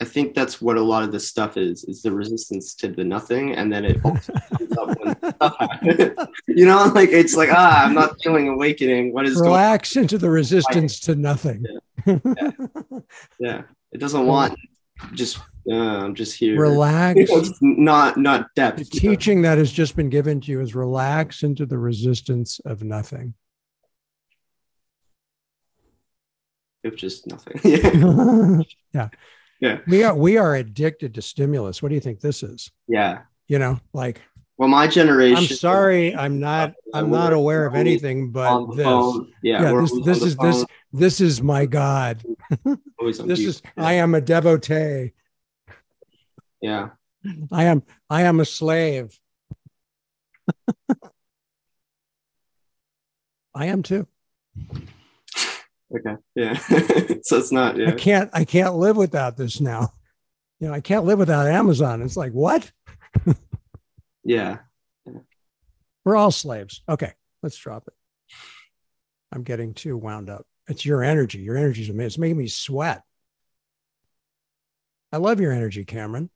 I 0.00 0.04
think. 0.04 0.34
That's 0.34 0.60
what 0.60 0.76
a 0.76 0.82
lot 0.82 1.02
of 1.02 1.12
this 1.12 1.28
stuff 1.28 1.56
is. 1.56 1.84
Is 1.84 2.02
the 2.02 2.12
resistance 2.12 2.74
to 2.76 2.88
the 2.88 3.04
nothing, 3.04 3.54
and 3.54 3.72
then 3.72 3.84
it 3.84 4.00
also 4.04 4.32
up 4.78 4.96
when 5.00 6.14
you 6.48 6.66
know, 6.66 6.90
like 6.94 7.10
it's 7.10 7.34
like 7.34 7.48
ah, 7.52 7.84
I'm 7.84 7.94
not 7.94 8.16
feeling 8.22 8.48
awakening. 8.48 9.12
What 9.12 9.26
is 9.26 9.36
going? 9.36 9.50
Relax 9.50 9.96
into 9.96 10.18
the 10.18 10.30
resistance 10.30 11.00
to 11.00 11.14
nothing. 11.14 11.64
Yeah, 13.38 13.62
it 13.92 13.98
doesn't 13.98 14.26
want 14.26 14.58
just. 15.14 15.38
Uh, 15.68 15.74
I'm 15.74 16.14
just 16.14 16.38
here. 16.38 16.60
Relax. 16.60 17.16
Know, 17.16 17.24
it's 17.38 17.58
not 17.60 18.16
not 18.16 18.46
The 18.54 18.62
depth. 18.62 18.78
know? 18.78 18.84
teaching 18.92 19.42
that 19.42 19.58
has 19.58 19.72
just 19.72 19.96
been 19.96 20.10
given 20.10 20.40
to 20.42 20.52
you 20.52 20.60
is 20.60 20.74
relax 20.74 21.42
into 21.42 21.66
the 21.66 21.78
resistance 21.78 22.60
of 22.64 22.84
nothing. 22.84 23.34
If 26.84 26.94
just 26.94 27.26
nothing. 27.26 27.60
yeah. 28.94 29.08
Yeah. 29.60 29.78
Yeah. 29.78 29.78
We 29.86 30.02
are 30.04 30.14
we 30.14 30.36
are 30.38 30.54
addicted 30.56 31.14
to 31.14 31.22
stimulus. 31.22 31.82
What 31.82 31.88
do 31.90 31.94
you 31.94 32.00
think 32.00 32.20
this 32.20 32.42
is? 32.42 32.70
Yeah. 32.88 33.22
You 33.48 33.58
know, 33.58 33.78
like 33.92 34.20
Well, 34.58 34.68
my 34.68 34.86
generation. 34.86 35.36
I'm 35.36 35.44
sorry, 35.46 36.14
I'm 36.14 36.40
not 36.40 36.74
I'm 36.94 37.10
not 37.10 37.32
aware 37.32 37.66
of 37.66 37.74
anything 37.74 38.30
but 38.32 38.66
this. 38.74 38.84
phone. 38.84 39.32
Yeah, 39.42 39.62
Yeah, 39.62 39.80
this 39.80 39.92
this 40.04 40.22
is 40.22 40.36
this 40.36 40.56
phone, 40.56 40.66
this 40.92 41.20
is 41.20 41.42
my 41.42 41.66
God. 41.66 42.22
This 43.00 43.20
mute. 43.20 43.38
is 43.40 43.62
I 43.76 43.94
am 43.94 44.14
a 44.14 44.20
devotee. 44.20 45.12
yeah. 46.60 46.88
I 47.52 47.64
am 47.64 47.82
I 48.10 48.22
am 48.22 48.40
a 48.40 48.44
slave. 48.44 49.18
I 53.54 53.66
am 53.66 53.82
too. 53.82 54.06
Okay. 55.94 56.16
Yeah. 56.34 56.56
so 57.22 57.38
it's 57.38 57.52
not. 57.52 57.76
Yeah. 57.76 57.90
I 57.90 57.92
can't 57.92 58.30
I 58.32 58.44
can't 58.44 58.74
live 58.74 58.96
without 58.96 59.36
this 59.36 59.60
now. 59.60 59.92
You 60.60 60.68
know, 60.68 60.74
I 60.74 60.80
can't 60.80 61.04
live 61.04 61.18
without 61.18 61.46
Amazon. 61.46 62.02
It's 62.02 62.16
like, 62.16 62.32
what? 62.32 62.70
Yeah. 64.26 64.58
We're 66.04 66.16
all 66.16 66.32
slaves. 66.32 66.82
Okay, 66.88 67.12
let's 67.44 67.56
drop 67.56 67.84
it. 67.86 67.94
I'm 69.32 69.44
getting 69.44 69.72
too 69.72 69.96
wound 69.96 70.28
up. 70.28 70.46
It's 70.68 70.84
your 70.84 71.04
energy. 71.04 71.38
Your 71.38 71.56
energy 71.56 71.82
is 71.82 71.90
amazing. 71.90 72.06
It's 72.06 72.18
making 72.18 72.38
me 72.38 72.48
sweat. 72.48 73.02
I 75.12 75.18
love 75.18 75.40
your 75.40 75.52
energy, 75.52 75.84
Cameron. 75.84 76.28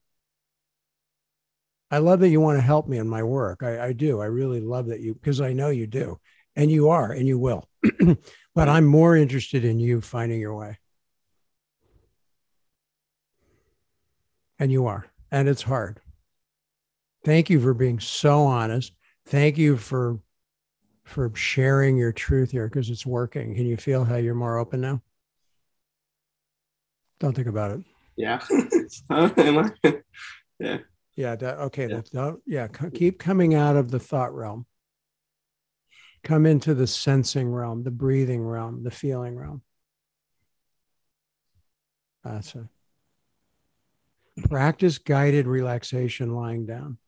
I 1.91 1.99
love 1.99 2.21
that 2.21 2.29
you 2.29 2.41
want 2.41 2.59
to 2.59 2.63
help 2.63 2.87
me 2.87 2.99
in 2.99 3.09
my 3.09 3.25
work. 3.25 3.65
I, 3.65 3.87
I 3.87 3.93
do. 3.93 4.21
I 4.21 4.27
really 4.27 4.61
love 4.61 4.87
that 4.87 5.01
you, 5.01 5.15
because 5.15 5.41
I 5.41 5.53
know 5.53 5.71
you 5.71 5.89
do. 5.89 6.21
And 6.55 6.71
you 6.71 6.91
are, 6.91 7.11
and 7.11 7.27
you 7.27 7.39
will. 7.39 7.69
but 8.61 8.69
I'm 8.69 8.85
more 8.85 9.17
interested 9.17 9.65
in 9.65 9.79
you 9.79 10.03
finding 10.03 10.39
your 10.39 10.55
way. 10.55 10.79
And 14.59 14.71
you 14.71 14.85
are. 14.85 15.07
And 15.33 15.49
it's 15.49 15.63
hard. 15.63 15.99
Thank 17.25 17.49
you 17.49 17.59
for 17.59 17.73
being 17.73 17.99
so 18.01 18.43
honest. 18.43 18.93
Thank 19.25 19.57
you 19.57 19.79
for 19.79 20.21
for 21.05 21.35
sharing 21.35 21.97
your 21.97 22.13
truth 22.13 22.51
here 22.51 22.69
because 22.69 22.91
it's 22.91 23.07
working. 23.07 23.55
Can 23.55 23.65
you 23.65 23.79
feel 23.79 24.05
how 24.05 24.17
you're 24.17 24.35
more 24.35 24.59
open 24.59 24.83
now? 24.83 25.01
Don't 27.19 27.35
think 27.35 27.49
about 27.49 27.71
it. 27.71 27.81
Yeah. 28.17 28.41
Yeah. 30.59 30.77
Yeah. 31.17 31.37
That, 31.37 31.59
okay. 31.61 31.89
Yeah. 31.89 32.03
Don't, 32.13 32.43
yeah. 32.47 32.69
Keep 32.93 33.19
coming 33.19 33.55
out 33.55 33.77
of 33.77 33.91
the 33.91 33.99
thought 33.99 34.35
realm. 34.35 34.67
Come 36.23 36.47
into 36.47 36.75
the 36.75 36.87
sensing 36.87 37.51
realm, 37.51 37.83
the 37.83 37.91
breathing 37.91 38.43
realm, 38.43 38.83
the 38.83 38.91
feeling 38.91 39.37
realm. 39.37 39.63
That's 42.23 42.55
it. 42.55 42.67
Practice 44.49 44.99
guided 44.99 45.47
relaxation 45.47 46.35
lying 46.35 46.67
down 46.67 46.99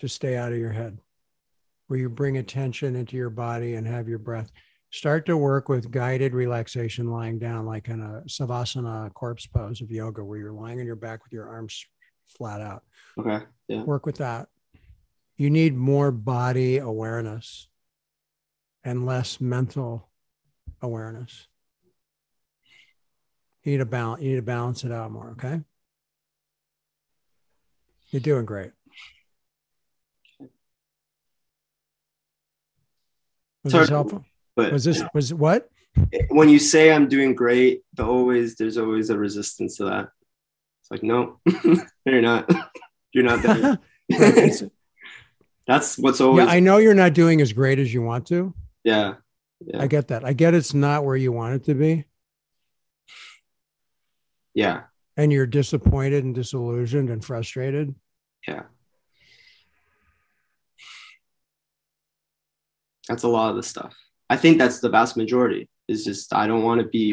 to 0.00 0.08
stay 0.08 0.36
out 0.36 0.52
of 0.52 0.58
your 0.58 0.72
head, 0.72 0.98
where 1.86 1.98
you 1.98 2.08
bring 2.08 2.38
attention 2.38 2.96
into 2.96 3.16
your 3.16 3.30
body 3.30 3.74
and 3.74 3.86
have 3.86 4.08
your 4.08 4.18
breath. 4.18 4.50
Start 4.90 5.26
to 5.26 5.36
work 5.36 5.68
with 5.68 5.90
guided 5.90 6.34
relaxation 6.34 7.10
lying 7.10 7.38
down, 7.38 7.66
like 7.66 7.88
in 7.88 8.00
a 8.00 8.22
savasana 8.28 9.12
corpse 9.12 9.46
pose 9.46 9.80
of 9.80 9.90
yoga, 9.90 10.24
where 10.24 10.38
you're 10.38 10.52
lying 10.52 10.80
on 10.80 10.86
your 10.86 10.96
back 10.96 11.24
with 11.24 11.32
your 11.32 11.48
arms 11.48 11.84
flat 12.26 12.60
out. 12.60 12.82
Okay. 13.18 13.44
Yeah. 13.68 13.82
Work 13.82 14.06
with 14.06 14.16
that. 14.16 14.48
You 15.36 15.50
need 15.50 15.74
more 15.74 16.10
body 16.10 16.78
awareness 16.78 17.68
and 18.84 19.06
less 19.06 19.40
mental 19.40 20.08
awareness. 20.82 21.48
You 23.62 23.72
need 23.72 23.78
to 23.78 23.86
balance. 23.86 24.22
You 24.22 24.30
need 24.30 24.36
to 24.36 24.42
balance 24.42 24.84
it 24.84 24.92
out 24.92 25.10
more. 25.10 25.30
Okay. 25.30 25.60
You're 28.10 28.20
doing 28.20 28.44
great. 28.44 28.70
Was 33.64 33.72
Sorry, 33.72 33.82
this 33.82 33.88
helpful? 33.88 34.24
But 34.54 34.72
was 34.72 34.84
this 34.84 35.02
was 35.14 35.32
what? 35.32 35.70
When 36.28 36.48
you 36.48 36.58
say 36.58 36.92
I'm 36.92 37.08
doing 37.08 37.34
great, 37.34 37.82
the 37.94 38.04
always 38.04 38.56
there's 38.56 38.76
always 38.76 39.08
a 39.10 39.16
resistance 39.16 39.78
to 39.78 39.86
that. 39.86 40.08
It's 40.82 40.90
like 40.90 41.02
no, 41.02 41.40
you're 42.04 42.20
not. 42.20 42.50
You're 43.12 43.24
not 43.24 43.42
there. 43.42 43.78
That's 45.66 45.96
what's 45.96 46.20
always. 46.20 46.46
Yeah, 46.46 46.52
I 46.52 46.60
know 46.60 46.76
you're 46.76 46.94
not 46.94 47.14
doing 47.14 47.40
as 47.40 47.54
great 47.54 47.78
as 47.78 47.94
you 47.94 48.02
want 48.02 48.26
to. 48.26 48.52
Yeah. 48.84 49.14
yeah. 49.64 49.82
I 49.82 49.86
get 49.86 50.08
that. 50.08 50.24
I 50.24 50.34
get 50.34 50.54
it's 50.54 50.74
not 50.74 51.04
where 51.04 51.16
you 51.16 51.32
want 51.32 51.54
it 51.54 51.64
to 51.64 51.74
be. 51.74 52.04
Yeah. 54.54 54.82
And 55.16 55.32
you're 55.32 55.46
disappointed 55.46 56.24
and 56.24 56.34
disillusioned 56.34 57.10
and 57.10 57.24
frustrated. 57.24 57.94
Yeah. 58.46 58.64
That's 63.08 63.22
a 63.22 63.28
lot 63.28 63.50
of 63.50 63.56
the 63.56 63.62
stuff. 63.62 63.94
I 64.30 64.36
think 64.36 64.58
that's 64.58 64.80
the 64.80 64.88
vast 64.88 65.16
majority. 65.16 65.68
Is 65.86 66.02
just 66.04 66.32
I 66.32 66.46
don't 66.46 66.62
want 66.62 66.80
to 66.80 66.86
be 66.86 67.12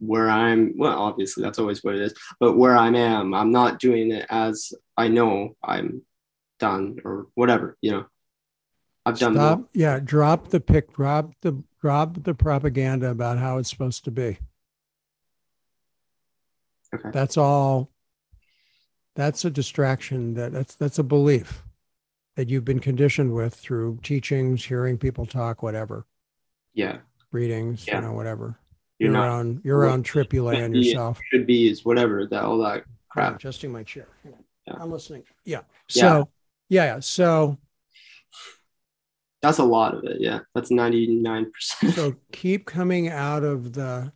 where 0.00 0.28
I'm. 0.28 0.74
Well, 0.76 0.98
obviously 0.98 1.44
that's 1.44 1.60
always 1.60 1.84
what 1.84 1.94
it 1.94 2.02
is, 2.02 2.14
but 2.40 2.56
where 2.56 2.76
I 2.76 2.88
am, 2.88 3.32
I'm 3.32 3.52
not 3.52 3.78
doing 3.78 4.10
it 4.10 4.26
as 4.28 4.72
I 4.96 5.06
know 5.06 5.56
I'm 5.62 6.02
done 6.58 6.98
or 7.04 7.28
whatever. 7.34 7.76
You 7.80 7.92
know, 7.92 8.06
I've 9.08 9.18
done. 9.18 9.34
Stop. 9.34 9.68
Yeah, 9.72 10.00
drop 10.00 10.48
the 10.48 10.60
pick. 10.60 10.94
Drop 10.94 11.32
the 11.42 11.62
drop 11.80 12.22
the 12.22 12.34
propaganda 12.34 13.10
about 13.10 13.38
how 13.38 13.58
it's 13.58 13.70
supposed 13.70 14.04
to 14.04 14.10
be. 14.10 14.38
Okay. 16.94 17.10
That's 17.12 17.36
all. 17.36 17.90
That's 19.14 19.44
a 19.44 19.50
distraction. 19.50 20.34
That 20.34 20.52
that's 20.52 20.74
that's 20.74 20.98
a 20.98 21.04
belief 21.04 21.64
that 22.36 22.48
you've 22.48 22.64
been 22.64 22.78
conditioned 22.78 23.34
with 23.34 23.52
through 23.52 23.98
teachings, 24.04 24.64
hearing 24.64 24.96
people 24.96 25.26
talk, 25.26 25.60
whatever. 25.60 26.06
Yeah. 26.72 26.98
Readings, 27.32 27.84
yeah. 27.86 27.96
you 27.96 28.02
know, 28.02 28.12
whatever. 28.12 28.60
You're, 28.98 29.10
you're 29.10 29.20
not 29.20 29.28
on 29.28 29.60
you're 29.64 29.88
on 29.88 30.04
trippy 30.04 30.42
land 30.42 30.76
yourself. 30.76 31.18
Should 31.32 31.46
be 31.46 31.68
is 31.68 31.84
whatever 31.84 32.26
that 32.26 32.44
all 32.44 32.58
that 32.58 32.84
crap. 33.08 33.30
I'm 33.30 33.34
adjusting 33.34 33.72
my 33.72 33.82
chair. 33.82 34.06
Yeah. 34.24 34.74
I'm 34.78 34.90
listening. 34.92 35.24
Yeah. 35.44 35.62
So 35.88 36.28
yeah. 36.68 36.84
yeah. 36.84 37.00
So 37.00 37.58
that's 39.40 39.58
a 39.58 39.64
lot 39.64 39.94
of 39.94 40.04
it. 40.04 40.18
Yeah. 40.20 40.40
That's 40.54 40.70
99%. 40.70 41.50
so 41.92 42.14
keep 42.32 42.66
coming 42.66 43.08
out 43.08 43.44
of 43.44 43.72
the 43.72 44.12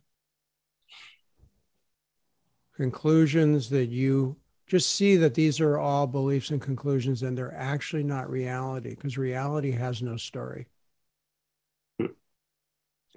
conclusions 2.75 3.69
that 3.69 3.87
you 3.87 4.35
just 4.67 4.95
see 4.95 5.15
that 5.17 5.33
these 5.33 5.59
are 5.59 5.77
all 5.77 6.07
beliefs 6.07 6.49
and 6.49 6.61
conclusions 6.61 7.21
and 7.21 7.37
they're 7.37 7.55
actually 7.55 8.03
not 8.03 8.29
reality 8.29 8.89
because 8.89 9.17
reality 9.17 9.71
has 9.71 10.01
no 10.01 10.17
story. 10.17 10.67
Hmm. 11.99 12.07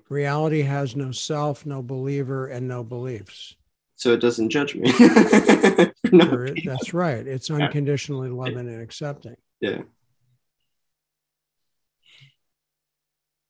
Reality 0.08 0.62
has 0.62 0.94
no 0.94 1.12
self, 1.12 1.64
no 1.64 1.82
believer, 1.82 2.48
and 2.48 2.68
no 2.68 2.84
beliefs. 2.84 3.56
So 3.96 4.12
it 4.12 4.20
doesn't 4.20 4.50
judge 4.50 4.74
me. 4.74 4.92
no, 6.12 6.54
that's 6.64 6.92
right. 6.92 7.26
It's 7.26 7.50
unconditionally 7.50 8.28
loving 8.28 8.58
and 8.58 8.82
accepting. 8.82 9.36
Yeah. 9.60 9.82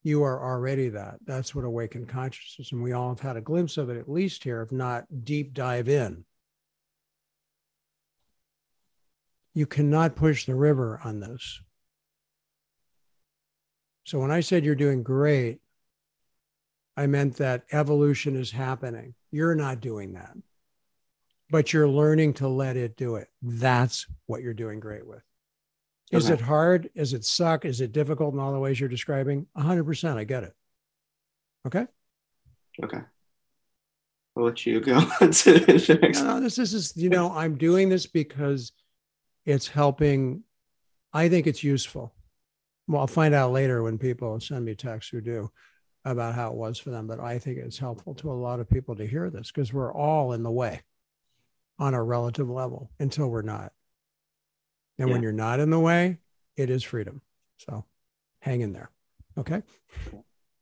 You 0.07 0.23
are 0.23 0.41
already 0.41 0.87
that. 0.87 1.17
That's 1.25 1.53
what 1.53 1.65
awakened 1.65 2.07
consciousness. 2.07 2.71
And 2.71 2.81
we 2.81 2.93
all 2.93 3.09
have 3.09 3.19
had 3.19 3.35
a 3.35 3.41
glimpse 3.41 3.75
of 3.75 3.89
it, 3.89 3.97
at 3.97 4.09
least 4.09 4.41
here, 4.41 4.61
if 4.61 4.71
not 4.71 5.03
deep 5.25 5.53
dive 5.53 5.89
in. 5.89 6.23
You 9.53 9.65
cannot 9.65 10.15
push 10.15 10.45
the 10.45 10.55
river 10.55 11.01
on 11.03 11.19
this. 11.19 11.59
So 14.05 14.17
when 14.19 14.31
I 14.31 14.39
said 14.39 14.63
you're 14.63 14.75
doing 14.75 15.03
great, 15.03 15.59
I 16.95 17.05
meant 17.07 17.35
that 17.35 17.65
evolution 17.73 18.37
is 18.37 18.51
happening. 18.51 19.13
You're 19.29 19.55
not 19.55 19.81
doing 19.81 20.13
that, 20.13 20.37
but 21.49 21.73
you're 21.73 21.85
learning 21.85 22.35
to 22.35 22.47
let 22.47 22.77
it 22.77 22.95
do 22.95 23.17
it. 23.17 23.27
That's 23.41 24.07
what 24.25 24.41
you're 24.41 24.53
doing 24.53 24.79
great 24.79 25.05
with. 25.05 25.26
Is 26.11 26.25
okay. 26.25 26.35
it 26.35 26.41
hard? 26.41 26.89
Is 26.95 27.13
it 27.13 27.25
suck? 27.25 27.65
Is 27.65 27.81
it 27.81 27.91
difficult 27.91 28.33
in 28.33 28.39
all 28.39 28.53
the 28.53 28.59
ways 28.59 28.79
you're 28.79 28.89
describing? 28.89 29.45
100%. 29.57 30.17
I 30.17 30.23
get 30.23 30.43
it. 30.43 30.53
Okay. 31.65 31.85
Okay. 32.81 32.99
I'll 34.37 34.43
let 34.43 34.65
you 34.65 34.79
go. 34.79 34.99
No, 35.19 36.39
this, 36.39 36.55
this 36.55 36.73
is, 36.73 36.93
you 36.95 37.09
know, 37.09 37.31
I'm 37.31 37.57
doing 37.57 37.89
this 37.89 38.05
because 38.05 38.71
it's 39.45 39.67
helping. 39.67 40.43
I 41.11 41.27
think 41.27 41.47
it's 41.47 41.63
useful. 41.63 42.13
Well, 42.87 43.01
I'll 43.01 43.07
find 43.07 43.33
out 43.33 43.51
later 43.51 43.83
when 43.83 43.97
people 43.97 44.39
send 44.39 44.63
me 44.63 44.75
texts 44.75 45.11
who 45.11 45.21
do 45.21 45.51
about 46.05 46.35
how 46.35 46.49
it 46.51 46.55
was 46.55 46.79
for 46.79 46.89
them. 46.89 47.07
But 47.07 47.19
I 47.19 47.39
think 47.39 47.57
it's 47.57 47.77
helpful 47.77 48.13
to 48.15 48.31
a 48.31 48.33
lot 48.33 48.59
of 48.59 48.69
people 48.69 48.95
to 48.95 49.05
hear 49.05 49.29
this 49.29 49.51
because 49.51 49.73
we're 49.73 49.93
all 49.93 50.33
in 50.33 50.43
the 50.43 50.51
way 50.51 50.81
on 51.79 51.93
a 51.93 52.01
relative 52.03 52.49
level 52.49 52.91
until 52.99 53.27
we're 53.27 53.41
not. 53.41 53.73
And 54.99 55.07
yeah. 55.07 55.13
when 55.13 55.23
you're 55.23 55.31
not 55.31 55.59
in 55.59 55.69
the 55.69 55.79
way, 55.79 56.17
it 56.55 56.69
is 56.69 56.83
freedom. 56.83 57.21
So 57.57 57.85
hang 58.39 58.61
in 58.61 58.73
there. 58.73 58.89
Okay. 59.37 59.61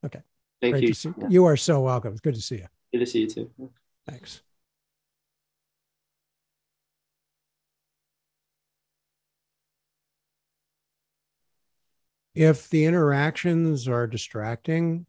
Okay. 0.06 0.22
Thank 0.62 0.74
Great 0.74 0.84
you. 0.84 0.94
See, 0.94 1.14
yeah. 1.18 1.28
You 1.30 1.46
are 1.46 1.58
so 1.58 1.82
welcome. 1.82 2.12
It's 2.12 2.22
good 2.22 2.36
to 2.36 2.42
see 2.42 2.58
you. 2.58 2.68
Good 2.94 3.00
to 3.00 3.06
see 3.06 3.22
you 3.22 3.28
too. 3.28 3.52
Thanks. 4.08 4.42
if 12.36 12.70
the 12.70 12.86
interactions 12.86 13.88
are 13.88 14.06
distracting 14.06 15.06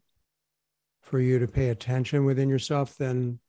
for 1.01 1.19
you 1.19 1.39
to 1.39 1.47
pay 1.47 1.69
attention 1.69 2.25
within 2.25 2.49
yourself, 2.49 2.97
then 2.97 3.39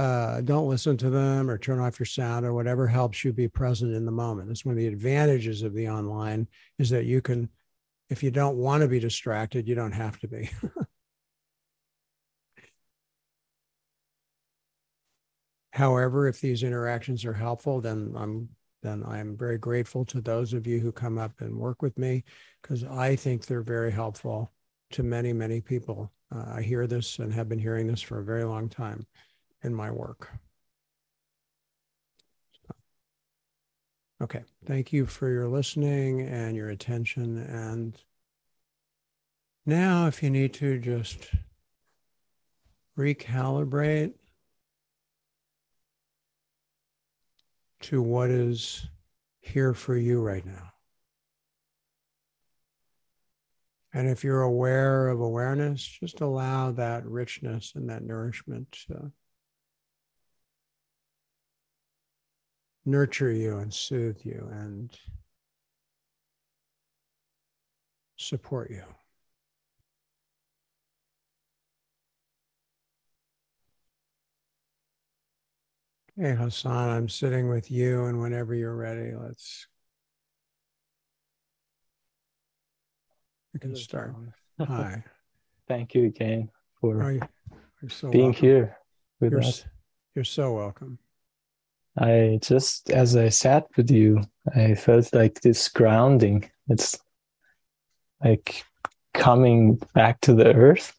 uh, 0.00 0.40
don't 0.40 0.66
listen 0.66 0.96
to 0.96 1.10
them 1.10 1.50
or 1.50 1.58
turn 1.58 1.78
off 1.78 2.00
your 2.00 2.06
sound 2.06 2.46
or 2.46 2.54
whatever 2.54 2.86
helps 2.86 3.22
you 3.22 3.34
be 3.34 3.48
present 3.48 3.94
in 3.94 4.06
the 4.06 4.10
moment. 4.10 4.48
That's 4.48 4.64
one 4.64 4.72
of 4.72 4.78
the 4.78 4.86
advantages 4.86 5.62
of 5.62 5.74
the 5.74 5.90
online 5.90 6.48
is 6.78 6.88
that 6.88 7.04
you 7.04 7.20
can, 7.20 7.50
if 8.08 8.22
you 8.22 8.30
don't 8.30 8.56
want 8.56 8.80
to 8.80 8.88
be 8.88 8.98
distracted, 8.98 9.68
you 9.68 9.74
don't 9.74 9.92
have 9.92 10.18
to 10.20 10.28
be. 10.28 10.48
However, 15.74 16.28
if 16.28 16.40
these 16.40 16.62
interactions 16.62 17.26
are 17.26 17.34
helpful, 17.34 17.82
then 17.82 18.14
I'm 18.16 18.48
then 18.82 19.04
I'm 19.06 19.36
very 19.36 19.58
grateful 19.58 20.06
to 20.06 20.22
those 20.22 20.54
of 20.54 20.66
you 20.66 20.80
who 20.80 20.92
come 20.92 21.18
up 21.18 21.42
and 21.42 21.58
work 21.58 21.82
with 21.82 21.98
me 21.98 22.24
because 22.62 22.84
I 22.84 23.16
think 23.16 23.44
they're 23.44 23.60
very 23.60 23.92
helpful 23.92 24.50
to 24.92 25.02
many, 25.02 25.34
many 25.34 25.60
people. 25.60 26.10
Uh, 26.34 26.44
I 26.54 26.62
hear 26.62 26.86
this 26.86 27.18
and 27.18 27.30
have 27.34 27.50
been 27.50 27.58
hearing 27.58 27.86
this 27.86 28.00
for 28.00 28.20
a 28.20 28.24
very 28.24 28.44
long 28.44 28.70
time 28.70 29.06
in 29.62 29.74
my 29.74 29.90
work. 29.90 30.30
Okay, 34.22 34.42
thank 34.66 34.92
you 34.92 35.06
for 35.06 35.30
your 35.30 35.48
listening 35.48 36.20
and 36.20 36.54
your 36.54 36.68
attention. 36.68 37.38
And 37.38 37.96
now, 39.64 40.06
if 40.08 40.22
you 40.22 40.28
need 40.28 40.52
to, 40.54 40.78
just 40.78 41.30
recalibrate 42.98 44.12
to 47.80 48.02
what 48.02 48.28
is 48.28 48.86
here 49.40 49.72
for 49.72 49.96
you 49.96 50.20
right 50.20 50.44
now. 50.44 50.72
And 53.92 54.08
if 54.08 54.22
you're 54.22 54.42
aware 54.42 55.08
of 55.08 55.20
awareness, 55.20 55.82
just 55.82 56.20
allow 56.20 56.72
that 56.72 57.06
richness 57.06 57.72
and 57.74 57.88
that 57.88 58.04
nourishment 58.04 58.76
nurture 62.84 63.30
you 63.30 63.58
and 63.58 63.72
soothe 63.72 64.18
you 64.24 64.48
and 64.52 64.90
support 68.16 68.70
you. 68.70 68.82
Hey, 76.16 76.34
Hassan, 76.34 76.90
I'm 76.90 77.08
sitting 77.08 77.48
with 77.48 77.70
you, 77.70 78.04
and 78.04 78.20
whenever 78.20 78.54
you're 78.54 78.76
ready, 78.76 79.12
let's. 79.16 79.66
We 83.54 83.60
can 83.60 83.74
start. 83.74 84.14
Hi. 84.58 85.02
Thank 85.68 85.94
you 85.94 86.04
again 86.04 86.50
for 86.78 87.02
oh, 87.02 87.08
you're 87.08 87.90
so 87.90 88.10
being 88.10 88.24
welcome. 88.24 88.42
here 88.42 88.76
with 89.20 89.32
You're, 89.32 89.40
us. 89.40 89.64
you're 90.14 90.24
so 90.24 90.52
welcome. 90.52 90.98
I 92.00 92.38
just, 92.40 92.90
as 92.90 93.14
I 93.14 93.28
sat 93.28 93.66
with 93.76 93.90
you, 93.90 94.22
I 94.56 94.74
felt 94.74 95.12
like 95.12 95.42
this 95.42 95.68
grounding. 95.68 96.50
It's 96.68 96.98
like 98.24 98.64
coming 99.12 99.76
back 99.92 100.20
to 100.22 100.34
the 100.34 100.50
earth 100.54 100.94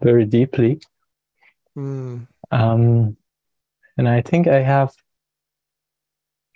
very 0.00 0.24
deeply. 0.26 0.80
Mm. 1.76 2.28
Um, 2.52 3.16
and 3.98 4.08
I 4.08 4.22
think 4.22 4.46
I 4.46 4.60
have, 4.60 4.94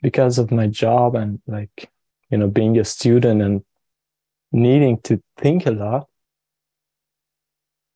because 0.01 0.39
of 0.39 0.53
my 0.53 0.69
job 0.69 1.17
and 1.17 1.41
like, 1.49 1.91
you 2.31 2.39
know, 2.39 2.49
being 2.49 2.79
a 2.79 2.85
student 2.85 3.43
and 3.43 3.65
needing 4.53 5.01
to 5.01 5.21
think 5.39 5.67
a 5.67 5.73
lot, 5.73 6.09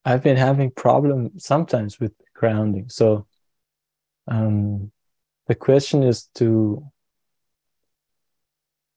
I've 0.05 0.23
been 0.23 0.37
having 0.37 0.71
problem 0.73 1.39
sometimes 1.39 2.01
with 2.01 2.13
grounding. 2.35 2.89
So 2.89 3.27
um, 4.27 4.91
the 5.49 5.55
question 5.55 6.03
is 6.03 6.25
to 6.35 6.85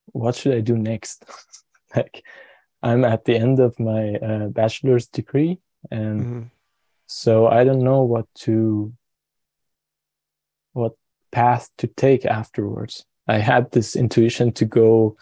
what 0.06 0.34
should 0.34 0.54
I 0.54 0.60
do 0.60 0.76
next? 0.76 1.24
like 1.96 2.24
I'm 2.82 3.04
at 3.04 3.24
the 3.24 3.36
end 3.36 3.58
of 3.60 3.78
my 3.80 4.14
uh, 4.14 4.48
bachelor's 4.48 5.06
degree, 5.08 5.58
and 5.90 6.24
Mhm. 6.24 6.50
so 7.06 7.46
I 7.46 7.64
don't 7.64 7.82
know 7.84 8.02
what 8.02 8.26
to 8.44 8.92
what 10.72 10.92
path 11.30 11.70
to 11.78 11.86
take 11.86 12.24
afterwards. 12.26 13.06
I 13.28 13.38
had 13.38 13.70
this 13.70 13.96
intuition 13.96 14.52
to 14.52 14.64
go 14.64 15.16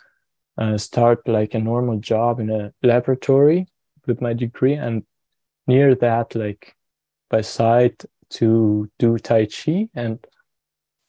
uh, 0.58 0.76
start 0.78 1.26
like 1.28 1.54
a 1.54 1.60
normal 1.60 1.98
job 1.98 2.40
in 2.40 2.50
a 2.50 2.72
laboratory 2.82 3.66
with 4.06 4.20
my 4.20 4.32
degree, 4.34 4.74
and 4.74 5.04
near 5.66 5.94
that, 5.94 6.34
like 6.34 6.74
by 7.30 7.40
side, 7.42 7.96
to 8.30 8.90
do 8.98 9.18
Tai 9.18 9.46
Chi 9.46 9.88
and 9.94 10.18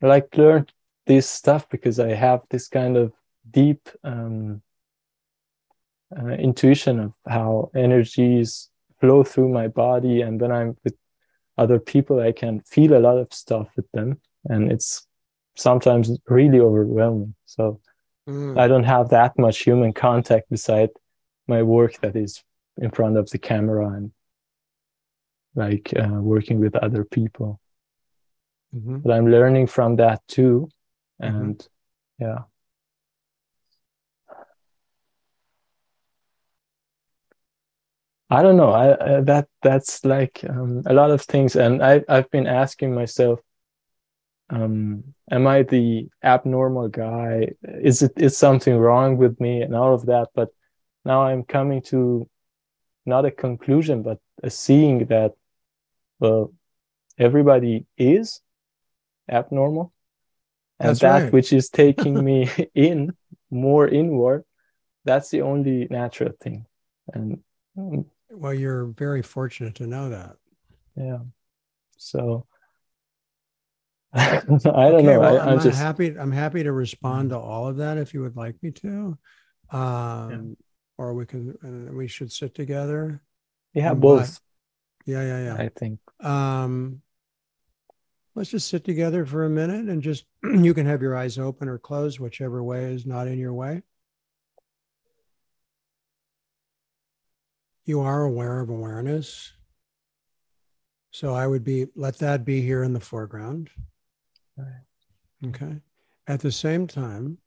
like 0.02 0.36
learned 0.38 0.72
this 1.06 1.30
stuff 1.30 1.68
because 1.70 2.00
I 2.00 2.14
have 2.14 2.42
this 2.50 2.68
kind 2.68 2.98
of 2.98 3.14
deep 3.50 3.90
um, 4.04 4.62
uh, 6.18 6.28
intuition 6.28 7.00
of 7.00 7.14
how 7.28 7.72
energies 7.76 8.70
flow 9.00 9.24
through 9.24 9.50
my 9.50 9.68
body, 9.68 10.22
and 10.22 10.40
when 10.40 10.52
I'm 10.52 10.78
with 10.84 10.96
other 11.58 11.80
people, 11.80 12.20
I 12.20 12.32
can 12.32 12.62
feel 12.62 12.96
a 12.96 13.00
lot 13.00 13.18
of 13.18 13.34
stuff 13.34 13.68
with 13.76 13.90
them, 13.92 14.20
and 14.46 14.72
it's 14.72 15.08
sometimes 15.56 16.12
really 16.28 16.60
overwhelming. 16.60 17.36
So 17.46 17.82
Mm. 18.28 18.60
I 18.60 18.68
don't 18.68 18.84
have 18.84 19.10
that 19.10 19.38
much 19.38 19.60
human 19.60 19.94
contact 19.94 20.50
beside 20.50 20.90
my 21.48 21.64
work 21.64 22.00
that 22.02 22.16
is 22.16 22.44
in 22.78 22.92
front 22.92 23.18
of 23.18 23.30
the 23.30 23.38
camera 23.38 23.90
and 23.90 24.12
like 25.56 25.94
uh, 25.98 26.22
working 26.22 26.60
with 26.60 26.76
other 26.76 27.04
people. 27.04 27.60
Mhm. 28.76 29.04
But 29.04 29.12
I'm 29.14 29.28
learning 29.28 29.68
from 29.68 29.98
that 29.98 30.26
too, 30.28 30.70
Mhm. 31.22 31.30
and 31.30 31.68
yeah. 32.20 32.44
I 38.30 38.42
don't 38.42 38.56
know. 38.56 38.70
I, 38.72 39.18
I 39.18 39.22
that 39.22 39.50
that's 39.62 40.06
like 40.06 40.42
um, 40.50 40.84
a 40.86 40.94
lot 40.94 41.12
of 41.12 41.22
things, 41.22 41.56
and 41.56 41.84
I 41.84 42.02
I've 42.08 42.32
been 42.32 42.48
asking 42.48 42.96
myself, 42.96 43.42
um, 44.50 45.04
am 45.30 45.48
I 45.48 45.64
the 45.64 46.10
abnormal 46.24 46.88
guy? 46.90 47.50
Is 47.64 48.02
it 48.02 48.14
is 48.16 48.38
something 48.38 48.78
wrong 48.78 49.18
with 49.18 49.40
me, 49.42 49.62
and 49.62 49.76
all 49.76 49.94
of 49.94 50.06
that? 50.06 50.30
But 50.34 50.50
now 51.04 51.24
I'm 51.24 51.44
coming 51.44 51.82
to 51.84 52.30
not 53.06 53.26
a 53.26 53.32
conclusion, 53.32 54.04
but 54.04 54.20
a 54.44 54.50
seeing 54.50 55.06
that 55.08 55.34
well, 56.20 56.54
everybody 57.18 57.86
is 57.98 58.42
abnormal, 59.32 59.94
and 60.80 61.00
That's 61.00 61.02
that 61.02 61.26
right. 61.26 61.34
which 61.34 61.54
is 61.54 61.70
taking 61.70 62.24
me 62.26 62.50
in 62.76 63.16
more 63.52 63.88
inward, 63.88 64.46
that's 65.06 65.30
the 65.32 65.42
only 65.44 65.88
natural 65.90 66.34
thing, 66.42 66.66
and 67.14 67.44
mm, 67.78 68.06
Well, 68.32 68.54
you're 68.54 68.86
very 68.86 69.22
fortunate 69.22 69.76
to 69.76 69.86
know 69.86 70.10
that. 70.10 70.38
yeah 70.96 71.20
so 71.98 72.48
i 74.14 74.42
don't 74.92 75.06
Okay, 75.06 75.06
know 75.06 75.22
well, 75.22 75.38
I, 75.38 75.56
uh, 75.56 75.58
just 75.58 75.76
happy. 75.76 76.18
I'm 76.18 76.32
happy 76.32 76.64
to 76.64 76.72
respond 76.72 77.30
to 77.32 77.38
all 77.40 77.68
of 77.68 77.78
that 77.78 77.98
if 77.98 78.14
you 78.14 78.22
would 78.22 78.36
like 78.36 78.62
me 78.62 78.72
to, 78.72 79.18
um, 79.72 80.58
or 80.98 81.14
we 81.14 81.26
can. 81.26 81.58
And 81.62 81.96
we 81.96 82.08
should 82.08 82.32
sit 82.32 82.54
together. 82.56 83.22
yeah 83.74 83.92
I'm 83.92 84.00
both 84.00 84.40
Yeah, 85.06 85.24
yeah, 85.24 85.44
yeah. 85.44 85.60
i 85.64 85.70
think 85.70 86.00
Um, 86.20 87.02
let's 88.36 88.50
just 88.50 88.70
sit 88.70 88.84
together 88.84 89.26
for 89.26 89.46
a 89.46 89.50
minute 89.50 89.90
and 89.90 90.02
just 90.02 90.26
you 90.44 90.74
can 90.74 90.86
have 90.86 91.02
your 91.02 91.16
eyes 91.16 91.38
open 91.38 91.68
or 91.68 91.78
closed, 91.78 92.20
whichever 92.20 92.64
way 92.64 92.86
is 92.94 93.06
not 93.06 93.28
in 93.28 93.38
your 93.38 93.54
way. 93.54 93.82
You 97.86 98.02
are 98.02 98.24
aware 98.24 98.60
of 98.60 98.70
awareness. 98.70 99.54
So 101.12 101.34
I 101.34 101.46
would 101.46 101.64
be 101.64 101.88
let 101.96 102.20
that 102.20 102.46
be 102.46 102.62
here 102.62 102.84
in 102.84 102.94
the 102.94 103.00
foreground. 103.00 103.70
Right. 104.56 105.48
Okay. 105.48 105.82
At 106.28 106.40
the 106.40 106.52
same 106.52 106.88
time, 106.88 107.40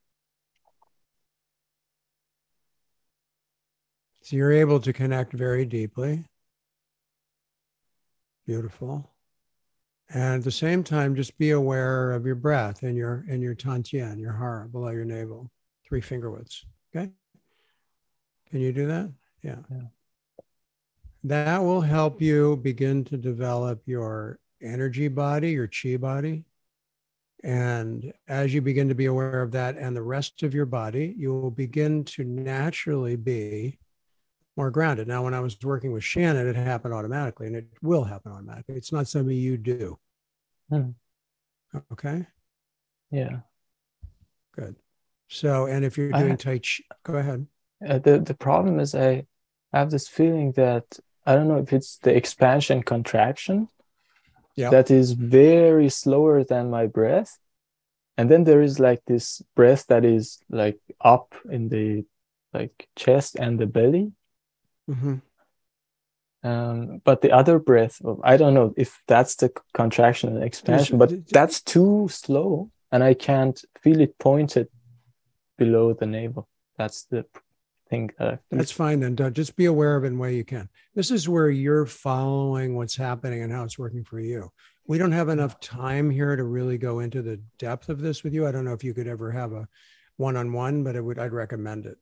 so 4.21 4.35
you're 4.35 4.51
able 4.51 4.79
to 4.81 4.93
connect 4.93 5.33
very 5.33 5.65
deeply. 5.65 6.25
Beautiful. 8.45 9.14
And 10.09 10.35
at 10.35 10.43
the 10.43 10.51
same 10.51 10.83
time, 10.83 11.15
just 11.15 11.37
be 11.37 11.51
aware 11.51 12.11
of 12.11 12.25
your 12.25 12.35
breath 12.35 12.83
and 12.83 12.95
your 12.95 13.25
and 13.29 13.41
your 13.41 13.55
tantien, 13.55 14.19
your 14.19 14.33
hara 14.33 14.67
below 14.67 14.89
your 14.89 15.05
navel, 15.05 15.49
three 15.87 16.01
finger 16.01 16.29
widths. 16.29 16.65
Okay. 16.95 17.11
Can 18.49 18.59
you 18.61 18.71
do 18.71 18.87
that? 18.87 19.11
Yeah. 19.41 19.57
Yeah. 19.69 19.87
That 21.23 21.57
will 21.59 21.81
help 21.81 22.21
you 22.21 22.57
begin 22.57 23.03
to 23.05 23.17
develop 23.17 23.81
your 23.87 24.39
energy 24.61 25.07
body, 25.07 25.51
your 25.51 25.67
chi 25.67 25.97
body. 25.97 26.45
And 27.43 28.13
as 28.27 28.53
you 28.53 28.61
begin 28.61 28.87
to 28.89 28.95
be 28.95 29.05
aware 29.05 29.41
of 29.41 29.51
that 29.51 29.77
and 29.77 29.95
the 29.95 30.01
rest 30.01 30.43
of 30.43 30.53
your 30.53 30.65
body, 30.65 31.15
you 31.17 31.33
will 31.33 31.51
begin 31.51 32.03
to 32.05 32.23
naturally 32.23 33.15
be 33.15 33.77
more 34.57 34.71
grounded. 34.71 35.07
Now, 35.07 35.23
when 35.23 35.33
I 35.33 35.39
was 35.41 35.57
working 35.63 35.91
with 35.91 36.03
Shannon, 36.03 36.47
it 36.47 36.55
happened 36.55 36.93
automatically 36.93 37.47
and 37.47 37.55
it 37.55 37.67
will 37.81 38.03
happen 38.03 38.31
automatically. 38.31 38.75
It's 38.75 38.91
not 38.91 39.07
something 39.07 39.35
you 39.35 39.57
do. 39.57 39.99
Hmm. 40.69 40.91
Okay, 41.91 42.25
yeah 43.11 43.39
good. 44.55 44.75
So, 45.27 45.65
and 45.65 45.83
if 45.83 45.97
you're 45.97 46.15
I- 46.15 46.21
doing 46.21 46.37
Tai 46.37 46.59
Chi, 46.59 46.83
go 47.03 47.15
ahead. 47.17 47.47
uh, 47.87 47.99
the 47.99 48.19
the 48.19 48.33
problem 48.33 48.79
is 48.79 48.95
i 48.95 49.25
have 49.73 49.91
this 49.91 50.07
feeling 50.07 50.53
that 50.53 50.85
i 51.25 51.35
don't 51.35 51.49
know 51.49 51.57
if 51.57 51.73
it's 51.73 51.97
the 51.97 52.15
expansion 52.15 52.81
contraction 52.81 53.67
Yeah. 54.55 54.69
that 54.71 54.89
is 54.89 55.11
very 55.11 55.89
slower 55.89 56.45
than 56.45 56.69
my 56.69 56.85
breath 56.87 57.37
and 58.17 58.31
then 58.31 58.45
there 58.45 58.61
is 58.61 58.79
like 58.79 59.01
this 59.05 59.41
breath 59.57 59.87
that 59.87 60.05
is 60.05 60.39
like 60.49 60.79
up 61.01 61.35
in 61.51 61.67
the 61.67 62.05
like 62.53 62.87
chest 62.95 63.35
and 63.35 63.59
the 63.59 63.67
belly 63.67 64.13
hmm 64.87 65.15
um, 66.43 67.01
but 67.03 67.21
the 67.21 67.31
other 67.31 67.57
breath 67.57 67.99
i 68.23 68.37
don't 68.37 68.53
know 68.53 68.73
if 68.77 69.01
that's 69.07 69.35
the 69.35 69.51
contraction 69.73 70.35
and 70.35 70.43
expansion 70.43 70.97
but 70.97 71.27
that's 71.29 71.61
too 71.61 72.07
slow 72.11 72.69
and 72.91 73.03
i 73.03 73.13
can't 73.13 73.63
feel 73.81 73.99
it 73.99 74.17
pointed 74.19 74.67
below 75.57 75.93
the 75.93 76.05
navel 76.05 76.47
that's 76.77 77.05
the 77.05 77.25
thing 77.89 78.11
that 78.17 78.39
That's 78.51 78.71
fine 78.71 78.99
then. 78.99 79.15
Doug. 79.15 79.33
Just 79.33 79.55
be 79.55 79.65
aware 79.65 79.95
of 79.95 80.03
it 80.03 80.07
in 80.07 80.17
way 80.17 80.35
you 80.35 80.43
can. 80.43 80.69
This 80.93 81.11
is 81.11 81.29
where 81.29 81.49
you're 81.49 81.85
following 81.85 82.75
what's 82.75 82.95
happening 82.95 83.43
and 83.43 83.51
how 83.51 83.63
it's 83.63 83.79
working 83.79 84.03
for 84.03 84.19
you. 84.19 84.51
we 84.87 84.97
don't 84.97 85.11
have 85.11 85.29
enough 85.29 85.59
time 85.59 86.11
here 86.11 86.35
to 86.35 86.43
really 86.43 86.77
go 86.77 86.99
into 86.99 87.21
the 87.21 87.39
depth 87.57 87.89
of 87.89 87.99
this 87.99 88.23
with 88.23 88.33
you. 88.33 88.47
I 88.47 88.51
don't 88.51 88.65
know 88.65 88.73
if 88.73 88.83
you 88.83 88.93
could 88.93 89.07
ever 89.07 89.31
have 89.31 89.51
a 89.51 89.67
one-on-one, 90.17 90.83
but 90.83 90.95
it 90.95 91.01
would 91.01 91.19
I'd 91.19 91.33
recommend 91.33 91.85
it. 91.85 91.97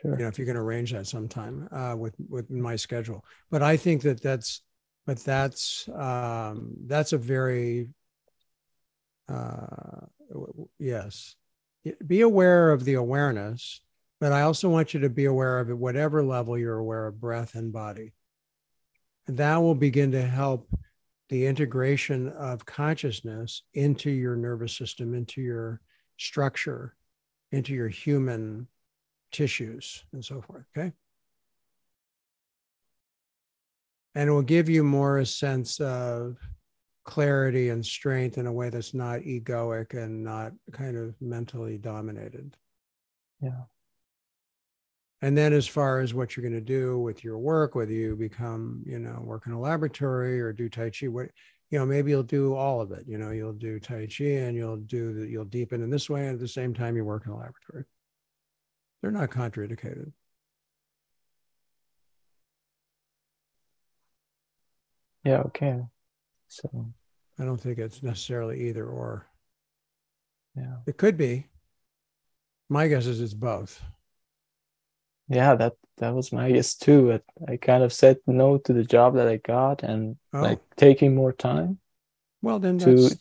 Sure. 0.00 0.16
You 0.18 0.24
know, 0.24 0.28
if 0.28 0.38
you 0.38 0.46
can 0.46 0.56
arrange 0.56 0.92
that 0.92 1.06
sometime 1.06 1.68
uh, 1.72 1.96
with 1.98 2.14
with 2.28 2.50
my 2.50 2.76
schedule. 2.76 3.24
But 3.50 3.62
I 3.62 3.76
think 3.76 4.02
that 4.02 4.22
that's 4.22 4.62
but 5.06 5.18
that's 5.24 5.88
um, 5.88 6.74
that's 6.86 7.12
a 7.12 7.18
very 7.18 7.88
uh, 9.28 10.06
yes. 10.78 11.36
Be 12.06 12.20
aware 12.22 12.70
of 12.72 12.84
the 12.84 12.94
awareness, 12.94 13.80
but 14.20 14.32
I 14.32 14.42
also 14.42 14.68
want 14.68 14.94
you 14.94 15.00
to 15.00 15.10
be 15.10 15.24
aware 15.26 15.58
of 15.58 15.70
it, 15.70 15.78
whatever 15.78 16.22
level 16.22 16.58
you're 16.58 16.78
aware 16.78 17.06
of 17.06 17.20
breath 17.20 17.54
and 17.54 17.72
body. 17.72 18.12
that 19.26 19.56
will 19.58 19.74
begin 19.74 20.12
to 20.12 20.22
help 20.22 20.68
the 21.28 21.46
integration 21.46 22.28
of 22.30 22.64
consciousness 22.64 23.62
into 23.74 24.10
your 24.10 24.36
nervous 24.36 24.76
system, 24.76 25.14
into 25.14 25.40
your 25.42 25.80
structure, 26.16 26.96
into 27.52 27.74
your 27.74 27.88
human 27.88 28.66
tissues, 29.30 30.04
and 30.12 30.24
so 30.24 30.40
forth. 30.40 30.64
Okay. 30.76 30.92
And 34.14 34.28
it 34.28 34.32
will 34.32 34.42
give 34.42 34.68
you 34.68 34.82
more 34.82 35.18
a 35.18 35.26
sense 35.26 35.80
of 35.80 36.36
clarity 37.04 37.68
and 37.70 37.84
strength 37.84 38.36
in 38.36 38.46
a 38.46 38.52
way 38.52 38.68
that's 38.68 38.92
not 38.92 39.20
egoic 39.20 39.94
and 39.94 40.24
not 40.24 40.52
kind 40.72 40.96
of 40.96 41.14
mentally 41.20 41.78
dominated. 41.78 42.56
Yeah. 43.40 43.62
And 45.22 45.36
then 45.36 45.52
as 45.52 45.66
far 45.66 46.00
as 46.00 46.14
what 46.14 46.36
you're 46.36 46.42
going 46.42 46.52
to 46.52 46.60
do 46.60 46.98
with 46.98 47.24
your 47.24 47.38
work, 47.38 47.74
whether 47.74 47.92
you 47.92 48.14
become, 48.14 48.82
you 48.86 48.98
know, 48.98 49.20
work 49.22 49.46
in 49.46 49.52
a 49.52 49.60
laboratory 49.60 50.40
or 50.40 50.52
do 50.52 50.68
Tai 50.68 50.90
Chi, 50.90 51.08
what 51.08 51.30
you 51.70 51.78
know, 51.78 51.84
maybe 51.86 52.10
you'll 52.10 52.22
do 52.22 52.54
all 52.54 52.80
of 52.80 52.92
it. 52.92 53.04
You 53.06 53.18
know, 53.18 53.30
you'll 53.30 53.52
do 53.52 53.78
Tai 53.78 54.06
Chi 54.06 54.24
and 54.24 54.56
you'll 54.56 54.78
do 54.78 55.12
the, 55.12 55.28
you'll 55.28 55.44
deepen 55.44 55.82
in 55.82 55.90
this 55.90 56.08
way, 56.08 56.26
and 56.26 56.34
at 56.34 56.40
the 56.40 56.48
same 56.48 56.72
time 56.72 56.96
you 56.96 57.04
work 57.04 57.26
in 57.26 57.32
a 57.32 57.36
laboratory. 57.36 57.84
They're 59.00 59.10
not 59.10 59.30
contraindicated. 59.30 60.12
Yeah, 65.24 65.42
okay. 65.46 65.82
So 66.48 66.92
I 67.38 67.44
don't 67.44 67.60
think 67.60 67.78
it's 67.78 68.02
necessarily 68.02 68.68
either 68.68 68.86
or. 68.86 69.26
Yeah. 70.56 70.76
It 70.86 70.96
could 70.96 71.16
be. 71.16 71.46
My 72.68 72.88
guess 72.88 73.06
is 73.06 73.20
it's 73.20 73.34
both. 73.34 73.80
Yeah, 75.28 75.54
that 75.54 75.74
that 75.98 76.14
was 76.14 76.32
my 76.32 76.50
guess 76.50 76.74
too. 76.74 77.12
I, 77.12 77.52
I 77.52 77.56
kind 77.58 77.82
of 77.82 77.92
said 77.92 78.18
no 78.26 78.58
to 78.58 78.72
the 78.72 78.84
job 78.84 79.14
that 79.14 79.28
I 79.28 79.36
got 79.36 79.82
and 79.82 80.16
oh. 80.32 80.40
like 80.40 80.60
taking 80.76 81.14
more 81.14 81.32
time. 81.32 81.78
Well, 82.40 82.58
then 82.58 82.78
to, 82.78 82.94
that's 82.94 83.16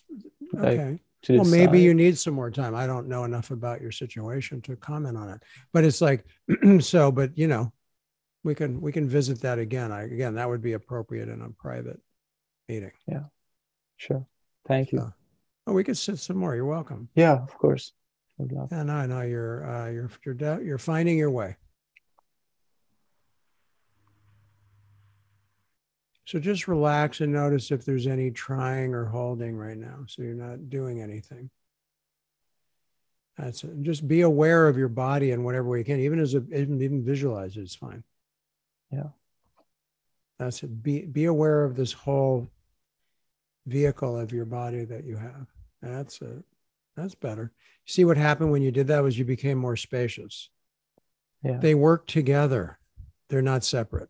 okay. 0.56 0.92
Like, 0.92 1.00
well, 1.30 1.46
maybe 1.46 1.82
you 1.82 1.94
need 1.94 2.18
some 2.18 2.34
more 2.34 2.52
time. 2.52 2.76
I 2.76 2.88
don't 2.88 3.08
know 3.08 3.24
enough 3.24 3.52
about 3.52 3.82
your 3.82 3.92
situation 3.92 4.62
to 4.64 4.76
comment 4.76 5.18
on 5.18 5.30
it. 5.30 5.44
But 5.74 5.84
it's 5.84 6.02
like 6.02 6.26
so. 6.80 7.12
But 7.12 7.38
you 7.38 7.48
know, 7.48 7.72
we 8.44 8.56
can 8.56 8.82
we 8.82 8.92
can 8.92 9.08
visit 9.08 9.42
that 9.42 9.60
again. 9.60 9.92
I, 9.92 10.04
again, 10.04 10.36
that 10.36 10.50
would 10.50 10.62
be 10.62 10.74
appropriate 10.74 11.30
in 11.30 11.42
a 11.42 11.50
private 11.50 12.00
meeting. 12.68 12.92
Yeah. 13.08 13.24
Sure. 13.98 14.26
Thank 14.68 14.92
you. 14.92 15.00
So, 15.00 15.14
oh, 15.68 15.74
we 15.74 15.84
could 15.84 15.98
sit 15.98 16.20
some 16.20 16.38
more. 16.38 16.56
You're 16.56 16.66
welcome. 16.66 17.10
Yeah, 17.16 17.34
of 17.34 17.58
course. 17.58 17.94
Yeah, 18.40 18.84
no, 18.84 19.06
know 19.08 19.22
you're 19.22 19.70
uh, 19.70 19.90
you're 19.90 20.10
you're 20.26 20.62
you're 20.62 20.78
finding 20.78 21.18
your 21.18 21.32
way. 21.32 21.58
So 26.28 26.40
just 26.40 26.68
relax 26.68 27.22
and 27.22 27.32
notice 27.32 27.72
if 27.72 27.86
there's 27.86 28.06
any 28.06 28.32
trying 28.32 28.94
or 28.94 29.06
holding 29.06 29.56
right 29.56 29.78
now. 29.78 30.00
So 30.08 30.24
you're 30.24 30.34
not 30.34 30.70
doing 30.70 31.02
anything. 31.02 31.50
That's 33.38 33.64
it. 33.64 33.82
Just 33.82 34.10
be 34.10 34.22
aware 34.22 34.68
of 34.68 34.78
your 34.78 34.90
body 34.90 35.32
in 35.32 35.46
whatever 35.46 35.70
way 35.70 35.78
you 35.78 35.86
can, 35.86 36.02
even 36.02 36.20
as 36.20 36.34
a, 36.34 36.44
even 36.54 36.82
even 36.82 37.06
visualize 37.06 37.56
it. 37.56 37.62
It's 37.62 37.76
fine. 37.76 38.04
Yeah. 38.92 39.08
That's 40.38 40.64
it. 40.64 40.84
Be 40.84 41.06
be 41.06 41.26
aware 41.26 41.64
of 41.64 41.78
this 41.78 41.94
whole 41.94 42.50
vehicle 43.66 44.20
of 44.20 44.34
your 44.34 44.46
body 44.46 44.84
that 44.84 45.06
you 45.06 45.16
have. 45.16 45.48
That's 45.82 46.22
it. 46.22 46.44
That's 46.98 47.16
better. 47.16 47.54
See 47.86 48.04
what 48.04 48.18
happened 48.18 48.52
when 48.52 48.64
you 48.64 48.72
did 48.72 48.88
that 48.88 49.02
was 49.02 49.18
you 49.18 49.24
became 49.24 49.60
more 49.60 49.78
spacious. 49.78 50.50
Yeah. 51.42 51.60
They 51.60 51.74
work 51.74 52.06
together. 52.06 52.80
They're 53.30 53.42
not 53.42 53.64
separate. 53.64 54.10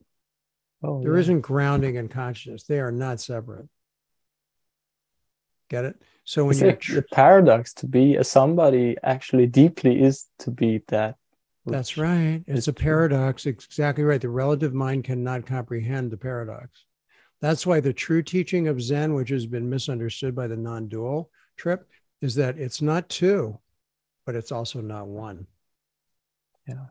Oh, 0.84 1.02
there 1.02 1.18
yeah. 1.18 1.34
not 1.34 1.42
grounding 1.42 1.96
in 1.96 2.08
consciousness. 2.08 2.64
They 2.64 2.80
are 2.80 2.92
not 2.92 3.20
separate. 3.20 3.68
Get 5.70 5.86
it? 5.86 6.02
So 6.24 6.46
when 6.46 6.58
you're 6.58 6.74
the 6.74 7.06
paradox 7.12 7.74
to 7.76 7.88
be 7.88 8.16
a 8.16 8.24
somebody 8.24 8.96
actually 9.04 9.48
deeply 9.48 10.02
is 10.02 10.26
to 10.40 10.52
be 10.52 10.84
that. 10.88 11.16
That's 11.66 11.98
right. 11.98 12.44
It's 12.48 12.70
a 12.70 12.74
paradox. 12.74 13.46
Exactly 13.46 14.04
right. 14.04 14.22
The 14.22 14.30
relative 14.30 14.74
mind 14.74 15.04
cannot 15.04 15.46
comprehend 15.46 16.12
the 16.12 16.18
paradox. 16.18 16.86
That's 17.42 17.66
why 17.66 17.82
the 17.82 17.94
true 17.94 18.24
teaching 18.24 18.68
of 18.68 18.82
Zen, 18.82 19.14
which 19.14 19.30
has 19.30 19.46
been 19.46 19.70
misunderstood 19.70 20.34
by 20.34 20.48
the 20.48 20.56
non 20.56 20.88
dual 20.88 21.30
trip, 21.58 21.88
is 22.22 22.36
that 22.36 22.58
it's 22.58 22.82
not 22.82 23.10
two, 23.10 23.60
but 24.26 24.36
it's 24.36 24.52
also 24.52 24.82
not 24.82 25.08
one. 25.08 25.46
Yeah. 26.68 26.86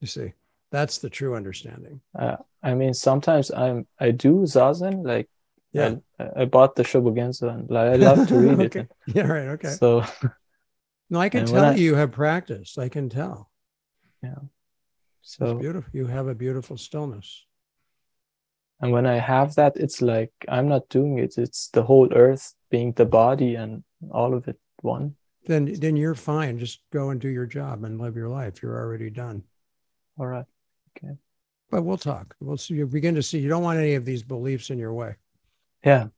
You 0.00 0.06
see, 0.06 0.32
that's 0.70 0.98
the 0.98 1.10
true 1.10 1.34
understanding. 1.34 2.00
Uh, 2.18 2.36
I 2.62 2.74
mean, 2.74 2.94
sometimes 2.94 3.50
I'm 3.50 3.86
I 3.98 4.10
do 4.10 4.42
zazen, 4.42 5.04
like 5.04 5.28
yeah, 5.72 5.96
I, 6.18 6.42
I 6.42 6.44
bought 6.44 6.74
the 6.76 6.82
Shobogenzo 6.82 7.48
and 7.48 7.70
like, 7.70 7.92
I 7.92 7.96
love 7.96 8.28
to 8.28 8.38
read 8.38 8.60
okay. 8.66 8.80
it. 8.80 8.90
Yeah, 9.14 9.26
right. 9.26 9.48
Okay. 9.48 9.68
So, 9.68 10.04
no, 11.10 11.20
I 11.20 11.28
can 11.28 11.46
tell 11.46 11.64
I, 11.64 11.74
you 11.74 11.94
have 11.94 12.12
practiced. 12.12 12.78
I 12.78 12.88
can 12.88 13.08
tell. 13.08 13.50
Yeah. 14.22 14.34
So 15.22 15.44
it's 15.44 15.60
beautiful. 15.60 15.90
You 15.92 16.06
have 16.06 16.28
a 16.28 16.34
beautiful 16.34 16.76
stillness 16.76 17.44
and 18.80 18.92
when 18.92 19.06
i 19.06 19.18
have 19.18 19.54
that 19.54 19.76
it's 19.76 20.00
like 20.00 20.32
i'm 20.48 20.68
not 20.68 20.88
doing 20.88 21.18
it 21.18 21.36
it's 21.38 21.68
the 21.68 21.82
whole 21.82 22.12
earth 22.14 22.54
being 22.70 22.92
the 22.92 23.04
body 23.04 23.54
and 23.54 23.82
all 24.10 24.34
of 24.34 24.46
it 24.48 24.58
one 24.82 25.14
then 25.46 25.72
then 25.80 25.96
you're 25.96 26.14
fine 26.14 26.58
just 26.58 26.80
go 26.92 27.10
and 27.10 27.20
do 27.20 27.28
your 27.28 27.46
job 27.46 27.84
and 27.84 28.00
live 28.00 28.16
your 28.16 28.28
life 28.28 28.62
you're 28.62 28.78
already 28.78 29.10
done 29.10 29.42
all 30.18 30.26
right 30.26 30.46
okay. 31.02 31.14
But 31.70 31.82
we'll 31.82 31.98
talk. 31.98 32.34
We'll 32.40 32.56
see. 32.56 32.74
You 32.74 32.86
begin 32.86 33.14
to 33.14 33.22
see. 33.22 33.38
You 33.38 33.48
don't 33.48 33.62
want 33.62 33.78
any 33.78 33.94
of 33.94 34.04
these 34.04 34.22
beliefs 34.22 34.70
in 34.70 34.78
your 34.78 34.92
way. 34.92 35.16
Yeah. 35.84 36.08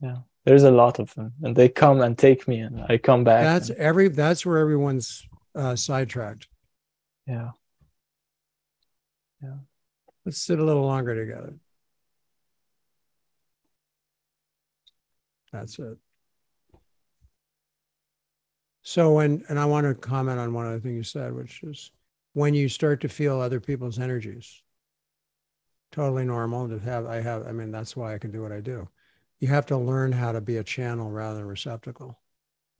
Yeah. 0.00 0.18
There's 0.44 0.62
a 0.62 0.70
lot 0.70 0.98
of 0.98 1.14
them 1.14 1.32
and 1.42 1.54
they 1.54 1.68
come 1.68 2.00
and 2.00 2.16
take 2.16 2.48
me 2.48 2.60
and 2.60 2.82
i 2.88 2.96
come 2.96 3.24
back 3.24 3.44
that's 3.44 3.68
and... 3.68 3.78
every 3.78 4.08
that's 4.08 4.46
where 4.46 4.58
everyone's 4.58 5.26
uh 5.54 5.76
sidetracked. 5.76 6.48
Yeah. 7.26 7.50
Yeah. 9.42 9.56
Let's 10.24 10.40
sit 10.40 10.58
a 10.58 10.64
little 10.64 10.84
longer 10.84 11.14
together. 11.14 11.54
That's 15.52 15.78
it. 15.78 15.98
So 18.82 19.18
and 19.18 19.44
and 19.48 19.58
I 19.58 19.66
want 19.66 19.86
to 19.86 19.94
comment 19.94 20.38
on 20.38 20.54
one 20.54 20.66
other 20.66 20.80
thing 20.80 20.96
you 20.96 21.02
said, 21.02 21.34
which 21.34 21.62
is 21.62 21.92
when 22.32 22.54
you 22.54 22.68
start 22.68 23.00
to 23.00 23.08
feel 23.08 23.40
other 23.40 23.60
people's 23.60 23.98
energies. 23.98 24.62
Totally 25.92 26.24
normal 26.24 26.68
to 26.68 26.78
have 26.78 27.06
I 27.06 27.20
have 27.20 27.46
I 27.46 27.52
mean 27.52 27.72
that's 27.72 27.96
why 27.96 28.14
I 28.14 28.18
can 28.18 28.30
do 28.30 28.42
what 28.42 28.52
I 28.52 28.60
do. 28.60 28.88
You 29.40 29.48
have 29.48 29.66
to 29.66 29.76
learn 29.76 30.12
how 30.12 30.32
to 30.32 30.40
be 30.40 30.58
a 30.58 30.64
channel 30.64 31.10
rather 31.10 31.38
than 31.38 31.46
receptacle. 31.46 32.20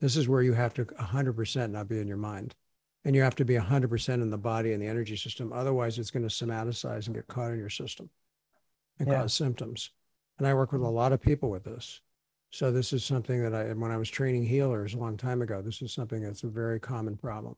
This 0.01 0.16
is 0.16 0.28
where 0.28 0.42
you 0.42 0.53
have 0.53 0.74
to 0.74 0.84
100% 0.84 1.70
not 1.70 1.88
be 1.88 1.98
in 1.98 2.09
your 2.09 2.16
mind. 2.16 2.55
And 3.05 3.16
you 3.16 3.22
have 3.22 3.34
to 3.36 3.46
be 3.46 3.55
100% 3.55 4.09
in 4.14 4.30
the 4.30 4.38
body 4.38 4.74
and 4.74 4.82
the 4.82 4.86
energy 4.86 5.16
system. 5.16 5.53
Otherwise, 5.55 5.98
it's 5.98 6.11
going 6.11 6.28
to 6.28 6.34
somaticize 6.34 7.07
and 7.07 7.14
get 7.14 7.26
caught 7.28 7.51
in 7.51 7.59
your 7.59 7.70
system 7.70 8.11
and 8.98 9.09
yeah. 9.09 9.22
cause 9.22 9.32
symptoms. 9.32 9.90
And 10.38 10.46
I 10.46 10.53
work 10.53 10.72
with 10.72 10.82
a 10.82 10.88
lot 10.88 11.12
of 11.12 11.20
people 11.20 11.51
with 11.51 11.64
this. 11.64 12.01
So 12.51 12.70
this 12.70 12.92
is 12.92 13.05
something 13.05 13.42
that 13.42 13.55
I, 13.55 13.72
when 13.72 13.90
I 13.90 13.96
was 13.96 14.11
training 14.11 14.44
healers 14.44 14.94
a 14.94 14.98
long 14.98 15.16
time 15.16 15.40
ago, 15.40 15.62
this 15.62 15.82
is 15.82 15.92
something 15.92 16.22
that's 16.22 16.44
a 16.44 16.48
very 16.48 16.80
common 16.80 17.16
problem. 17.16 17.57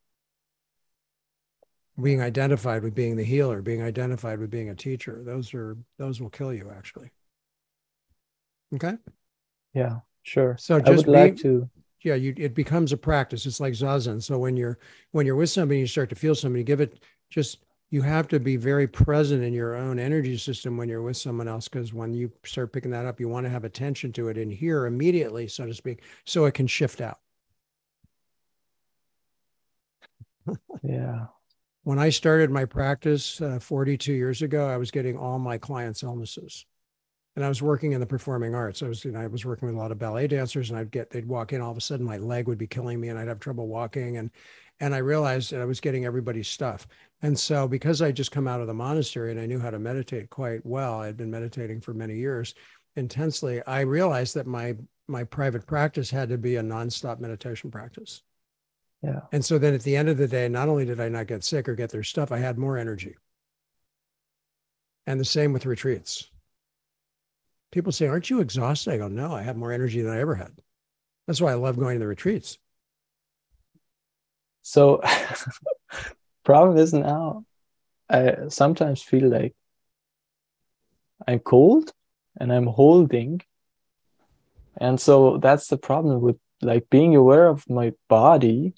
Being 2.00 2.22
identified 2.22 2.82
with 2.82 2.94
being 2.94 3.16
the 3.16 3.24
healer, 3.24 3.60
being 3.60 3.82
identified 3.82 4.38
with 4.38 4.50
being 4.50 4.70
a 4.70 4.74
teacher, 4.74 5.22
those 5.24 5.52
are 5.52 5.76
those 5.98 6.20
will 6.20 6.30
kill 6.30 6.52
you 6.52 6.72
actually. 6.74 7.10
Okay. 8.74 8.96
Yeah, 9.74 10.00
sure. 10.22 10.56
So 10.58 10.78
just 10.78 10.88
I 10.88 10.96
would 10.96 11.06
be, 11.06 11.12
like 11.12 11.36
to. 11.38 11.68
Yeah, 12.02 12.14
you, 12.14 12.34
it 12.36 12.54
becomes 12.54 12.92
a 12.92 12.96
practice. 12.96 13.46
It's 13.46 13.60
like 13.60 13.74
zazen. 13.74 14.22
So 14.22 14.38
when 14.38 14.56
you're 14.56 14.78
when 15.12 15.26
you're 15.26 15.36
with 15.36 15.50
somebody, 15.50 15.80
you 15.80 15.86
start 15.86 16.08
to 16.10 16.16
feel 16.16 16.34
somebody. 16.34 16.64
Give 16.64 16.80
it 16.80 17.04
just 17.30 17.58
you 17.92 18.00
have 18.00 18.26
to 18.26 18.40
be 18.40 18.56
very 18.56 18.88
present 18.88 19.44
in 19.44 19.52
your 19.52 19.76
own 19.76 19.98
energy 19.98 20.38
system 20.38 20.78
when 20.78 20.88
you're 20.88 21.02
with 21.02 21.16
someone 21.16 21.46
else 21.46 21.68
because 21.68 21.92
when 21.92 22.14
you 22.14 22.32
start 22.42 22.72
picking 22.72 22.90
that 22.90 23.04
up 23.04 23.20
you 23.20 23.28
want 23.28 23.44
to 23.44 23.50
have 23.50 23.64
attention 23.64 24.10
to 24.12 24.28
it 24.28 24.38
in 24.38 24.50
here 24.50 24.86
immediately 24.86 25.46
so 25.46 25.66
to 25.66 25.74
speak 25.74 26.02
so 26.24 26.46
it 26.46 26.54
can 26.54 26.66
shift 26.66 27.00
out 27.00 27.20
yeah 30.82 31.26
when 31.84 31.98
i 31.98 32.08
started 32.08 32.50
my 32.50 32.64
practice 32.64 33.40
uh, 33.40 33.58
42 33.58 34.12
years 34.12 34.42
ago 34.42 34.68
i 34.68 34.76
was 34.76 34.90
getting 34.90 35.16
all 35.16 35.38
my 35.38 35.58
clients 35.58 36.02
illnesses 36.02 36.66
and 37.34 37.44
I 37.44 37.48
was 37.48 37.62
working 37.62 37.92
in 37.92 38.00
the 38.00 38.06
performing 38.06 38.54
arts. 38.54 38.82
I 38.82 38.88
was, 38.88 39.04
you 39.04 39.12
know, 39.12 39.20
I 39.20 39.26
was 39.26 39.44
working 39.44 39.66
with 39.66 39.74
a 39.74 39.78
lot 39.78 39.90
of 39.90 39.98
ballet 39.98 40.26
dancers, 40.26 40.70
and 40.70 40.78
I'd 40.78 40.90
get 40.90 41.10
they'd 41.10 41.26
walk 41.26 41.52
in, 41.52 41.60
all 41.60 41.70
of 41.70 41.76
a 41.76 41.80
sudden 41.80 42.04
my 42.04 42.18
leg 42.18 42.46
would 42.46 42.58
be 42.58 42.66
killing 42.66 43.00
me, 43.00 43.08
and 43.08 43.18
I'd 43.18 43.28
have 43.28 43.40
trouble 43.40 43.68
walking, 43.68 44.18
and 44.18 44.30
and 44.80 44.94
I 44.94 44.98
realized 44.98 45.52
that 45.52 45.60
I 45.60 45.64
was 45.64 45.80
getting 45.80 46.04
everybody's 46.04 46.48
stuff. 46.48 46.86
And 47.22 47.38
so, 47.38 47.68
because 47.68 48.02
I 48.02 48.10
just 48.12 48.32
come 48.32 48.48
out 48.48 48.60
of 48.60 48.66
the 48.66 48.74
monastery 48.74 49.30
and 49.30 49.40
I 49.40 49.46
knew 49.46 49.60
how 49.60 49.70
to 49.70 49.78
meditate 49.78 50.28
quite 50.28 50.64
well, 50.66 51.00
I 51.00 51.06
had 51.06 51.16
been 51.16 51.30
meditating 51.30 51.80
for 51.80 51.94
many 51.94 52.16
years 52.16 52.54
intensely. 52.96 53.62
I 53.66 53.80
realized 53.80 54.34
that 54.34 54.46
my 54.46 54.76
my 55.08 55.24
private 55.24 55.66
practice 55.66 56.10
had 56.10 56.28
to 56.30 56.38
be 56.38 56.56
a 56.56 56.62
nonstop 56.62 57.20
meditation 57.20 57.70
practice. 57.70 58.22
Yeah. 59.02 59.22
And 59.32 59.44
so 59.44 59.58
then 59.58 59.74
at 59.74 59.82
the 59.82 59.96
end 59.96 60.08
of 60.08 60.16
the 60.16 60.28
day, 60.28 60.48
not 60.48 60.68
only 60.68 60.84
did 60.84 61.00
I 61.00 61.08
not 61.08 61.26
get 61.26 61.42
sick 61.42 61.68
or 61.68 61.74
get 61.74 61.90
their 61.90 62.04
stuff, 62.04 62.30
I 62.30 62.38
had 62.38 62.56
more 62.56 62.78
energy. 62.78 63.16
And 65.06 65.18
the 65.18 65.24
same 65.24 65.52
with 65.52 65.66
retreats. 65.66 66.30
People 67.72 67.90
say, 67.90 68.06
Aren't 68.06 68.30
you 68.30 68.40
exhausted? 68.40 68.92
I 68.92 68.98
go, 68.98 69.08
No, 69.08 69.34
I 69.34 69.42
have 69.42 69.56
more 69.56 69.72
energy 69.72 70.02
than 70.02 70.12
I 70.12 70.20
ever 70.20 70.36
had. 70.36 70.52
That's 71.26 71.40
why 71.40 71.50
I 71.50 71.54
love 71.54 71.78
going 71.78 71.96
to 71.96 72.00
the 72.00 72.06
retreats. 72.06 72.58
So, 74.62 75.02
problem 76.44 76.76
is 76.76 76.92
now, 76.92 77.44
I 78.08 78.48
sometimes 78.48 79.02
feel 79.02 79.28
like 79.28 79.54
I'm 81.26 81.40
cold 81.40 81.92
and 82.38 82.52
I'm 82.52 82.66
holding. 82.66 83.40
And 84.76 85.00
so 85.00 85.38
that's 85.38 85.66
the 85.68 85.76
problem 85.76 86.20
with 86.20 86.36
like 86.60 86.88
being 86.90 87.16
aware 87.16 87.48
of 87.48 87.68
my 87.68 87.92
body 88.08 88.74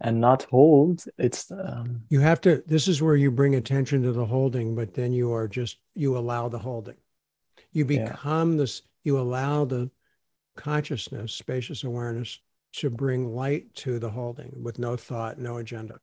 and 0.00 0.20
not 0.20 0.42
hold 0.44 1.04
it's 1.18 1.50
um, 1.50 2.02
you 2.10 2.20
have 2.20 2.40
to 2.40 2.62
this 2.66 2.86
is 2.86 3.00
where 3.00 3.16
you 3.16 3.30
bring 3.30 3.54
attention 3.54 4.02
to 4.02 4.12
the 4.12 4.24
holding 4.24 4.74
but 4.74 4.92
then 4.94 5.12
you 5.12 5.32
are 5.32 5.48
just 5.48 5.78
you 5.94 6.16
allow 6.16 6.48
the 6.48 6.58
holding. 6.58 6.96
You 7.72 7.84
become 7.84 8.52
yeah. 8.52 8.58
this 8.58 8.82
you 9.04 9.18
allow 9.18 9.64
the 9.64 9.90
consciousness 10.56 11.32
spacious 11.32 11.84
awareness 11.84 12.38
to 12.74 12.90
bring 12.90 13.34
light 13.34 13.74
to 13.74 13.98
the 13.98 14.10
holding 14.10 14.52
with 14.62 14.78
no 14.78 14.96
thought 14.96 15.38
no 15.38 15.56
agenda. 15.56 15.98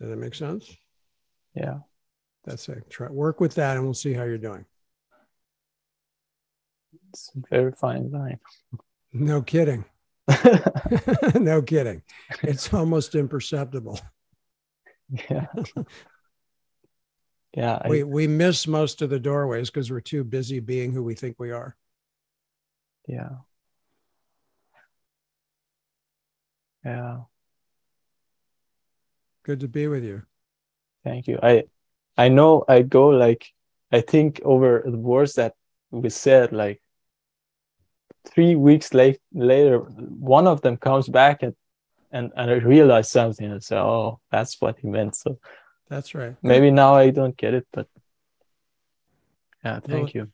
Does 0.00 0.10
that 0.10 0.16
make 0.16 0.34
sense? 0.34 0.76
Yeah. 1.54 1.78
That's 2.44 2.68
it. 2.68 2.90
Try 2.90 3.08
work 3.08 3.40
with 3.40 3.54
that 3.54 3.76
and 3.76 3.84
we'll 3.84 3.94
see 3.94 4.12
how 4.12 4.24
you're 4.24 4.38
doing. 4.38 4.66
It's 7.10 7.30
a 7.36 7.40
very 7.48 7.72
fine 7.72 8.10
line 8.10 8.38
no 9.14 9.40
kidding. 9.42 9.84
no 11.34 11.62
kidding. 11.62 12.02
It's 12.42 12.72
almost 12.74 13.14
imperceptible. 13.14 13.98
Yeah. 15.08 15.46
yeah. 17.56 17.78
I, 17.82 17.88
we 17.88 18.02
we 18.02 18.26
miss 18.26 18.66
most 18.66 19.02
of 19.02 19.10
the 19.10 19.20
doorways 19.20 19.70
because 19.70 19.90
we're 19.90 20.00
too 20.00 20.24
busy 20.24 20.60
being 20.60 20.92
who 20.92 21.02
we 21.02 21.14
think 21.14 21.36
we 21.38 21.50
are. 21.50 21.76
Yeah. 23.06 23.30
Yeah. 26.84 27.20
Good 29.44 29.60
to 29.60 29.68
be 29.68 29.88
with 29.88 30.04
you. 30.04 30.22
Thank 31.04 31.28
you. 31.28 31.38
I 31.42 31.64
I 32.16 32.28
know 32.28 32.64
I 32.66 32.82
go 32.82 33.08
like 33.08 33.46
I 33.92 34.00
think 34.00 34.40
over 34.44 34.82
the 34.84 34.96
words 34.96 35.34
that 35.34 35.54
we 35.90 36.08
said 36.10 36.52
like 36.52 36.80
three 38.26 38.56
weeks 38.56 38.94
late, 38.94 39.20
later, 39.32 39.78
one 39.78 40.46
of 40.46 40.60
them 40.62 40.76
comes 40.76 41.08
back 41.08 41.42
and, 41.42 41.54
and, 42.10 42.32
and 42.36 42.50
I 42.50 42.54
realize 42.54 43.10
something 43.10 43.50
and 43.50 43.62
say, 43.62 43.76
oh, 43.76 44.20
that's 44.30 44.60
what 44.60 44.78
he 44.78 44.88
meant. 44.88 45.16
So 45.16 45.38
that's 45.88 46.14
right. 46.14 46.34
Maybe 46.42 46.70
now 46.70 46.94
I 46.94 47.10
don't 47.10 47.36
get 47.36 47.54
it, 47.54 47.66
but 47.72 47.86
yeah, 49.64 49.80
thank 49.80 49.92
well, 49.92 50.10
you. 50.14 50.32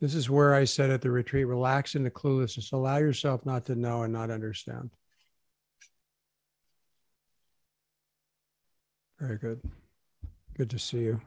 This 0.00 0.14
is 0.14 0.28
where 0.28 0.54
I 0.54 0.64
said 0.64 0.90
at 0.90 1.00
the 1.00 1.10
retreat 1.10 1.46
relax 1.46 1.94
into 1.94 2.10
cluelessness, 2.10 2.72
allow 2.72 2.98
yourself 2.98 3.46
not 3.46 3.64
to 3.66 3.74
know 3.74 4.02
and 4.02 4.12
not 4.12 4.30
understand. 4.30 4.90
Very 9.18 9.38
good. 9.38 9.62
Good 10.54 10.70
to 10.70 10.78
see 10.78 10.98
you. 10.98 11.20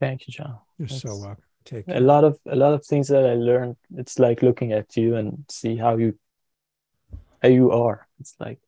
Thank 0.00 0.26
you, 0.26 0.32
Jon. 0.32 0.58
You're 0.78 0.88
so 0.88 1.16
welcome 1.18 1.47
take 1.68 1.84
a 1.88 2.00
lot 2.00 2.24
of 2.24 2.38
a 2.46 2.56
lot 2.56 2.74
of 2.74 2.84
things 2.84 3.08
that 3.08 3.24
I 3.24 3.34
learned. 3.34 3.76
It's 3.96 4.18
like 4.18 4.42
looking 4.42 4.72
at 4.72 4.96
you 4.96 5.16
and 5.16 5.44
see 5.50 5.76
how 5.76 5.96
you 5.96 6.18
how 7.42 7.48
you 7.48 7.70
are. 7.70 8.06
It's 8.20 8.34
like 8.40 8.60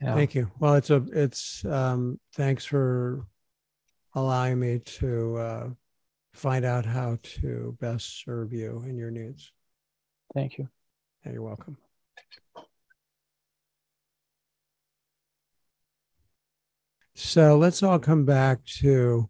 yeah. 0.00 0.14
Thank 0.14 0.34
you. 0.34 0.50
Well, 0.58 0.74
it's 0.74 0.90
a 0.90 1.04
it's 1.12 1.64
um 1.64 2.18
thanks 2.34 2.64
for 2.64 3.26
allowing 4.14 4.58
me 4.58 4.78
to 4.78 5.36
uh, 5.36 5.68
find 6.32 6.64
out 6.64 6.84
how 6.84 7.18
to 7.22 7.76
best 7.80 8.24
serve 8.24 8.52
you 8.52 8.82
and 8.84 8.98
your 8.98 9.10
needs. 9.10 9.52
Thank 10.34 10.58
you. 10.58 10.68
Yeah, 11.24 11.32
you're 11.32 11.42
welcome. 11.42 11.76
So 17.14 17.56
let's 17.56 17.82
all 17.82 17.98
come 17.98 18.24
back 18.24 18.64
to 18.80 19.28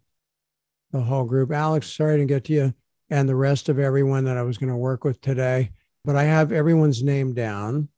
the 0.93 1.01
whole 1.01 1.25
group. 1.25 1.51
Alex, 1.51 1.91
sorry 1.91 2.17
to 2.19 2.25
get 2.25 2.45
to 2.45 2.53
you 2.53 2.73
and 3.09 3.27
the 3.27 3.35
rest 3.35 3.67
of 3.67 3.79
everyone 3.79 4.23
that 4.25 4.37
I 4.37 4.43
was 4.43 4.57
going 4.57 4.69
to 4.69 4.77
work 4.77 5.03
with 5.03 5.19
today, 5.19 5.71
but 6.05 6.15
I 6.15 6.23
have 6.23 6.51
everyone's 6.51 7.03
name 7.03 7.33
down. 7.33 7.89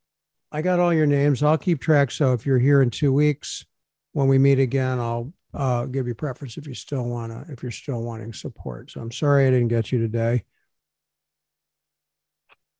I 0.51 0.61
got 0.61 0.79
all 0.79 0.93
your 0.93 1.05
names. 1.05 1.43
I'll 1.43 1.57
keep 1.57 1.81
track. 1.81 2.09
So 2.09 2.33
if 2.33 2.45
you're 2.45 2.57
here 2.57 2.81
in 2.81 2.89
two 2.89 3.13
weeks, 3.13 3.65
when 4.13 4.27
we 4.27 4.37
meet 4.37 4.59
again, 4.59 4.99
I'll 4.99 5.33
uh, 5.53 5.85
give 5.85 6.07
you 6.07 6.15
preference 6.15 6.57
if 6.57 6.67
you 6.67 6.73
still 6.73 7.03
want 7.03 7.31
to, 7.31 7.51
if 7.51 7.61
you're 7.61 7.71
still 7.71 8.01
wanting 8.01 8.33
support. 8.33 8.91
So 8.91 9.01
I'm 9.01 9.11
sorry 9.11 9.47
I 9.47 9.51
didn't 9.51 9.67
get 9.67 9.91
you 9.91 9.99
today. 9.99 10.45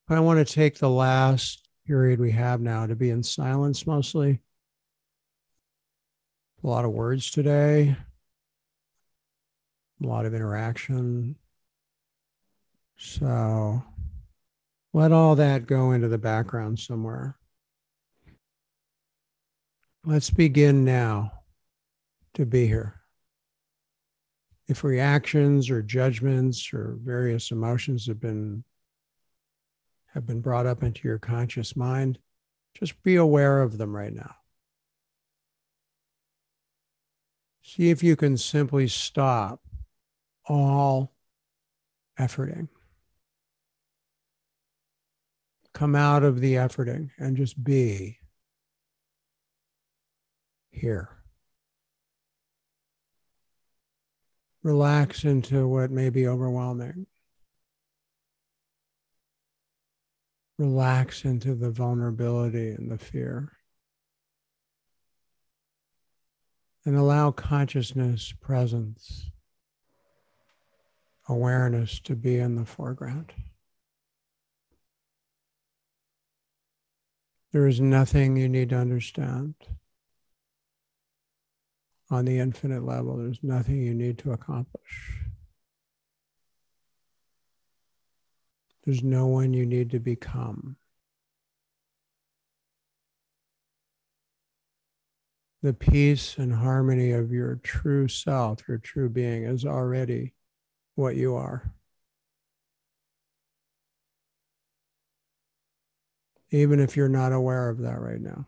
But 0.08 0.18
I 0.18 0.22
want 0.22 0.46
to 0.46 0.54
take 0.54 0.78
the 0.78 0.90
last 0.90 1.68
period 1.86 2.20
we 2.20 2.32
have 2.32 2.62
now 2.62 2.86
to 2.86 2.96
be 2.96 3.10
in 3.10 3.22
silence 3.22 3.86
mostly. 3.86 4.40
A 6.64 6.68
lot 6.68 6.86
of 6.86 6.92
words 6.92 7.30
today 7.30 7.98
a 10.04 10.08
lot 10.08 10.26
of 10.26 10.34
interaction. 10.34 11.36
So 12.98 13.84
let 14.94 15.12
all 15.12 15.36
that 15.36 15.68
go 15.68 15.92
into 15.92 16.08
the 16.08 16.18
background 16.18 16.80
somewhere. 16.80 17.38
Let's 20.06 20.30
begin 20.30 20.86
now 20.86 21.32
to 22.36 22.46
be 22.46 22.68
here. 22.68 23.02
If 24.68 24.84
reactions 24.84 25.70
or 25.70 25.82
judgments 25.82 26.74
or 26.74 26.98
various 27.02 27.52
emotions 27.52 28.08
have 28.08 28.20
been 28.20 28.64
have 30.14 30.26
been 30.26 30.40
brought 30.40 30.66
up 30.66 30.82
into 30.82 31.08
your 31.08 31.20
conscious 31.20 31.76
mind, 31.76 32.20
just 32.74 33.02
be 33.04 33.18
aware 33.18 33.62
of 33.62 33.78
them 33.78 33.94
right 33.94 34.14
now. 34.14 34.34
See 37.62 37.90
if 37.90 38.02
you 38.02 38.16
can 38.16 38.38
simply 38.38 38.88
stop 38.88 39.60
all 40.48 41.14
efforting. 42.20 42.68
Come 45.74 45.96
out 45.96 46.24
of 46.24 46.40
the 46.40 46.54
efforting 46.54 47.10
and 47.18 47.36
just 47.36 47.62
be 47.62 48.20
here. 50.72 51.10
Relax 54.64 55.26
into 55.26 55.68
what 55.68 55.92
may 55.92 56.10
be 56.10 56.28
overwhelming. 56.28 57.06
Relax 60.58 61.26
into 61.26 61.54
the 61.54 61.70
vulnerability 61.70 62.70
and 62.70 62.90
the 62.90 62.98
fear. 62.98 63.52
And 66.86 66.96
allow 66.96 67.32
consciousness, 67.32 68.34
presence 68.40 69.30
awareness 71.28 72.00
to 72.02 72.16
be 72.16 72.38
in 72.38 72.56
the 72.56 72.66
foreground. 72.66 73.34
There 77.52 77.68
is 77.68 77.80
nothing 77.80 78.36
you 78.36 78.50
need 78.50 78.70
to 78.70 78.78
understand. 78.78 79.56
On 82.12 82.26
the 82.26 82.38
infinite 82.38 82.86
level, 82.86 83.18
there's 83.18 83.42
nothing 83.42 83.82
you 83.82 83.94
need 83.94 84.18
to 84.20 84.34
accomplish. 84.34 85.22
There's 88.84 89.04
no 89.04 89.26
one 89.28 89.54
you 89.54 89.66
need 89.66 89.90
to 89.92 90.00
become. 90.00 90.76
The 95.64 95.74
peace 95.74 96.38
and 96.38 96.54
harmony 96.54 97.12
of 97.12 97.32
your 97.32 97.56
true 97.64 98.08
self, 98.08 98.68
your 98.68 98.78
true 98.78 99.10
being, 99.10 99.46
is 99.46 99.66
already 99.66 100.34
what 100.96 101.16
you 101.16 101.36
are. 101.36 101.72
Even 106.52 106.80
if 106.80 106.96
you're 106.96 107.10
not 107.10 107.34
aware 107.34 107.70
of 107.70 107.80
that 107.80 108.00
right 108.00 108.22
now. 108.22 108.46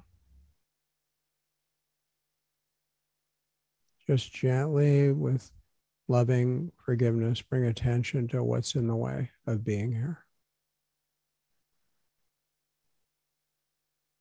just 4.07 4.33
gently 4.33 5.11
with 5.11 5.51
loving 6.07 6.71
forgiveness 6.85 7.41
bring 7.41 7.65
attention 7.65 8.27
to 8.29 8.41
what's 8.41 8.75
in 8.75 8.87
the 8.87 8.95
way 8.95 9.29
of 9.45 9.65
being 9.65 9.91
here. 9.91 10.25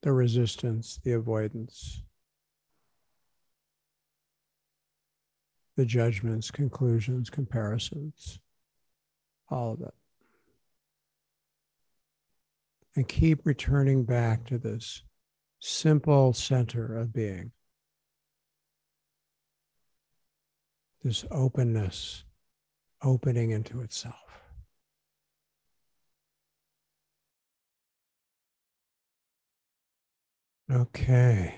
The 0.02 0.12
resistance, 0.12 0.98
the 1.02 1.12
avoidance, 1.12 2.02
the 5.76 5.84
judgments, 5.84 6.50
conclusions, 6.50 7.30
comparisons, 7.30 8.40
all 9.48 9.74
of 9.74 9.82
it. 9.82 9.94
And 12.94 13.06
keep 13.06 13.44
returning 13.44 14.04
back 14.04 14.46
to 14.46 14.58
this 14.58 15.02
simple 15.60 16.32
center 16.32 16.96
of 16.96 17.12
being. 17.12 17.52
This 21.04 21.24
openness, 21.30 22.24
opening 23.02 23.50
into 23.50 23.82
itself. 23.82 24.14
Okay. 30.70 31.54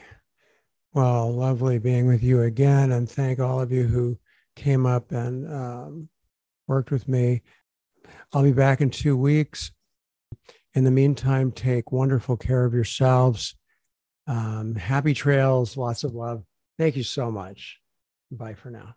Well, 0.94 1.32
lovely 1.32 1.78
being 1.78 2.06
with 2.06 2.22
you 2.22 2.42
again, 2.42 2.92
and 2.92 3.08
thank 3.08 3.38
all 3.38 3.60
of 3.60 3.70
you 3.70 3.84
who 3.84 4.18
came 4.56 4.86
up 4.86 5.12
and 5.12 5.52
um, 5.52 6.08
worked 6.66 6.90
with 6.90 7.06
me. 7.06 7.42
I'll 8.32 8.42
be 8.42 8.52
back 8.52 8.80
in 8.80 8.90
two 8.90 9.16
weeks. 9.16 9.70
In 10.74 10.84
the 10.84 10.90
meantime, 10.90 11.52
take 11.52 11.92
wonderful 11.92 12.36
care 12.36 12.64
of 12.64 12.74
yourselves. 12.74 13.54
Um, 14.26 14.74
happy 14.74 15.14
trails, 15.14 15.76
lots 15.76 16.04
of 16.04 16.14
love. 16.14 16.44
Thank 16.78 16.96
you 16.96 17.02
so 17.02 17.30
much. 17.30 17.80
Bye 18.30 18.54
for 18.54 18.70
now. 18.70 18.94